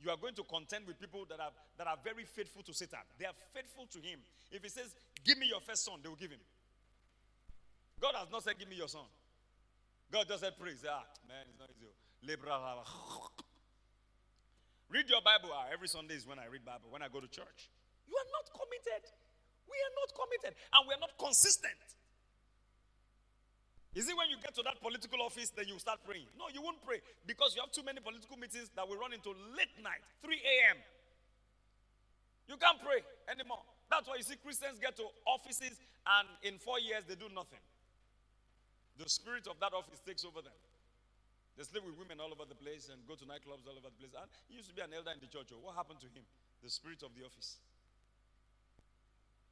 You 0.03 0.11
are 0.11 0.16
going 0.16 0.34
to 0.34 0.43
contend 0.45 0.86
with 0.86 0.99
people 0.99 1.26
that 1.28 1.38
are 1.38 1.53
that 1.76 1.86
are 1.86 1.99
very 2.03 2.24
faithful 2.24 2.62
to 2.64 2.72
Satan. 2.72 3.05
They 3.18 3.26
are 3.26 3.36
faithful 3.53 3.86
to 3.93 3.99
him. 4.01 4.18
If 4.51 4.62
he 4.62 4.68
says, 4.68 4.95
Give 5.24 5.38
me 5.38 5.47
your 5.47 5.61
first 5.61 5.84
son, 5.84 6.01
they 6.03 6.09
will 6.09 6.16
give 6.16 6.30
him. 6.30 6.41
God 8.01 8.14
has 8.16 8.30
not 8.32 8.43
said, 8.43 8.59
Give 8.59 8.68
me 8.68 8.76
your 8.76 8.88
son. 8.88 9.05
God 10.11 10.26
just 10.26 10.41
said, 10.41 10.59
Praise. 10.59 10.84
Ah, 10.88 11.05
man, 11.28 11.45
it's 11.49 11.61
not 11.61 11.68
easy. 11.70 11.93
Read 14.91 15.09
your 15.09 15.22
Bible. 15.22 15.51
Ah, 15.55 15.66
every 15.72 15.88
Sunday 15.88 16.14
is 16.14 16.26
when 16.26 16.38
I 16.38 16.47
read 16.47 16.64
Bible, 16.64 16.91
when 16.91 17.03
I 17.03 17.09
go 17.09 17.20
to 17.20 17.28
church. 17.28 17.70
You 18.11 18.18
are 18.18 18.30
not 18.34 18.46
committed. 18.50 19.06
We 19.70 19.78
are 19.78 19.94
not 19.94 20.11
committed. 20.18 20.52
And 20.74 20.80
we 20.84 20.92
are 20.98 21.02
not 21.02 21.14
consistent. 21.14 21.78
Is 23.94 24.06
it 24.06 24.14
when 24.14 24.30
you 24.30 24.38
get 24.38 24.54
to 24.54 24.62
that 24.66 24.78
political 24.78 25.18
office 25.22 25.50
that 25.58 25.66
you 25.66 25.78
start 25.78 25.98
praying? 26.06 26.30
No, 26.38 26.46
you 26.50 26.62
won't 26.62 26.78
pray 26.82 27.02
because 27.26 27.54
you 27.54 27.62
have 27.62 27.74
too 27.74 27.82
many 27.82 27.98
political 27.98 28.38
meetings 28.38 28.70
that 28.78 28.86
will 28.86 28.98
run 28.98 29.11
into 29.11 29.34
late 29.58 29.74
night, 29.82 30.02
3 30.22 30.30
a.m. 30.30 30.78
You 32.46 32.54
can't 32.54 32.78
pray 32.82 33.02
anymore. 33.26 33.62
That's 33.90 34.06
why 34.06 34.18
you 34.18 34.26
see 34.26 34.38
Christians 34.38 34.78
get 34.78 34.94
to 35.02 35.06
offices 35.26 35.74
and 36.06 36.26
in 36.46 36.62
four 36.62 36.78
years 36.78 37.02
they 37.06 37.18
do 37.18 37.26
nothing. 37.34 37.62
The 38.98 39.11
spirit 39.11 39.50
of 39.50 39.58
that 39.58 39.74
office 39.74 39.98
takes 40.06 40.22
over 40.22 40.38
them. 40.38 40.54
They 41.58 41.66
sleep 41.66 41.82
with 41.82 41.98
women 41.98 42.22
all 42.22 42.30
over 42.30 42.46
the 42.46 42.58
place 42.58 42.94
and 42.94 43.02
go 43.11 43.18
to 43.18 43.26
nightclubs 43.26 43.66
all 43.66 43.74
over 43.74 43.90
the 43.90 43.98
place. 43.98 44.14
And 44.14 44.30
he 44.46 44.62
used 44.62 44.70
to 44.70 44.74
be 44.74 44.86
an 44.86 44.94
elder 44.94 45.11
in 45.11 45.18
the 45.18 45.30
church. 45.30 45.50
Oh, 45.50 45.58
what 45.66 45.74
happened 45.74 45.98
to 46.06 46.11
him? 46.14 46.22
The 46.62 46.70
spirit 46.70 47.02
of 47.02 47.11
the 47.18 47.26
office. 47.26 47.58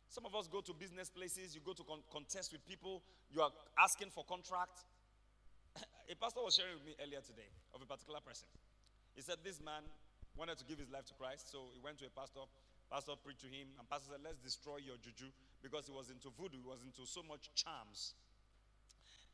Some 0.09 0.24
of 0.24 0.34
us 0.34 0.48
go 0.48 0.61
to 0.61 0.72
business 0.72 1.11
places, 1.11 1.54
you 1.54 1.61
go 1.61 1.72
to 1.72 1.84
con- 1.84 2.04
contest 2.11 2.52
with 2.52 2.64
people, 2.66 3.02
you 3.30 3.42
are 3.42 3.52
asking 3.78 4.11
for 4.11 4.24
contract. 4.24 4.84
a 6.12 6.14
pastor 6.16 6.40
was 6.40 6.56
sharing 6.56 6.80
with 6.80 6.86
me 6.86 6.94
earlier 7.00 7.20
today 7.20 7.48
of 7.76 7.82
a 7.82 7.86
particular 7.86 8.20
person. 8.24 8.48
He 9.14 9.20
said 9.20 9.44
this 9.44 9.61
man 9.61 9.84
wanted 10.36 10.56
to 10.59 10.64
give 10.64 10.78
his 10.78 10.88
life 10.88 11.04
to 11.12 11.14
Christ, 11.14 11.52
so 11.52 11.68
he 11.74 11.80
went 11.84 11.98
to 12.00 12.06
a 12.06 12.12
pastor. 12.14 12.48
Pastor 12.88 13.12
preached 13.20 13.44
to 13.44 13.52
him, 13.52 13.68
and 13.76 13.84
pastor 13.84 14.16
said, 14.16 14.24
"Let's 14.24 14.40
destroy 14.40 14.80
your 14.80 14.96
juju," 14.96 15.28
because 15.61 15.84
he 15.84 15.92
was 15.92 16.09
into 16.09 16.32
voodoo, 16.32 16.56
he 16.56 16.64
was 16.64 16.80
into 16.80 17.04
so 17.04 17.20
much 17.20 17.52
charms. 17.52 18.16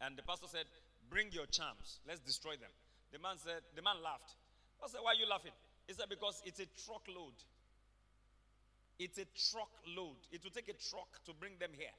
And 0.00 0.16
the 0.16 0.22
pastor 0.22 0.48
said, 0.48 0.66
Bring 1.10 1.30
your 1.32 1.46
charms. 1.46 2.00
Let's 2.08 2.20
destroy 2.20 2.56
them. 2.56 2.72
The 3.12 3.18
man 3.18 3.36
said, 3.38 3.62
the 3.76 3.82
man 3.82 4.02
laughed. 4.02 4.34
I 4.82 4.88
said, 4.88 5.00
Why 5.02 5.12
are 5.12 5.20
you 5.20 5.28
laughing? 5.28 5.54
He 5.86 5.94
said, 5.94 6.08
Because 6.08 6.42
it's 6.44 6.60
a 6.60 6.68
truckload. 6.84 7.36
It's 8.98 9.18
a 9.18 9.26
truckload. 9.34 10.22
It 10.30 10.44
will 10.44 10.54
take 10.54 10.68
a 10.68 10.78
truck 10.78 11.18
to 11.26 11.32
bring 11.34 11.58
them 11.58 11.70
here. 11.74 11.94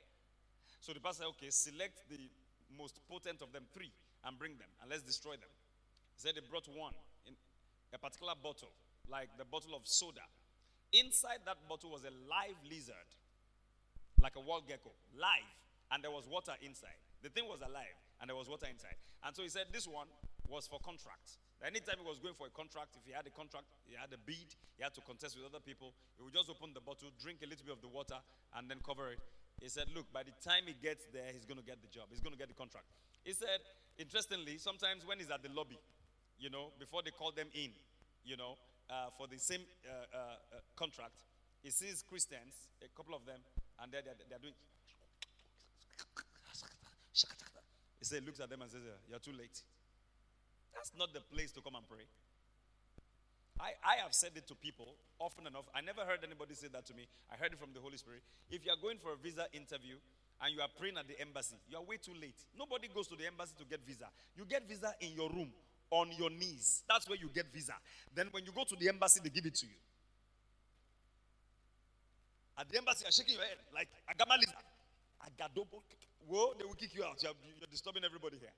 So 0.80 0.94
the 0.94 1.00
pastor 1.00 1.24
said, 1.24 1.30
Okay, 1.36 1.50
select 1.50 2.08
the 2.10 2.20
most 2.78 3.00
potent 3.10 3.42
of 3.42 3.52
them, 3.52 3.64
three, 3.74 3.92
and 4.24 4.38
bring 4.38 4.58
them, 4.58 4.70
and 4.82 4.90
let's 4.90 5.04
destroy 5.04 5.34
them. 5.34 5.52
He 6.16 6.22
said 6.22 6.36
they 6.36 6.46
brought 6.48 6.68
one 6.72 6.94
in 7.28 7.34
a 7.94 7.98
particular 7.98 8.34
bottle, 8.42 8.72
like 9.10 9.30
the 9.38 9.46
bottle 9.46 9.76
of 9.76 9.84
soda. 9.84 10.24
Inside 10.94 11.44
that 11.46 11.58
bottle 11.68 11.92
was 11.92 12.02
a 12.04 12.14
live 12.30 12.58
lizard, 12.64 13.10
like 14.22 14.36
a 14.36 14.40
wall 14.40 14.64
gecko, 14.66 14.92
live, 15.14 15.52
and 15.92 16.04
there 16.04 16.12
was 16.12 16.28
water 16.28 16.54
inside. 16.62 16.98
The 17.22 17.30
thing 17.30 17.46
was 17.48 17.62
alive 17.62 17.98
and 18.22 18.30
there 18.30 18.36
was 18.36 18.48
water 18.48 18.68
inside. 18.70 18.96
And 19.24 19.36
so 19.36 19.44
he 19.44 19.50
said 19.50 19.66
this 19.72 19.88
one 19.88 20.08
was 20.48 20.68
for 20.68 20.80
contract. 20.80 21.42
Anytime 21.66 21.98
he 21.98 22.06
was 22.06 22.22
going 22.22 22.38
for 22.38 22.46
a 22.46 22.54
contract, 22.54 22.94
if 22.94 23.02
he 23.10 23.12
had 23.12 23.26
a 23.26 23.34
contract, 23.34 23.66
he 23.90 23.98
had 23.98 24.14
a 24.14 24.22
bid, 24.22 24.54
he 24.78 24.86
had 24.86 24.94
to 24.94 25.02
contest 25.02 25.34
with 25.34 25.50
other 25.50 25.58
people, 25.58 25.98
he 26.14 26.22
would 26.22 26.34
just 26.34 26.46
open 26.46 26.78
the 26.78 26.84
bottle, 26.84 27.10
drink 27.18 27.42
a 27.42 27.50
little 27.50 27.66
bit 27.66 27.74
of 27.74 27.82
the 27.82 27.90
water, 27.90 28.22
and 28.54 28.70
then 28.70 28.78
cover 28.86 29.10
it. 29.10 29.20
He 29.58 29.66
said, 29.66 29.90
Look, 29.90 30.06
by 30.14 30.22
the 30.22 30.36
time 30.46 30.70
he 30.70 30.78
gets 30.78 31.10
there, 31.10 31.34
he's 31.34 31.42
going 31.50 31.58
to 31.58 31.66
get 31.66 31.82
the 31.82 31.90
job, 31.90 32.14
he's 32.14 32.22
going 32.22 32.38
to 32.38 32.42
get 32.42 32.54
the 32.54 32.60
contract. 32.60 32.86
He 33.26 33.34
said, 33.34 33.66
interestingly, 33.98 34.62
sometimes 34.62 35.02
when 35.10 35.18
he's 35.18 35.34
at 35.34 35.42
the 35.42 35.50
lobby, 35.50 35.82
you 36.38 36.54
know, 36.54 36.70
before 36.78 37.02
they 37.02 37.10
call 37.10 37.34
them 37.34 37.50
in, 37.58 37.74
you 38.22 38.38
know, 38.38 38.62
uh, 38.86 39.10
for 39.18 39.26
the 39.26 39.42
same 39.42 39.66
uh, 39.90 40.06
uh, 40.14 40.18
uh 40.54 40.62
contract, 40.78 41.18
he 41.66 41.74
sees 41.74 42.06
Christians, 42.06 42.70
a 42.86 42.90
couple 42.94 43.18
of 43.18 43.26
them, 43.26 43.42
and 43.82 43.90
they're, 43.90 44.06
they're, 44.06 44.14
they're 44.30 44.38
doing. 44.38 44.54
He 47.98 48.06
said, 48.06 48.22
looks 48.22 48.40
at 48.40 48.54
them 48.54 48.62
and 48.62 48.70
says, 48.70 48.86
You're 49.10 49.18
too 49.18 49.34
late. 49.34 49.66
That's 50.76 50.92
not 51.00 51.14
the 51.14 51.22
place 51.22 51.52
to 51.54 51.62
come 51.62 51.76
and 51.76 51.88
pray. 51.88 52.06
I, 53.60 53.72
I 53.80 53.96
have 54.04 54.14
said 54.14 54.32
it 54.36 54.48
to 54.52 54.56
people 54.56 54.96
often 55.18 55.48
enough. 55.48 55.64
I 55.74 55.80
never 55.80 56.04
heard 56.04 56.20
anybody 56.28 56.56
say 56.56 56.68
that 56.74 56.86
to 56.88 56.94
me. 56.94 57.08
I 57.32 57.40
heard 57.40 57.54
it 57.54 57.60
from 57.60 57.72
the 57.74 57.80
Holy 57.80 57.96
Spirit. 57.96 58.22
If 58.52 58.66
you 58.66 58.72
are 58.72 58.82
going 58.82 58.98
for 59.00 59.14
a 59.14 59.16
visa 59.16 59.48
interview 59.54 59.96
and 60.44 60.54
you 60.54 60.60
are 60.60 60.68
praying 60.78 61.00
at 61.00 61.08
the 61.08 61.16
embassy, 61.22 61.56
you 61.72 61.78
are 61.78 61.84
way 61.84 61.96
too 61.96 62.12
late. 62.20 62.36
Nobody 62.52 62.90
goes 62.92 63.08
to 63.08 63.16
the 63.16 63.26
embassy 63.26 63.56
to 63.58 63.64
get 63.64 63.80
visa. 63.88 64.12
You 64.36 64.44
get 64.44 64.68
visa 64.68 64.92
in 65.00 65.16
your 65.16 65.32
room 65.32 65.56
on 65.90 66.12
your 66.20 66.30
knees. 66.30 66.84
That's 66.90 67.08
where 67.08 67.18
you 67.18 67.30
get 67.34 67.48
visa. 67.54 67.80
Then 68.14 68.28
when 68.32 68.44
you 68.44 68.52
go 68.52 68.66
to 68.68 68.76
the 68.76 68.90
embassy, 68.90 69.22
they 69.24 69.30
give 69.32 69.46
it 69.46 69.56
to 69.56 69.66
you. 69.66 69.80
At 72.58 72.68
the 72.70 72.78
embassy, 72.78 73.04
you're 73.08 73.12
shaking 73.16 73.36
your 73.36 73.44
head 73.44 73.58
like 73.74 73.88
Agama 74.12 74.36
lizard. 74.36 74.68
Agadobo. 75.24 75.80
Whoa, 76.28 76.54
they 76.58 76.66
will 76.66 76.76
kick 76.76 76.96
you 76.96 77.04
out. 77.04 77.22
You're, 77.24 77.34
you're 77.60 77.72
disturbing 77.72 78.04
everybody 78.04 78.38
here. 78.40 78.52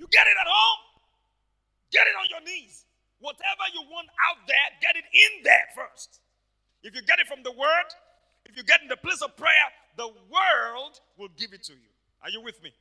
You 0.00 0.08
get 0.08 0.24
it 0.24 0.36
at 0.40 0.48
home. 0.48 0.80
Get 1.92 2.08
it 2.08 2.16
on 2.16 2.26
your 2.32 2.40
knees. 2.40 2.88
Whatever 3.20 3.68
you 3.76 3.84
want 3.92 4.08
out 4.24 4.40
there, 4.48 4.68
get 4.80 4.96
it 4.96 5.04
in 5.04 5.44
there 5.44 5.68
first. 5.76 6.24
If 6.80 6.96
you 6.96 7.04
get 7.04 7.20
it 7.20 7.28
from 7.28 7.44
the 7.44 7.52
word, 7.52 7.92
if 8.48 8.56
you 8.56 8.64
get 8.64 8.80
in 8.80 8.88
the 8.88 8.96
place 8.96 9.20
of 9.20 9.36
prayer, 9.36 9.68
the 10.00 10.08
world 10.08 10.96
will 11.20 11.28
give 11.36 11.52
it 11.52 11.60
to 11.68 11.76
you. 11.76 11.92
Are 12.24 12.32
you 12.32 12.40
with 12.40 12.56
me? 12.64 12.72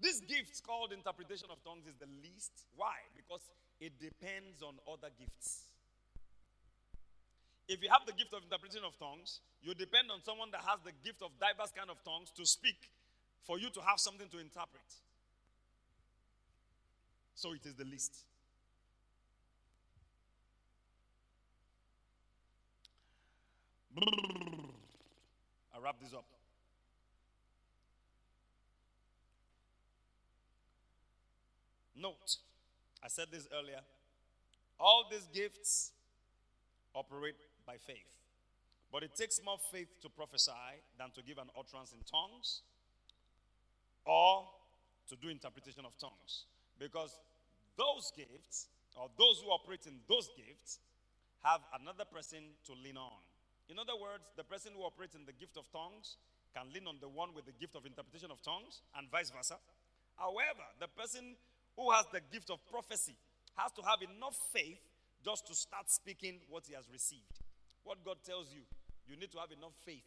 This 0.00 0.24
gift 0.24 0.64
called 0.64 0.96
interpretation 0.96 1.52
of 1.52 1.60
tongues 1.60 1.84
is 1.84 2.00
the 2.00 2.08
least. 2.24 2.64
Why? 2.72 2.96
Because 3.12 3.44
it 3.84 4.00
depends 4.00 4.64
on 4.64 4.80
other 4.88 5.12
gifts. 5.20 5.68
If 7.68 7.84
you 7.84 7.92
have 7.92 8.08
the 8.08 8.16
gift 8.16 8.32
of 8.32 8.40
interpretation 8.48 8.88
of 8.88 8.96
tongues, 8.96 9.44
you 9.60 9.74
depend 9.74 10.08
on 10.08 10.24
someone 10.24 10.48
that 10.56 10.64
has 10.64 10.80
the 10.88 10.96
gift 11.04 11.20
of 11.20 11.36
diverse 11.36 11.68
kind 11.76 11.92
of 11.92 12.00
tongues 12.00 12.32
to 12.40 12.48
speak 12.48 12.88
for 13.44 13.58
you 13.58 13.70
to 13.70 13.80
have 13.80 13.98
something 13.98 14.28
to 14.28 14.38
interpret. 14.38 14.82
So 17.34 17.52
it 17.52 17.64
is 17.64 17.74
the 17.74 17.84
least. 17.84 18.24
I 23.96 25.80
wrap 25.82 26.00
this 26.00 26.12
up. 26.12 26.24
Note, 31.96 32.36
I 33.02 33.08
said 33.08 33.26
this 33.32 33.48
earlier. 33.52 33.80
All 34.78 35.08
these 35.10 35.26
gifts 35.32 35.92
operate 36.94 37.34
by 37.66 37.76
faith. 37.76 37.96
But 38.92 39.02
it 39.02 39.14
takes 39.14 39.40
more 39.44 39.58
faith 39.70 39.88
to 40.02 40.08
prophesy 40.08 40.52
than 40.98 41.10
to 41.14 41.22
give 41.22 41.38
an 41.38 41.50
utterance 41.58 41.92
in 41.92 41.98
tongues 42.10 42.62
or 44.04 44.46
to 45.08 45.16
do 45.16 45.28
interpretation 45.28 45.84
of 45.84 45.96
tongues. 45.98 46.46
Because 46.78 47.18
those 47.76 48.12
gifts, 48.16 48.68
or 48.96 49.08
those 49.18 49.40
who 49.42 49.50
operate 49.50 49.86
in 49.86 50.00
those 50.08 50.28
gifts, 50.36 50.78
have 51.42 51.60
another 51.80 52.04
person 52.04 52.54
to 52.66 52.72
lean 52.72 52.96
on. 52.96 53.22
In 53.68 53.78
other 53.78 53.94
words, 53.94 54.24
the 54.36 54.44
person 54.44 54.72
who 54.74 54.82
operates 54.82 55.14
in 55.14 55.24
the 55.24 55.32
gift 55.32 55.56
of 55.56 55.70
tongues 55.70 56.16
can 56.56 56.72
lean 56.72 56.88
on 56.88 56.96
the 57.00 57.08
one 57.08 57.34
with 57.34 57.44
the 57.46 57.54
gift 57.60 57.76
of 57.76 57.84
interpretation 57.84 58.30
of 58.30 58.40
tongues, 58.42 58.80
and 58.96 59.10
vice 59.10 59.30
versa. 59.30 59.56
However, 60.16 60.64
the 60.80 60.88
person 60.88 61.36
who 61.76 61.90
has 61.92 62.06
the 62.12 62.20
gift 62.32 62.50
of 62.50 62.58
prophecy 62.70 63.14
has 63.54 63.70
to 63.72 63.82
have 63.82 64.02
enough 64.02 64.34
faith 64.52 64.80
just 65.24 65.46
to 65.46 65.54
start 65.54 65.90
speaking 65.90 66.40
what 66.48 66.64
he 66.66 66.74
has 66.74 66.88
received. 66.90 67.44
What 67.84 68.04
God 68.04 68.16
tells 68.24 68.52
you, 68.52 68.62
you 69.06 69.16
need 69.16 69.30
to 69.32 69.38
have 69.38 69.52
enough 69.52 69.74
faith 69.84 70.06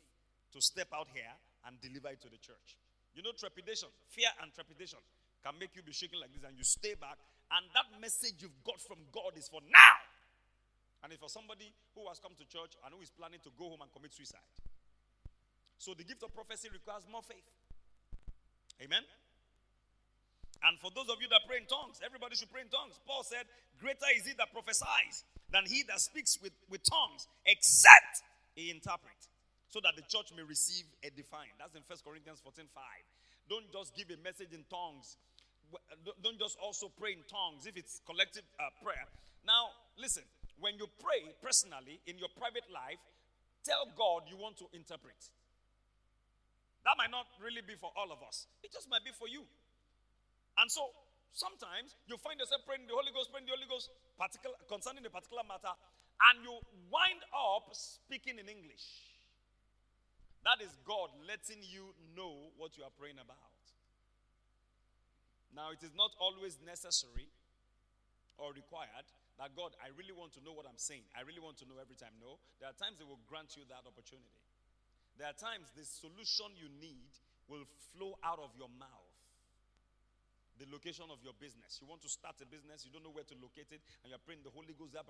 to 0.54 0.62
step 0.62 0.88
out 0.94 1.08
here 1.14 1.32
and 1.66 1.80
deliver 1.80 2.10
it 2.10 2.22
to 2.22 2.30
the 2.30 2.38
church. 2.38 2.76
You 3.16 3.22
know, 3.24 3.36
trepidation, 3.36 3.89
fear 4.07 4.32
and 4.41 4.53
trepidation 4.53 4.99
can 5.43 5.57
make 5.59 5.76
you 5.76 5.84
be 5.84 5.91
shaking 5.91 6.20
like 6.22 6.32
this 6.32 6.43
and 6.47 6.55
you 6.55 6.64
stay 6.64 6.95
back. 6.95 7.20
And 7.51 7.68
that 7.76 7.91
message 7.99 8.39
you've 8.39 8.64
got 8.64 8.80
from 8.80 9.03
God 9.12 9.36
is 9.36 9.51
for 9.51 9.59
now. 9.68 9.97
And 11.03 11.12
it's 11.12 11.20
for 11.20 11.30
somebody 11.30 11.74
who 11.97 12.07
has 12.07 12.22
come 12.22 12.38
to 12.38 12.45
church 12.47 12.78
and 12.86 12.93
who 12.93 13.01
is 13.01 13.09
planning 13.12 13.41
to 13.43 13.51
go 13.57 13.74
home 13.74 13.82
and 13.82 13.91
commit 13.91 14.14
suicide. 14.14 14.45
So 15.82 15.97
the 15.97 16.05
gift 16.05 16.22
of 16.24 16.32
prophecy 16.32 16.70
requires 16.70 17.03
more 17.09 17.26
faith. 17.26 17.43
Amen. 18.80 19.01
And 20.62 20.78
for 20.78 20.93
those 20.93 21.09
of 21.09 21.18
you 21.18 21.28
that 21.34 21.41
pray 21.49 21.57
in 21.57 21.66
tongues, 21.66 21.97
everybody 22.05 22.38
should 22.38 22.53
pray 22.53 22.62
in 22.62 22.70
tongues. 22.70 23.01
Paul 23.09 23.26
said, 23.26 23.49
Greater 23.82 24.14
is 24.14 24.30
he 24.30 24.34
that 24.38 24.53
prophesies 24.53 25.26
than 25.49 25.66
he 25.66 25.82
that 25.89 25.99
speaks 25.99 26.38
with, 26.38 26.53
with 26.70 26.86
tongues, 26.86 27.26
except 27.49 28.22
he 28.53 28.70
interpret, 28.70 29.18
so 29.72 29.80
that 29.82 29.95
the 29.95 30.03
church 30.05 30.30
may 30.36 30.43
receive 30.43 30.84
a 31.01 31.09
define. 31.15 31.51
That's 31.57 31.74
in 31.74 31.84
First 31.88 32.03
Corinthians 32.03 32.43
14 32.43 32.67
5. 32.69 32.84
Don't 33.47 33.67
just 33.72 33.95
give 33.95 34.11
a 34.11 34.19
message 34.22 34.51
in 34.51 34.67
tongues. 34.67 35.17
Don't 36.19 36.38
just 36.38 36.59
also 36.59 36.91
pray 36.91 37.15
in 37.15 37.24
tongues 37.32 37.63
if 37.63 37.80
it's 37.80 38.03
collective 38.03 38.43
uh, 38.59 38.67
prayer. 38.84 39.07
Now, 39.47 39.72
listen, 39.95 40.28
when 40.59 40.76
you 40.76 40.86
pray 40.99 41.32
personally 41.39 42.03
in 42.05 42.19
your 42.19 42.28
private 42.36 42.67
life, 42.67 42.99
tell 43.63 43.88
God 43.95 44.28
you 44.28 44.36
want 44.36 44.59
to 44.59 44.67
interpret. 44.76 45.17
That 46.84 46.99
might 46.99 47.11
not 47.11 47.26
really 47.39 47.63
be 47.63 47.80
for 47.80 47.95
all 47.95 48.11
of 48.11 48.19
us, 48.22 48.51
it 48.61 48.76
just 48.76 48.91
might 48.91 49.07
be 49.07 49.15
for 49.15 49.32
you. 49.32 49.47
And 50.59 50.67
so 50.67 50.91
Sometimes 51.32 51.95
you 52.07 52.19
find 52.19 52.36
yourself 52.39 52.67
praying 52.67 52.88
the 52.91 52.95
Holy 52.95 53.11
Ghost, 53.15 53.32
praying 53.32 53.47
the 53.47 53.55
Holy 53.55 53.67
Ghost 53.67 53.88
particular, 54.19 54.55
concerning 54.67 55.07
a 55.07 55.11
particular 55.11 55.47
matter, 55.47 55.72
and 55.72 56.43
you 56.43 56.59
wind 56.91 57.24
up 57.32 57.72
speaking 57.72 58.36
in 58.36 58.51
English. 58.51 59.11
That 60.44 60.62
is 60.62 60.74
God 60.86 61.14
letting 61.26 61.62
you 61.62 61.94
know 62.18 62.50
what 62.58 62.78
you 62.78 62.84
are 62.84 62.94
praying 62.98 63.22
about. 63.22 63.38
Now, 65.54 65.70
it 65.76 65.84
is 65.84 65.94
not 65.94 66.16
always 66.18 66.58
necessary 66.64 67.30
or 68.38 68.56
required 68.56 69.06
that 69.42 69.58
God, 69.58 69.74
I 69.82 69.89
really 69.98 70.14
want 70.14 70.38
to 70.38 70.42
know 70.46 70.54
what 70.54 70.70
I'm 70.70 70.78
saying. 70.78 71.02
I 71.18 71.26
really 71.26 71.42
want 71.42 71.58
to 71.62 71.66
know 71.66 71.82
every 71.82 71.98
time. 71.98 72.14
No. 72.22 72.38
There 72.62 72.70
are 72.70 72.78
times 72.78 73.02
He 73.02 73.06
will 73.06 73.22
grant 73.26 73.58
you 73.58 73.66
that 73.74 73.89
opportunity. 73.89 74.38
There 75.18 75.26
are 75.26 75.38
times 75.38 75.74
the 75.74 75.82
solution 75.82 76.54
you 76.54 76.70
need 76.78 77.10
will 77.50 77.66
flow 77.94 78.22
out 78.22 78.38
of 78.38 78.54
your 78.54 78.70
mouth 78.78 79.01
the 80.62 80.70
location 80.70 81.09
of 81.09 81.18
your 81.26 81.34
business. 81.41 81.82
You 81.82 81.89
want 81.89 82.05
to 82.05 82.12
start 82.12 82.38
a 82.38 82.45
business, 82.45 82.86
you 82.86 82.93
don't 82.93 83.01
know 83.01 83.09
where 83.09 83.26
to 83.26 83.34
locate 83.41 83.74
it, 83.74 83.82
and 84.05 84.14
you're 84.14 84.22
praying 84.22 84.45
the 84.45 84.53
Holy 84.53 84.78
Ghost. 84.78 84.93
And 84.93 85.01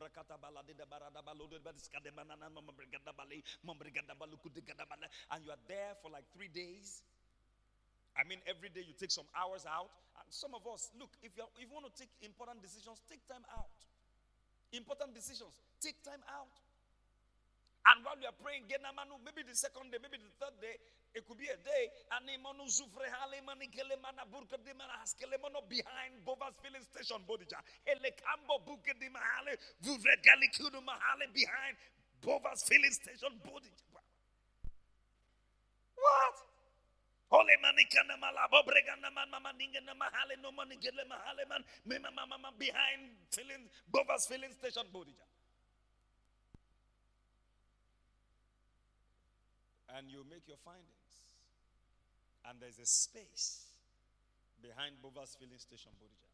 you 5.43 5.51
are 5.51 5.59
there 5.67 5.91
for 5.99 6.07
like 6.07 6.23
three 6.31 6.47
days, 6.47 7.03
I 8.15 8.23
mean, 8.27 8.39
every 8.47 8.69
day 8.71 8.83
you 8.83 8.93
take 8.95 9.11
some 9.11 9.27
hours 9.35 9.67
out. 9.67 9.91
And 10.19 10.27
some 10.31 10.55
of 10.55 10.63
us, 10.67 10.91
look, 10.99 11.11
if 11.23 11.35
you, 11.35 11.43
if 11.59 11.67
you 11.67 11.75
want 11.75 11.87
to 11.87 11.95
take 11.95 12.11
important 12.23 12.61
decisions, 12.63 12.99
take 13.07 13.23
time 13.27 13.43
out. 13.55 13.71
Important 14.71 15.15
decisions, 15.15 15.59
take 15.83 15.99
time 16.03 16.23
out. 16.31 16.51
And 17.91 18.05
while 18.05 18.15
you 18.19 18.27
are 18.29 18.39
praying, 18.39 18.69
maybe 18.69 19.41
the 19.41 19.57
second 19.57 19.89
day, 19.91 19.97
maybe 19.99 20.21
the 20.21 20.29
third 20.37 20.53
day, 20.61 20.77
it 21.13 21.27
could 21.27 21.37
be 21.37 21.47
a 21.47 21.59
day. 21.59 21.83
And 22.15 22.23
Nemanu 22.23 22.67
Zufre 22.71 23.03
Halemanikelemana 23.11 24.23
Burka 24.31 24.57
de 24.63 24.71
Malaskelemano 24.71 25.67
behind 25.67 26.23
Bovas 26.23 26.55
filling 26.63 26.83
station, 26.87 27.23
Bodija. 27.27 27.59
Elekambo 27.83 28.63
bukedi 28.63 29.09
mahale 29.11 29.57
vuvregali 29.83 30.47
kudu 30.55 30.79
mahale 30.79 31.27
behind 31.33 31.75
Bovas 32.23 32.63
filling 32.63 32.91
station, 32.91 33.35
Bodija. 33.43 33.83
What? 35.95 36.35
Holy 37.31 37.55
manikana 37.63 38.15
malabo 38.19 38.63
bregana 38.63 39.11
man 39.13 39.29
mama 39.31 39.51
ningana 39.53 39.95
mahale 39.95 40.35
no 40.41 40.51
money 40.51 40.77
gele 40.77 41.03
mahale 41.07 41.47
man 41.47 41.63
me 41.85 41.97
mama 41.99 42.27
mama 42.27 42.51
behind 42.57 43.11
filling 43.31 43.67
Bovas 43.91 44.27
filling 44.27 44.51
station 44.53 44.83
Bodija. 44.93 45.27
And 49.93 50.09
you 50.09 50.23
make 50.29 50.47
your 50.47 50.57
findings. 50.63 51.00
And 52.47 52.59
there's 52.59 52.79
a 52.79 52.85
space 52.85 53.65
behind 54.61 54.95
Bovas 55.01 55.37
filling 55.37 55.59
station 55.59 55.91
Bodija. 56.01 56.29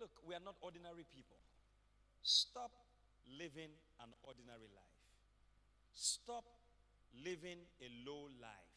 Look, 0.00 0.10
we 0.26 0.34
are 0.34 0.44
not 0.44 0.56
ordinary 0.60 1.04
people. 1.12 1.36
Stop 2.22 2.72
living 3.38 3.72
an 4.00 4.10
ordinary 4.24 4.68
life. 4.72 5.00
Stop 5.92 6.44
living 7.24 7.60
a 7.80 7.88
low 8.08 8.28
life. 8.40 8.76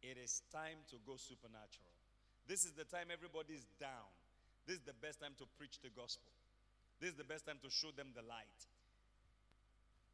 It 0.00 0.16
is 0.20 0.42
time 0.52 0.84
to 0.92 0.96
go 1.04 1.16
supernatural. 1.16 1.92
This 2.48 2.64
is 2.64 2.72
the 2.72 2.84
time 2.84 3.08
everybody 3.08 3.56
is 3.56 3.64
down. 3.80 4.08
This 4.68 4.76
is 4.80 4.84
the 4.84 4.96
best 4.96 5.20
time 5.20 5.32
to 5.40 5.44
preach 5.56 5.80
the 5.80 5.92
gospel. 5.92 6.32
This 7.00 7.12
is 7.12 7.16
the 7.16 7.24
best 7.28 7.44
time 7.44 7.60
to 7.64 7.68
show 7.68 7.92
them 7.92 8.12
the 8.16 8.24
light. 8.24 8.60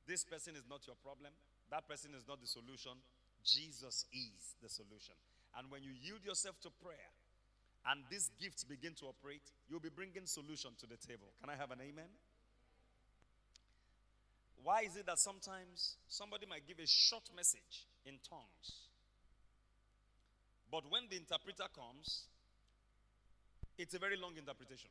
This 0.06 0.24
person 0.26 0.54
is 0.54 0.66
not 0.66 0.86
your 0.86 0.98
problem. 1.02 1.30
That 1.70 1.86
person 1.86 2.14
is 2.18 2.26
not 2.26 2.40
the 2.42 2.50
solution. 2.50 2.98
Jesus 3.44 4.06
is 4.12 4.54
the 4.62 4.68
solution. 4.68 5.14
And 5.58 5.70
when 5.70 5.82
you 5.82 5.90
yield 5.90 6.24
yourself 6.24 6.60
to 6.62 6.70
prayer 6.82 7.10
and 7.86 8.04
these 8.10 8.30
gifts 8.40 8.64
begin 8.64 8.94
to 9.00 9.06
operate, 9.06 9.42
you'll 9.68 9.80
be 9.80 9.90
bringing 9.90 10.26
solution 10.26 10.70
to 10.80 10.86
the 10.86 10.96
table. 10.96 11.32
Can 11.40 11.50
I 11.50 11.56
have 11.56 11.70
an 11.70 11.80
amen? 11.80 12.10
Why 14.62 14.82
is 14.82 14.96
it 14.96 15.06
that 15.06 15.18
sometimes 15.18 15.96
somebody 16.08 16.44
might 16.44 16.68
give 16.68 16.78
a 16.78 16.86
short 16.86 17.24
message 17.34 17.88
in 18.04 18.20
tongues, 18.28 18.92
but 20.70 20.84
when 20.90 21.08
the 21.08 21.16
interpreter 21.16 21.64
comes, 21.74 22.28
it's 23.78 23.94
a 23.94 23.98
very 23.98 24.16
long 24.16 24.36
interpretation? 24.36 24.90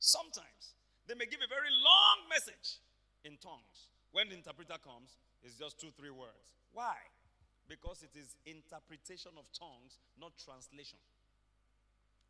Sometimes 0.00 0.74
they 1.06 1.14
may 1.14 1.26
give 1.26 1.38
a 1.38 1.48
very 1.48 1.70
long 1.70 2.26
message 2.28 2.82
in 3.24 3.38
tongues. 3.38 3.90
When 4.10 4.28
the 4.28 4.34
interpreter 4.34 4.76
comes, 4.82 5.14
it's 5.42 5.54
just 5.54 5.80
two, 5.80 5.94
three 5.96 6.10
words. 6.10 6.59
Why? 6.72 6.96
Because 7.68 8.02
it 8.02 8.14
is 8.18 8.34
interpretation 8.46 9.32
of 9.38 9.46
tongues, 9.54 9.98
not 10.18 10.32
translation. 10.38 10.98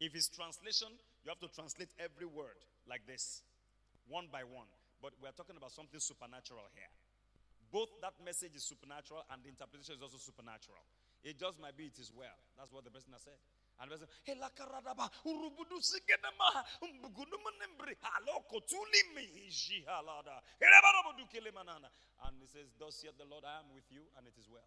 If 0.01 0.16
it's 0.16 0.28
translation, 0.28 0.88
you 1.24 1.28
have 1.28 1.41
to 1.41 1.49
translate 1.53 1.93
every 2.01 2.26
word 2.26 2.57
like 2.88 3.05
this, 3.07 3.43
one 4.09 4.28
by 4.32 4.45
one. 4.45 4.68
But 5.01 5.12
we're 5.20 5.32
talking 5.32 5.57
about 5.57 5.72
something 5.72 6.01
supernatural 6.01 6.68
here. 6.76 6.93
Both 7.72 7.88
that 8.01 8.16
message 8.24 8.57
is 8.57 8.64
supernatural 8.64 9.24
and 9.30 9.45
the 9.45 9.49
interpretation 9.49 9.97
is 9.97 10.03
also 10.03 10.18
supernatural. 10.18 10.82
It 11.22 11.38
just 11.38 11.61
might 11.61 11.76
be 11.76 11.93
it 11.93 11.99
is 12.01 12.11
well. 12.16 12.36
That's 12.57 12.72
what 12.72 12.84
the 12.84 12.91
person 12.91 13.12
has 13.12 13.22
said. 13.22 13.36
And 13.80 13.88
the 13.88 13.97
person, 13.97 14.09
hey, 14.24 14.36
la 14.36 14.49
karadaba, 14.53 15.09
urubudu. 15.24 15.80
And 22.27 22.37
he 22.41 22.47
says, 22.47 22.68
Thus 22.79 23.01
saith 23.01 23.16
the 23.16 23.29
Lord, 23.29 23.45
I 23.45 23.61
am 23.61 23.68
with 23.75 23.89
you, 23.89 24.05
and 24.16 24.27
it 24.27 24.37
is 24.39 24.49
well. 24.51 24.66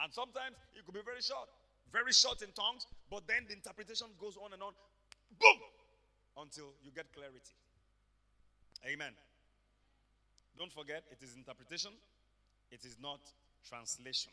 And 0.00 0.08
sometimes 0.12 0.56
it 0.72 0.84
could 0.84 0.96
be 0.96 1.04
very 1.04 1.20
short, 1.20 1.48
very 1.92 2.12
short 2.12 2.40
in 2.40 2.52
tongues, 2.56 2.88
but 3.10 3.28
then 3.28 3.44
the 3.48 3.52
interpretation 3.52 4.08
goes 4.16 4.40
on 4.40 4.52
and 4.52 4.62
on, 4.62 4.72
boom, 5.36 5.60
until 6.40 6.72
you 6.80 6.90
get 6.90 7.12
clarity. 7.12 7.52
Amen. 8.88 9.12
Don't 10.56 10.72
forget, 10.72 11.04
it 11.12 11.22
is 11.22 11.36
interpretation, 11.36 11.92
it 12.70 12.84
is 12.84 12.96
not 13.00 13.20
translation. 13.68 14.32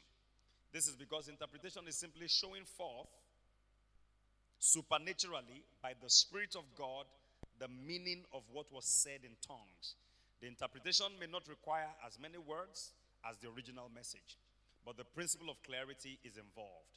This 0.72 0.88
is 0.88 0.96
because 0.96 1.28
interpretation 1.28 1.84
is 1.88 1.96
simply 1.96 2.28
showing 2.28 2.64
forth 2.64 3.08
supernaturally 4.60 5.64
by 5.82 5.94
the 6.02 6.10
Spirit 6.10 6.56
of 6.56 6.64
God 6.78 7.06
the 7.60 7.68
meaning 7.68 8.24
of 8.34 8.44
what 8.52 8.72
was 8.72 8.86
said 8.86 9.20
in 9.24 9.32
tongues. 9.46 9.96
The 10.42 10.48
interpretation 10.48 11.08
may 11.20 11.26
not 11.26 11.48
require 11.50 11.90
as 12.06 12.20
many 12.20 12.38
words 12.38 12.94
as 13.28 13.38
the 13.38 13.50
original 13.50 13.90
message, 13.94 14.38
but 14.86 14.98
the 14.98 15.04
principle 15.04 15.50
of 15.50 15.62
clarity 15.64 16.20
is 16.24 16.38
involved. 16.38 16.94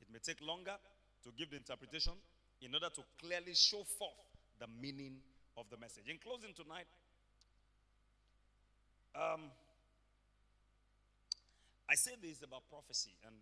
It 0.00 0.08
may 0.12 0.18
take 0.18 0.40
longer 0.40 0.76
to 1.24 1.30
give 1.36 1.50
the 1.50 1.56
interpretation 1.56 2.14
in 2.62 2.74
order 2.74 2.88
to 2.88 3.02
clearly 3.20 3.54
show 3.54 3.84
forth 3.84 4.16
the 4.58 4.66
meaning 4.80 5.16
of 5.56 5.68
the 5.70 5.76
message. 5.76 6.08
In 6.08 6.16
closing 6.16 6.52
tonight, 6.56 6.88
um, 9.14 9.52
I 11.88 11.94
say 11.96 12.12
this 12.22 12.42
about 12.42 12.62
prophecy 12.70 13.12
and 13.26 13.34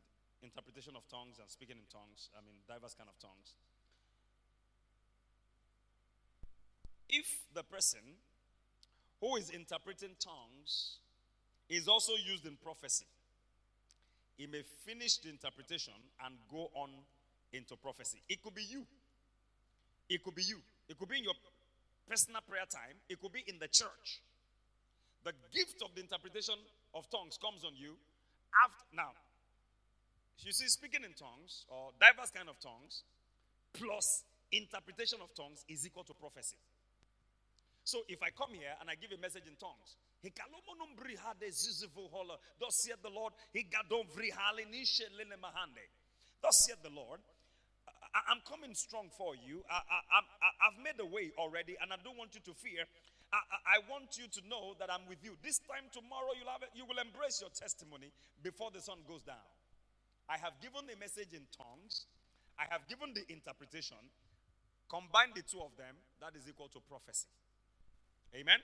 interpretation 0.43 0.95
of 0.97 1.07
tongues 1.09 1.39
and 1.39 1.51
speaking 1.51 1.77
in 1.77 1.87
tongues. 1.93 2.31
I 2.35 2.41
mean, 2.43 2.59
diverse 2.67 2.95
kind 2.95 3.11
of 3.11 3.19
tongues. 3.19 3.55
If 7.09 7.47
the 7.55 7.63
person 7.63 8.01
who 9.21 9.37
is 9.37 9.51
interpreting 9.51 10.11
tongues 10.19 10.99
is 11.69 11.89
also 11.89 12.13
used 12.13 12.47
in 12.47 12.57
prophecy, 12.63 13.07
he 14.37 14.47
may 14.47 14.63
finish 14.87 15.19
the 15.19 15.31
interpretation 15.31 15.95
and 16.25 16.35
go 16.51 16.71
on 16.75 16.91
into 17.53 17.77
prophecy. 17.77 18.19
It 18.29 18.43
could 18.43 18.55
be 18.55 18.63
you. 18.63 18.87
It 20.09 20.23
could 20.23 20.35
be 20.35 20.43
you. 20.43 20.59
It 20.89 20.99
could 20.99 21.09
be 21.09 21.19
in 21.19 21.25
your 21.25 21.35
personal 22.09 22.41
prayer 22.49 22.65
time. 22.71 22.97
It 23.09 23.21
could 23.21 23.33
be 23.33 23.45
in 23.47 23.59
the 23.59 23.69
church. 23.69 24.23
The 25.25 25.33
gift 25.53 25.83
of 25.83 25.95
the 25.95 26.01
interpretation 26.01 26.55
of 26.95 27.11
tongues 27.11 27.37
comes 27.37 27.65
on 27.65 27.73
you 27.77 27.97
after 28.65 28.85
now. 28.95 29.13
You 30.41 30.53
see, 30.53 30.69
speaking 30.69 31.03
in 31.05 31.13
tongues 31.13 31.67
or 31.69 31.91
diverse 32.01 32.31
kind 32.31 32.49
of 32.49 32.59
tongues 32.61 33.03
plus 33.75 34.23
interpretation 34.53 35.19
of 35.21 35.35
tongues 35.35 35.65
is 35.69 35.85
equal 35.85 36.05
to 36.05 36.15
prophecy. 36.15 36.57
So 37.89 38.05
if 38.05 38.21
I 38.21 38.29
come 38.29 38.53
here 38.53 38.77
and 38.85 38.93
I 38.93 39.01
give 39.01 39.17
a 39.17 39.21
message 39.21 39.49
in 39.49 39.57
tongues, 39.57 39.97
Thus 40.21 40.37
saith 42.85 43.01
the 43.01 43.09
Lord, 43.09 43.33
Thus 46.45 46.57
saith 46.69 46.85
the 46.85 46.93
Lord, 46.93 47.25
I, 48.13 48.29
am 48.29 48.45
coming 48.45 48.77
strong 48.77 49.09
for 49.17 49.33
you. 49.41 49.65
I, 49.73 49.81
I've 49.81 50.77
made 50.85 51.01
a 51.01 51.09
way 51.09 51.33
already, 51.41 51.81
and 51.81 51.89
I 51.89 51.97
don't 52.05 52.21
want 52.21 52.37
you 52.37 52.45
to 52.45 52.53
fear. 52.61 52.85
I, 53.33 53.81
I, 53.81 53.89
want 53.89 54.21
you 54.21 54.29
to 54.37 54.41
know 54.53 54.77
that 54.77 54.93
I'm 54.93 55.09
with 55.09 55.25
you. 55.25 55.41
This 55.41 55.57
time 55.65 55.89
tomorrow, 55.89 56.37
you'll 56.37 56.53
have 56.53 56.69
you 56.77 56.85
will 56.85 57.01
embrace 57.01 57.41
your 57.41 57.53
testimony 57.57 58.13
before 58.45 58.69
the 58.69 58.85
sun 58.85 59.01
goes 59.09 59.25
down. 59.25 59.49
I 60.29 60.37
have 60.37 60.61
given 60.61 60.85
a 60.93 60.97
message 61.01 61.33
in 61.33 61.49
tongues. 61.57 62.05
I 62.61 62.69
have 62.69 62.85
given 62.85 63.17
the 63.17 63.25
interpretation. 63.33 64.13
Combine 64.93 65.33
the 65.33 65.45
two 65.45 65.65
of 65.65 65.73
them, 65.81 65.97
that 66.21 66.37
is 66.37 66.45
equal 66.49 66.69
to 66.77 66.81
prophecy. 66.85 67.33
Amen? 68.35 68.61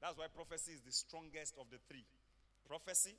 That's 0.00 0.16
why 0.16 0.26
prophecy 0.32 0.72
is 0.72 0.80
the 0.80 0.92
strongest 0.92 1.54
of 1.58 1.66
the 1.70 1.78
three. 1.88 2.04
Prophecy, 2.66 3.16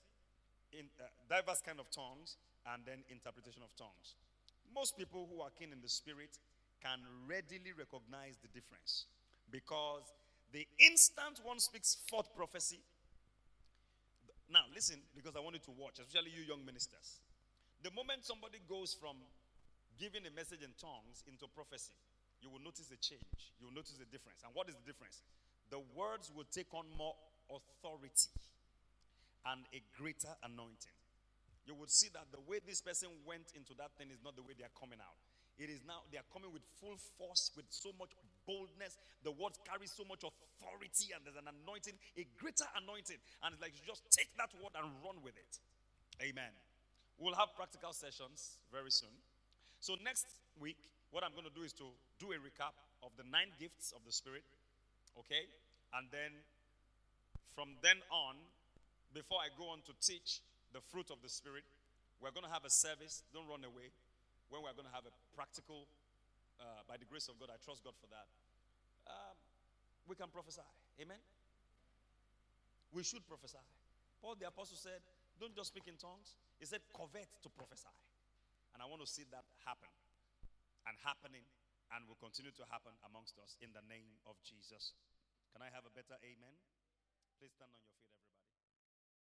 in 0.74 0.86
uh, 1.02 1.10
diverse 1.30 1.62
kind 1.62 1.80
of 1.80 1.90
tongues, 1.92 2.38
and 2.74 2.84
then 2.86 3.02
interpretation 3.10 3.62
of 3.64 3.74
tongues. 3.76 4.16
Most 4.74 4.98
people 4.98 5.28
who 5.30 5.42
are 5.42 5.50
keen 5.58 5.74
in 5.74 5.82
the 5.82 5.90
spirit 5.90 6.38
can 6.84 7.02
readily 7.28 7.74
recognize 7.74 8.38
the 8.40 8.52
difference 8.54 9.10
because 9.52 10.06
the 10.54 10.66
instant 10.80 11.42
one 11.44 11.60
speaks 11.60 11.98
forth 12.10 12.30
prophecy, 12.36 12.80
now 14.50 14.66
listen, 14.74 14.98
because 15.14 15.36
I 15.38 15.42
want 15.42 15.58
you 15.58 15.66
to 15.70 15.76
watch, 15.78 16.02
especially 16.02 16.34
you 16.34 16.42
young 16.46 16.66
ministers. 16.66 17.22
The 17.86 17.94
moment 17.94 18.26
somebody 18.26 18.58
goes 18.66 18.98
from 18.98 19.18
giving 20.02 20.26
a 20.26 20.34
message 20.34 20.66
in 20.66 20.74
tongues 20.82 21.22
into 21.30 21.46
prophecy, 21.54 21.94
you 22.42 22.50
will 22.50 22.64
notice 22.64 22.90
a 22.90 22.98
change. 22.98 23.54
You 23.62 23.70
will 23.70 23.78
notice 23.78 24.00
a 24.02 24.10
difference. 24.10 24.42
And 24.42 24.56
what 24.56 24.70
is 24.72 24.76
the 24.80 24.86
difference? 24.88 25.22
The 25.70 25.82
words 25.94 26.32
will 26.34 26.48
take 26.50 26.74
on 26.74 26.86
more 26.98 27.16
authority 27.50 28.34
and 29.46 29.66
a 29.74 29.82
greater 29.98 30.34
anointing. 30.44 30.98
You 31.66 31.78
will 31.78 31.90
see 31.90 32.10
that 32.18 32.34
the 32.34 32.42
way 32.50 32.58
this 32.66 32.82
person 32.82 33.10
went 33.26 33.54
into 33.54 33.78
that 33.78 33.94
thing 33.98 34.10
is 34.10 34.22
not 34.26 34.34
the 34.34 34.42
way 34.42 34.58
they 34.58 34.66
are 34.66 34.74
coming 34.74 34.98
out. 34.98 35.18
It 35.60 35.70
is 35.70 35.84
now, 35.86 36.08
they 36.10 36.18
are 36.18 36.30
coming 36.32 36.50
with 36.50 36.64
full 36.80 36.98
force, 37.20 37.52
with 37.54 37.68
so 37.70 37.92
much 38.00 38.16
boldness. 38.48 38.98
The 39.22 39.36
words 39.36 39.60
carry 39.68 39.86
so 39.86 40.08
much 40.08 40.24
authority, 40.24 41.12
and 41.14 41.22
there's 41.22 41.38
an 41.38 41.52
anointing, 41.52 42.00
a 42.16 42.24
greater 42.40 42.66
anointing. 42.80 43.20
And 43.44 43.54
it's 43.54 43.62
like 43.62 43.76
you 43.76 43.84
just 43.86 44.08
take 44.10 44.32
that 44.40 44.50
word 44.58 44.74
and 44.80 44.88
run 45.04 45.20
with 45.22 45.36
it. 45.36 45.60
Amen. 46.24 46.52
we'll 47.20 47.36
have 47.36 47.52
practical 47.56 47.92
sessions 47.92 48.58
very 48.72 48.92
soon. 48.92 49.12
So 49.80 49.96
next 50.04 50.28
week, 50.60 50.80
what 51.12 51.24
I'm 51.24 51.36
going 51.36 51.48
to 51.48 51.54
do 51.54 51.68
is 51.68 51.76
to 51.80 51.92
do 52.18 52.32
a 52.32 52.40
recap 52.40 52.76
of 53.04 53.12
the 53.20 53.28
nine 53.28 53.52
gifts 53.60 53.92
of 53.92 54.02
the 54.08 54.12
Spirit, 54.12 54.44
okay? 55.18 55.50
And 55.94 56.08
then 56.12 56.46
from 57.56 57.74
then 57.82 57.98
on, 58.14 58.38
before 59.14 59.42
I 59.42 59.50
go 59.58 59.74
on 59.74 59.82
to 59.90 59.94
teach 59.98 60.42
the 60.74 60.82
fruit 60.94 61.10
of 61.10 61.18
the 61.26 61.30
Spirit, 61.30 61.66
we're 62.22 62.36
going 62.36 62.46
to 62.46 62.54
have 62.54 62.66
a 62.66 62.70
service. 62.70 63.24
Don't 63.34 63.48
run 63.48 63.66
away. 63.66 63.90
When 64.54 64.62
we're 64.62 64.76
going 64.76 64.90
to 64.90 64.94
have 64.94 65.08
a 65.10 65.14
practical, 65.34 65.88
uh, 66.60 66.84
by 66.86 66.98
the 66.98 67.06
grace 67.06 67.28
of 67.32 67.40
God, 67.40 67.50
I 67.50 67.58
trust 67.64 67.84
God 67.84 67.96
for 67.98 68.08
that. 68.12 68.28
Um, 69.08 69.36
we 70.06 70.14
can 70.14 70.30
prophesy. 70.30 70.66
Amen. 71.02 71.22
We 72.92 73.04
should 73.04 73.26
prophesy. 73.26 73.62
Paul 74.22 74.36
the 74.36 74.48
apostle 74.48 74.76
said, 74.76 75.00
"Don't 75.40 75.56
just 75.56 75.70
speak 75.72 75.88
in 75.88 75.96
tongues." 75.96 76.36
He 76.60 76.66
said, 76.66 76.82
"Covet 76.92 77.30
to 77.44 77.50
prophesy," 77.50 77.94
and 78.74 78.82
I 78.84 78.86
want 78.86 79.00
to 79.02 79.08
see 79.08 79.24
that 79.32 79.46
happen, 79.64 79.88
and 80.88 80.98
happening, 81.06 81.46
and 81.96 82.06
will 82.06 82.20
continue 82.22 82.54
to 82.54 82.66
happen 82.70 82.94
amongst 83.06 83.38
us 83.42 83.58
in 83.62 83.74
the 83.74 83.86
name 83.90 84.22
of 84.30 84.38
Jesus. 84.46 84.94
Can 85.54 85.66
I 85.66 85.74
have 85.74 85.86
a 85.86 85.94
better 85.94 86.18
amen? 86.22 86.56
Please 87.42 87.54
stand 87.56 87.74
on 87.74 87.82
your 87.82 87.96
feet. 88.04 88.19